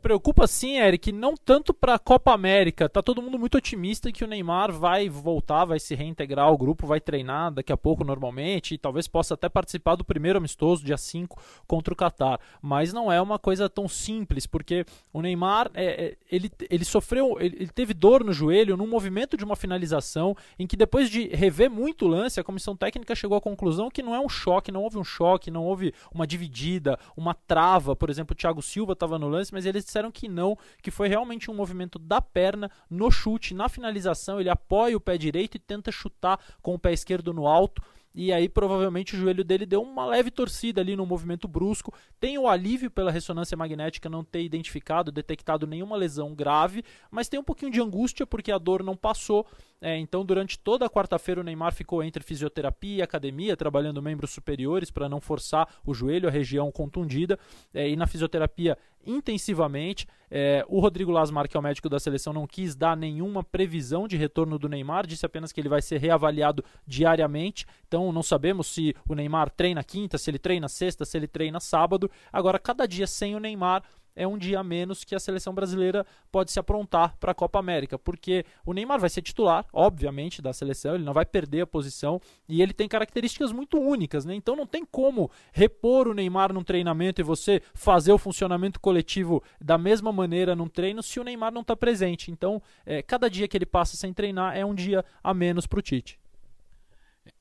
Preocupa 0.00 0.48
sim, 0.48 0.78
Eric, 0.78 1.12
não 1.12 1.34
tanto 1.36 1.72
para 1.72 1.94
a 1.94 1.98
Copa 1.98 2.32
América. 2.32 2.88
Tá 2.88 3.00
todo 3.00 3.22
mundo 3.22 3.38
muito 3.38 3.56
otimista 3.56 4.10
que 4.10 4.24
o 4.24 4.26
Neymar 4.26 4.72
vai 4.72 5.08
voltar, 5.08 5.64
vai 5.64 5.78
se 5.78 5.94
reintegrar 5.94 6.46
ao 6.46 6.58
grupo, 6.58 6.88
vai 6.88 7.00
treinar 7.00 7.52
daqui 7.52 7.72
a 7.72 7.76
pouco 7.76 8.02
normalmente 8.02 8.74
e 8.74 8.78
talvez 8.78 9.06
possa 9.06 9.34
até 9.34 9.48
participar 9.48 9.94
do 9.94 10.04
primeiro 10.04 10.38
amistoso, 10.38 10.84
dia 10.84 10.96
5, 10.96 11.40
contra 11.68 11.94
o 11.94 11.96
Catar. 11.96 12.40
Mas 12.60 12.92
não 12.92 13.12
é 13.12 13.20
uma 13.20 13.38
coisa 13.38 13.68
tão 13.68 13.86
simples, 13.86 14.44
porque 14.44 14.84
o 15.12 15.22
Neymar, 15.22 15.70
é, 15.72 15.84
é, 15.84 16.16
ele, 16.28 16.50
ele 16.68 16.84
sofreu, 16.84 17.36
ele, 17.38 17.56
ele 17.60 17.70
teve 17.70 17.94
dor 17.94 18.24
no 18.24 18.32
joelho 18.32 18.76
num 18.76 18.88
movimento 18.88 19.36
de 19.36 19.44
uma 19.44 19.54
finalização 19.54 20.36
em 20.58 20.66
que 20.66 20.76
depois 20.76 21.08
de 21.08 21.28
rever 21.28 21.70
muito 21.70 22.06
o 22.06 22.08
lance, 22.08 22.40
a 22.40 22.44
comissão 22.44 22.74
técnica 22.74 23.14
chegou 23.14 23.36
à 23.36 23.40
conclusão 23.40 23.88
que 23.88 24.02
não 24.02 24.14
é 24.14 24.20
um 24.20 24.28
choque, 24.28 24.72
não 24.72 24.82
houve 24.82 24.98
um 24.98 25.04
choque, 25.04 25.50
não 25.50 25.64
houve 25.64 25.94
uma 26.12 26.26
dividida, 26.26 26.98
uma 27.16 27.34
trava. 27.34 27.94
Por 27.94 28.10
exemplo, 28.10 28.32
o 28.32 28.36
Thiago 28.36 28.60
Silva 28.60 28.94
estava 28.94 29.16
no 29.16 29.28
lance, 29.28 29.52
mas 29.52 29.64
ele 29.82 29.86
disseram 29.86 30.10
que 30.10 30.28
não, 30.28 30.56
que 30.80 30.90
foi 30.90 31.08
realmente 31.08 31.50
um 31.50 31.54
movimento 31.54 31.98
da 31.98 32.20
perna 32.20 32.70
no 32.88 33.10
chute, 33.10 33.54
na 33.54 33.68
finalização, 33.68 34.40
ele 34.40 34.48
apoia 34.48 34.96
o 34.96 35.00
pé 35.00 35.18
direito 35.18 35.56
e 35.56 35.60
tenta 35.60 35.90
chutar 35.90 36.38
com 36.62 36.74
o 36.74 36.78
pé 36.78 36.92
esquerdo 36.92 37.32
no 37.32 37.46
alto 37.46 37.82
e 38.14 38.32
aí 38.32 38.48
provavelmente 38.48 39.14
o 39.14 39.18
joelho 39.18 39.42
dele 39.42 39.64
deu 39.64 39.82
uma 39.82 40.04
leve 40.04 40.30
torcida 40.30 40.80
ali 40.80 40.94
no 40.94 41.06
movimento 41.06 41.48
brusco. 41.48 41.92
Tem 42.20 42.38
o 42.38 42.46
alívio 42.46 42.90
pela 42.90 43.10
ressonância 43.10 43.56
magnética 43.56 44.08
não 44.08 44.22
ter 44.22 44.42
identificado, 44.42 45.10
detectado 45.10 45.66
nenhuma 45.66 45.96
lesão 45.96 46.34
grave, 46.34 46.84
mas 47.10 47.28
tem 47.28 47.40
um 47.40 47.44
pouquinho 47.44 47.70
de 47.70 47.80
angústia 47.80 48.26
porque 48.26 48.52
a 48.52 48.58
dor 48.58 48.82
não 48.82 48.96
passou. 48.96 49.46
É, 49.80 49.98
então, 49.98 50.24
durante 50.24 50.56
toda 50.58 50.86
a 50.86 50.90
quarta-feira, 50.90 51.40
o 51.40 51.44
Neymar 51.44 51.74
ficou 51.74 52.04
entre 52.04 52.22
fisioterapia 52.22 52.98
e 52.98 53.02
academia, 53.02 53.56
trabalhando 53.56 54.00
membros 54.00 54.30
superiores 54.30 54.92
para 54.92 55.08
não 55.08 55.20
forçar 55.20 55.68
o 55.84 55.92
joelho, 55.92 56.28
a 56.28 56.30
região 56.30 56.70
contundida, 56.70 57.36
é, 57.74 57.88
e 57.88 57.96
na 57.96 58.06
fisioterapia 58.06 58.78
intensivamente. 59.06 60.06
É, 60.30 60.64
o 60.68 60.80
Rodrigo 60.80 61.10
Lasmar, 61.10 61.48
que 61.48 61.56
é 61.56 61.60
o 61.60 61.62
médico 61.62 61.88
da 61.88 62.00
seleção, 62.00 62.32
não 62.32 62.46
quis 62.46 62.74
dar 62.74 62.96
nenhuma 62.96 63.44
previsão 63.44 64.08
de 64.08 64.16
retorno 64.16 64.58
do 64.58 64.68
Neymar, 64.68 65.06
disse 65.06 65.26
apenas 65.26 65.52
que 65.52 65.60
ele 65.60 65.68
vai 65.68 65.82
ser 65.82 65.98
reavaliado 65.98 66.64
diariamente. 66.86 67.66
Então 67.86 68.10
não 68.12 68.22
sabemos 68.22 68.66
se 68.66 68.94
o 69.08 69.14
Neymar 69.14 69.50
treina 69.50 69.84
quinta, 69.84 70.16
se 70.16 70.30
ele 70.30 70.38
treina 70.38 70.68
sexta, 70.68 71.04
se 71.04 71.16
ele 71.16 71.26
treina 71.26 71.60
sábado. 71.60 72.10
Agora, 72.32 72.58
cada 72.58 72.86
dia 72.86 73.06
sem 73.06 73.34
o 73.34 73.40
Neymar 73.40 73.82
é 74.14 74.26
um 74.26 74.38
dia 74.38 74.60
a 74.60 74.64
menos 74.64 75.04
que 75.04 75.14
a 75.14 75.20
seleção 75.20 75.54
brasileira 75.54 76.06
pode 76.30 76.50
se 76.50 76.58
aprontar 76.58 77.16
para 77.18 77.32
a 77.32 77.34
Copa 77.34 77.58
América, 77.58 77.98
porque 77.98 78.44
o 78.64 78.72
Neymar 78.72 78.98
vai 78.98 79.10
ser 79.10 79.22
titular, 79.22 79.66
obviamente, 79.72 80.40
da 80.42 80.52
seleção, 80.52 80.94
ele 80.94 81.04
não 81.04 81.12
vai 81.12 81.24
perder 81.24 81.62
a 81.62 81.66
posição 81.66 82.20
e 82.48 82.62
ele 82.62 82.72
tem 82.72 82.88
características 82.88 83.52
muito 83.52 83.78
únicas, 83.78 84.24
né? 84.24 84.34
Então 84.34 84.56
não 84.56 84.66
tem 84.66 84.84
como 84.84 85.30
repor 85.52 86.08
o 86.08 86.14
Neymar 86.14 86.52
num 86.52 86.64
treinamento 86.64 87.20
e 87.20 87.24
você 87.24 87.62
fazer 87.74 88.12
o 88.12 88.18
funcionamento 88.18 88.80
coletivo 88.80 89.42
da 89.60 89.76
mesma 89.76 90.12
maneira 90.12 90.54
num 90.54 90.68
treino 90.68 91.02
se 91.02 91.18
o 91.18 91.24
Neymar 91.24 91.52
não 91.52 91.62
está 91.62 91.76
presente. 91.76 92.30
Então, 92.30 92.62
é, 92.84 93.02
cada 93.02 93.28
dia 93.28 93.48
que 93.48 93.56
ele 93.56 93.66
passa 93.66 93.96
sem 93.96 94.12
treinar 94.12 94.56
é 94.56 94.64
um 94.64 94.74
dia 94.74 95.04
a 95.22 95.34
menos 95.34 95.66
para 95.66 95.78
o 95.78 95.82
Tite. 95.82 96.21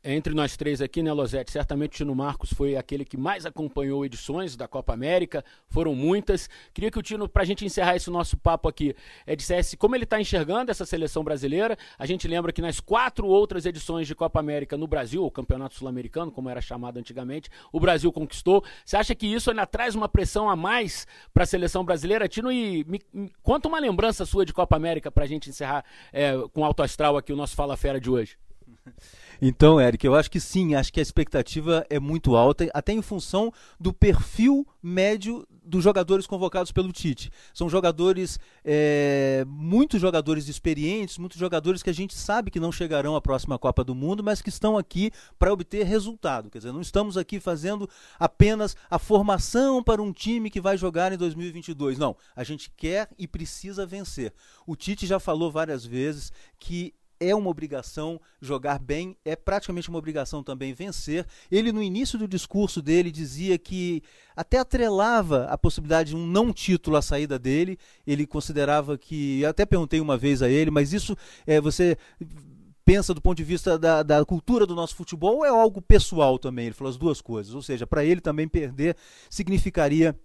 Entre 0.03 0.33
nós 0.33 0.57
três 0.57 0.81
aqui, 0.81 1.01
né, 1.01 1.11
Losete? 1.11 1.51
Certamente 1.51 1.91
o 1.91 1.95
Tino 1.97 2.15
Marcos 2.15 2.51
foi 2.53 2.75
aquele 2.75 3.05
que 3.05 3.17
mais 3.17 3.45
acompanhou 3.45 4.05
edições 4.05 4.55
da 4.55 4.67
Copa 4.67 4.93
América, 4.93 5.43
foram 5.69 5.95
muitas. 5.95 6.49
Queria 6.73 6.91
que 6.91 6.99
o 6.99 7.01
Tino, 7.01 7.27
para 7.27 7.43
a 7.43 7.45
gente 7.45 7.65
encerrar 7.65 7.95
esse 7.95 8.09
nosse 8.09 8.35
papo 8.35 8.67
aqui, 8.67 8.95
é, 9.25 9.35
dissesse 9.35 9.77
como 9.77 9.95
ele 9.95 10.03
está 10.03 10.19
enxergando 10.19 10.69
essa 10.69 10.85
seleção 10.85 11.23
brasileira. 11.23 11.77
A 11.97 12.05
gente 12.05 12.27
lembra 12.27 12.51
que 12.51 12.61
nas 12.61 12.79
quatro 12.79 13.27
outras 13.27 13.65
edições 13.65 14.07
de 14.07 14.13
Copa 14.13 14.39
América 14.39 14.77
no 14.77 14.87
Brasil, 14.87 15.23
o 15.23 15.31
Campeonato 15.31 15.75
Sul-Americano, 15.75 16.31
como 16.31 16.49
era 16.49 16.61
chamado 16.61 16.97
antigamente, 16.97 17.49
o 17.71 17.79
Brasil 17.79 18.11
conquistou. 18.11 18.63
Você 18.85 18.97
acha 18.97 19.15
que 19.15 19.25
isso 19.25 19.49
ainda 19.49 19.65
traz 19.65 19.95
uma 19.95 20.09
pressão 20.09 20.49
a 20.49 20.55
mais 20.55 21.07
para 21.33 21.43
a 21.43 21.47
seleção 21.47 21.83
brasileira? 21.83 22.27
Tino, 22.27 22.51
e 22.51 22.83
me, 22.85 23.01
me, 23.11 23.31
conta 23.41 23.67
uma 23.67 23.79
lembrança 23.79 24.25
sua 24.25 24.45
de 24.45 24.53
Copa 24.53 24.75
América 24.75 25.11
para 25.11 25.23
a 25.23 25.27
gente 25.27 25.49
encerrar 25.49 25.85
é, 26.13 26.33
com 26.53 26.63
alto 26.63 26.83
astral 26.83 27.17
aqui 27.17 27.33
o 27.33 27.35
nosso 27.35 27.55
Fala 27.55 27.75
Fera 27.75 27.99
de 27.99 28.09
hoje. 28.09 28.37
Então, 29.41 29.81
Eric, 29.81 30.05
eu 30.05 30.13
acho 30.13 30.29
que 30.29 30.39
sim, 30.39 30.75
acho 30.75 30.93
que 30.93 30.99
a 30.99 31.03
expectativa 31.03 31.83
é 31.89 31.99
muito 31.99 32.35
alta, 32.35 32.69
até 32.75 32.93
em 32.93 33.01
função 33.01 33.51
do 33.79 33.91
perfil 33.91 34.67
médio 34.83 35.47
dos 35.63 35.83
jogadores 35.83 36.27
convocados 36.27 36.71
pelo 36.71 36.91
Tite. 36.91 37.31
São 37.51 37.67
jogadores, 37.67 38.39
é, 38.63 39.43
muitos 39.47 39.99
jogadores 39.99 40.47
experientes, 40.47 41.17
muitos 41.17 41.39
jogadores 41.39 41.81
que 41.81 41.89
a 41.89 41.93
gente 41.93 42.13
sabe 42.13 42.51
que 42.51 42.59
não 42.59 42.71
chegarão 42.71 43.15
à 43.15 43.21
próxima 43.21 43.57
Copa 43.57 43.83
do 43.83 43.95
Mundo, 43.95 44.23
mas 44.23 44.43
que 44.43 44.49
estão 44.49 44.77
aqui 44.77 45.11
para 45.39 45.51
obter 45.51 45.85
resultado. 45.85 46.51
Quer 46.51 46.59
dizer, 46.59 46.71
não 46.71 46.81
estamos 46.81 47.17
aqui 47.17 47.39
fazendo 47.39 47.89
apenas 48.19 48.75
a 48.91 48.99
formação 48.99 49.81
para 49.81 50.03
um 50.03 50.11
time 50.11 50.51
que 50.51 50.61
vai 50.61 50.77
jogar 50.77 51.11
em 51.13 51.17
2022. 51.17 51.97
Não, 51.97 52.15
a 52.35 52.43
gente 52.43 52.71
quer 52.77 53.09
e 53.17 53.27
precisa 53.27 53.87
vencer. 53.87 54.33
O 54.67 54.75
Tite 54.75 55.07
já 55.07 55.19
falou 55.19 55.51
várias 55.51 55.83
vezes 55.83 56.31
que 56.59 56.93
é 57.21 57.35
uma 57.35 57.51
obrigação 57.51 58.19
jogar 58.41 58.79
bem, 58.79 59.15
é 59.23 59.35
praticamente 59.35 59.87
uma 59.87 59.99
obrigação 59.99 60.43
também 60.43 60.73
vencer. 60.73 61.25
Ele, 61.51 61.71
no 61.71 61.81
início 61.81 62.17
do 62.17 62.27
discurso 62.27 62.81
dele, 62.81 63.11
dizia 63.11 63.59
que 63.59 64.01
até 64.35 64.57
atrelava 64.57 65.45
a 65.45 65.57
possibilidade 65.57 66.09
de 66.09 66.15
um 66.15 66.25
não 66.25 66.51
título 66.51 66.97
à 66.97 67.01
saída 67.01 67.37
dele. 67.37 67.77
Ele 68.07 68.25
considerava 68.25 68.97
que. 68.97 69.41
Eu 69.41 69.49
até 69.49 69.65
perguntei 69.65 70.01
uma 70.01 70.17
vez 70.17 70.41
a 70.41 70.49
ele, 70.49 70.71
mas 70.71 70.91
isso 70.91 71.15
é 71.45 71.61
você 71.61 71.95
pensa 72.83 73.13
do 73.13 73.21
ponto 73.21 73.37
de 73.37 73.43
vista 73.43 73.77
da, 73.77 74.01
da, 74.01 74.25
cultura 74.25 74.65
do 74.65 74.73
nosso 74.73 74.95
futebol 74.95 75.45
é 75.45 75.49
algo 75.49 75.79
pessoal 75.81 76.39
também? 76.39 76.65
Ele 76.65 76.75
falou 76.75 76.89
as 76.89 76.97
duas 76.97 77.21
coisas. 77.21 77.53
Ou 77.53 77.61
seja, 77.61 77.85
para 77.85 78.03
ele 78.03 78.19
também 78.19 78.47
perder 78.47 78.97
significaria 79.29 80.17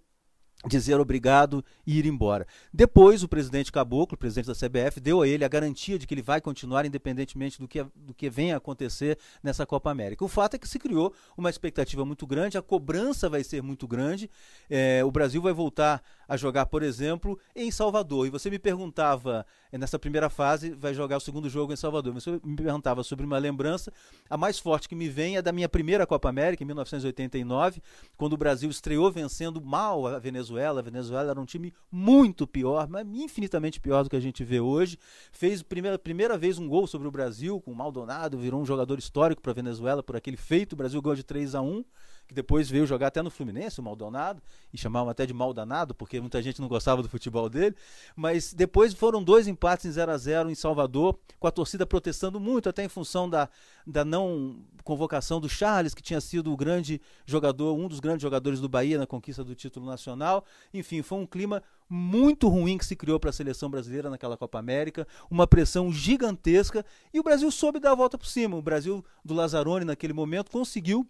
dizer 0.65 0.99
obrigado 0.99 1.63
e 1.85 1.99
ir 1.99 2.05
embora. 2.05 2.47
Depois, 2.73 3.21
o 3.21 3.27
presidente 3.27 3.71
Caboclo, 3.71 4.15
o 4.15 4.17
presidente 4.17 4.47
da 4.47 4.55
CBF, 4.55 4.99
deu 4.99 5.21
a 5.21 5.27
ele 5.27 5.45
a 5.45 5.47
garantia 5.47 5.99
de 5.99 6.07
que 6.07 6.13
ele 6.13 6.21
vai 6.21 6.41
continuar 6.41 6.85
independentemente 6.85 7.59
do 7.59 7.67
que, 7.67 7.83
do 7.95 8.13
que 8.13 8.29
venha 8.29 8.55
a 8.55 8.57
acontecer 8.57 9.19
nessa 9.43 9.65
Copa 9.65 9.91
América. 9.91 10.25
O 10.25 10.27
fato 10.27 10.55
é 10.55 10.57
que 10.57 10.67
se 10.67 10.79
criou 10.79 11.13
uma 11.37 11.49
expectativa 11.49 12.03
muito 12.03 12.25
grande, 12.25 12.57
a 12.57 12.61
cobrança 12.61 13.29
vai 13.29 13.43
ser 13.43 13.61
muito 13.61 13.87
grande. 13.87 14.29
É, 14.69 15.03
o 15.03 15.11
Brasil 15.11 15.41
vai 15.41 15.53
voltar 15.53 16.01
a 16.27 16.35
jogar, 16.35 16.65
por 16.65 16.83
exemplo, 16.83 17.39
em 17.55 17.71
Salvador. 17.71 18.27
E 18.27 18.29
você 18.29 18.49
me 18.49 18.59
perguntava, 18.59 19.45
eh, 19.71 19.77
nessa 19.77 19.97
primeira 19.97 20.29
fase, 20.29 20.71
vai 20.71 20.93
jogar 20.93 21.17
o 21.17 21.21
segundo 21.21 21.49
jogo 21.49 21.71
em 21.71 21.75
Salvador. 21.75 22.13
Você 22.13 22.31
me 22.43 22.55
perguntava 22.55 23.03
sobre 23.03 23.25
uma 23.25 23.37
lembrança. 23.37 23.93
A 24.29 24.35
mais 24.35 24.59
forte 24.59 24.89
que 24.89 24.95
me 24.95 25.07
vem 25.07 25.37
é 25.37 25.41
da 25.41 25.51
minha 25.51 25.69
primeira 25.69 26.05
Copa 26.05 26.27
América, 26.27 26.63
em 26.63 26.65
1989, 26.65 27.81
quando 28.17 28.33
o 28.33 28.37
Brasil 28.37 28.69
estreou 28.69 29.09
vencendo 29.09 29.61
mal 29.61 30.05
a 30.07 30.19
Venezuela. 30.19 30.56
A 30.65 30.81
Venezuela 30.81 31.31
era 31.31 31.39
um 31.39 31.45
time 31.45 31.73
muito 31.91 32.47
pior, 32.47 32.87
mas 32.87 33.05
infinitamente 33.07 33.79
pior 33.79 34.03
do 34.03 34.09
que 34.09 34.15
a 34.15 34.19
gente 34.19 34.43
vê 34.43 34.59
hoje. 34.59 34.97
Fez 35.31 35.61
primeira, 35.61 35.99
primeira 35.99 36.37
vez 36.37 36.57
um 36.57 36.67
gol 36.67 36.87
sobre 36.87 37.07
o 37.07 37.11
Brasil, 37.11 37.61
com 37.61 37.71
o 37.71 37.75
Maldonado, 37.75 38.37
virou 38.37 38.61
um 38.61 38.65
jogador 38.65 38.97
histórico 38.97 39.41
para 39.41 39.51
a 39.51 39.55
Venezuela 39.55 40.01
por 40.01 40.15
aquele 40.15 40.37
feito. 40.37 40.73
O 40.73 40.75
Brasil 40.75 41.01
ganhou 41.01 41.15
de 41.15 41.23
3 41.23 41.55
a 41.55 41.61
1 41.61 41.83
que 42.27 42.33
depois 42.33 42.69
veio 42.69 42.85
jogar 42.85 43.07
até 43.07 43.21
no 43.21 43.31
Fluminense, 43.31 43.79
o 43.79 43.83
Maldonado, 43.83 44.41
e 44.73 44.77
chamavam 44.77 45.09
até 45.09 45.25
de 45.25 45.33
Maldanado, 45.33 45.95
porque 45.95 46.19
muita 46.19 46.41
gente 46.41 46.59
não 46.59 46.67
gostava 46.67 47.01
do 47.01 47.07
futebol 47.07 47.49
dele. 47.49 47.75
Mas 48.15 48.53
depois 48.53 48.93
foram 48.93 49.23
dois 49.23 49.47
empates 49.47 49.85
em 49.85 49.91
0 49.91 50.11
a 50.11 50.17
0 50.17 50.49
em 50.49 50.55
Salvador, 50.55 51.17
com 51.39 51.47
a 51.47 51.51
torcida 51.51 51.85
protestando 51.85 52.39
muito, 52.39 52.67
até 52.67 52.83
em 52.83 52.89
função 52.89 53.29
da, 53.29 53.49
da 53.85 54.03
não 54.03 54.57
convocação 54.83 55.39
do 55.39 55.47
Charles, 55.47 55.93
que 55.93 56.01
tinha 56.01 56.19
sido 56.19 56.51
o 56.51 56.57
grande 56.57 57.01
jogador, 57.25 57.73
um 57.77 57.87
dos 57.87 57.99
grandes 57.99 58.21
jogadores 58.21 58.59
do 58.59 58.67
Bahia 58.67 58.97
na 58.97 59.07
conquista 59.07 59.43
do 59.43 59.55
título 59.55 59.85
nacional. 59.85 60.43
Enfim, 60.73 61.01
foi 61.01 61.19
um 61.19 61.25
clima 61.25 61.63
muito 61.89 62.49
ruim 62.49 62.77
que 62.77 62.85
se 62.85 62.95
criou 62.95 63.19
para 63.19 63.29
a 63.29 63.33
seleção 63.33 63.69
brasileira 63.69 64.09
naquela 64.09 64.35
Copa 64.35 64.59
América, 64.59 65.07
uma 65.29 65.47
pressão 65.47 65.91
gigantesca, 65.91 66.85
e 67.13 67.19
o 67.19 67.23
Brasil 67.23 67.49
soube 67.49 67.79
dar 67.79 67.91
a 67.91 67.95
volta 67.95 68.17
por 68.17 68.27
cima. 68.27 68.57
O 68.57 68.61
Brasil 68.61 69.03
do 69.23 69.33
Lazzaroni, 69.33 69.85
naquele 69.85 70.13
momento, 70.13 70.51
conseguiu 70.51 71.07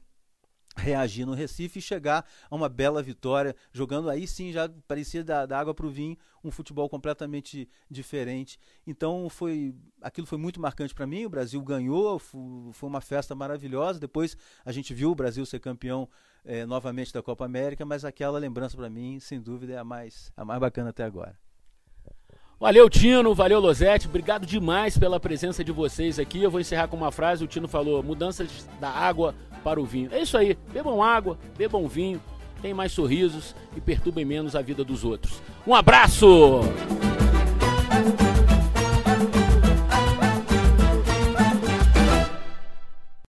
reagir 0.77 1.25
no 1.25 1.33
Recife 1.33 1.79
e 1.79 1.81
chegar 1.81 2.25
a 2.49 2.55
uma 2.55 2.69
bela 2.69 3.01
vitória, 3.01 3.55
jogando 3.71 4.09
aí 4.09 4.27
sim 4.27 4.51
já 4.51 4.69
parecia 4.87 5.23
da, 5.23 5.45
da 5.45 5.59
água 5.59 5.73
para 5.73 5.85
o 5.85 5.89
vinho, 5.89 6.17
um 6.43 6.51
futebol 6.51 6.87
completamente 6.87 7.67
diferente. 7.89 8.59
Então 8.85 9.29
foi 9.29 9.75
aquilo 10.01 10.27
foi 10.27 10.37
muito 10.37 10.61
marcante 10.61 10.93
para 10.93 11.07
mim. 11.07 11.25
O 11.25 11.29
Brasil 11.29 11.61
ganhou, 11.61 12.19
foi 12.19 12.89
uma 12.89 13.01
festa 13.01 13.35
maravilhosa. 13.35 13.99
Depois 13.99 14.37
a 14.63 14.71
gente 14.71 14.93
viu 14.93 15.11
o 15.11 15.15
Brasil 15.15 15.45
ser 15.45 15.59
campeão 15.59 16.07
é, 16.45 16.65
novamente 16.65 17.13
da 17.13 17.21
Copa 17.21 17.45
América, 17.45 17.85
mas 17.85 18.05
aquela 18.05 18.39
lembrança 18.39 18.77
para 18.77 18.89
mim, 18.89 19.19
sem 19.19 19.41
dúvida, 19.41 19.73
é 19.73 19.77
a 19.77 19.83
mais, 19.83 20.31
a 20.37 20.45
mais 20.45 20.59
bacana 20.59 20.91
até 20.91 21.03
agora. 21.03 21.37
Valeu, 22.59 22.89
Tino, 22.89 23.35
valeu, 23.35 23.59
Losete. 23.59 24.07
Obrigado 24.07 24.43
demais 24.43 24.97
pela 24.97 25.19
presença 25.19 25.63
de 25.63 25.71
vocês 25.71 26.17
aqui. 26.17 26.41
Eu 26.41 26.49
vou 26.49 26.59
encerrar 26.59 26.87
com 26.87 26.97
uma 26.97 27.11
frase: 27.11 27.43
o 27.43 27.47
Tino 27.47 27.67
falou, 27.67 28.01
mudanças 28.01 28.67
da 28.81 28.89
água 28.89 29.35
para 29.63 29.79
o 29.79 29.85
vinho. 29.85 30.09
É 30.11 30.21
isso 30.21 30.37
aí, 30.37 30.57
bebam 30.71 31.01
água, 31.01 31.37
bebam 31.57 31.87
vinho, 31.87 32.21
tenham 32.61 32.77
mais 32.77 32.91
sorrisos 32.91 33.55
e 33.75 33.81
perturbem 33.81 34.25
menos 34.25 34.55
a 34.55 34.61
vida 34.61 34.83
dos 34.83 35.03
outros. 35.03 35.41
Um 35.65 35.75
abraço! 35.75 36.61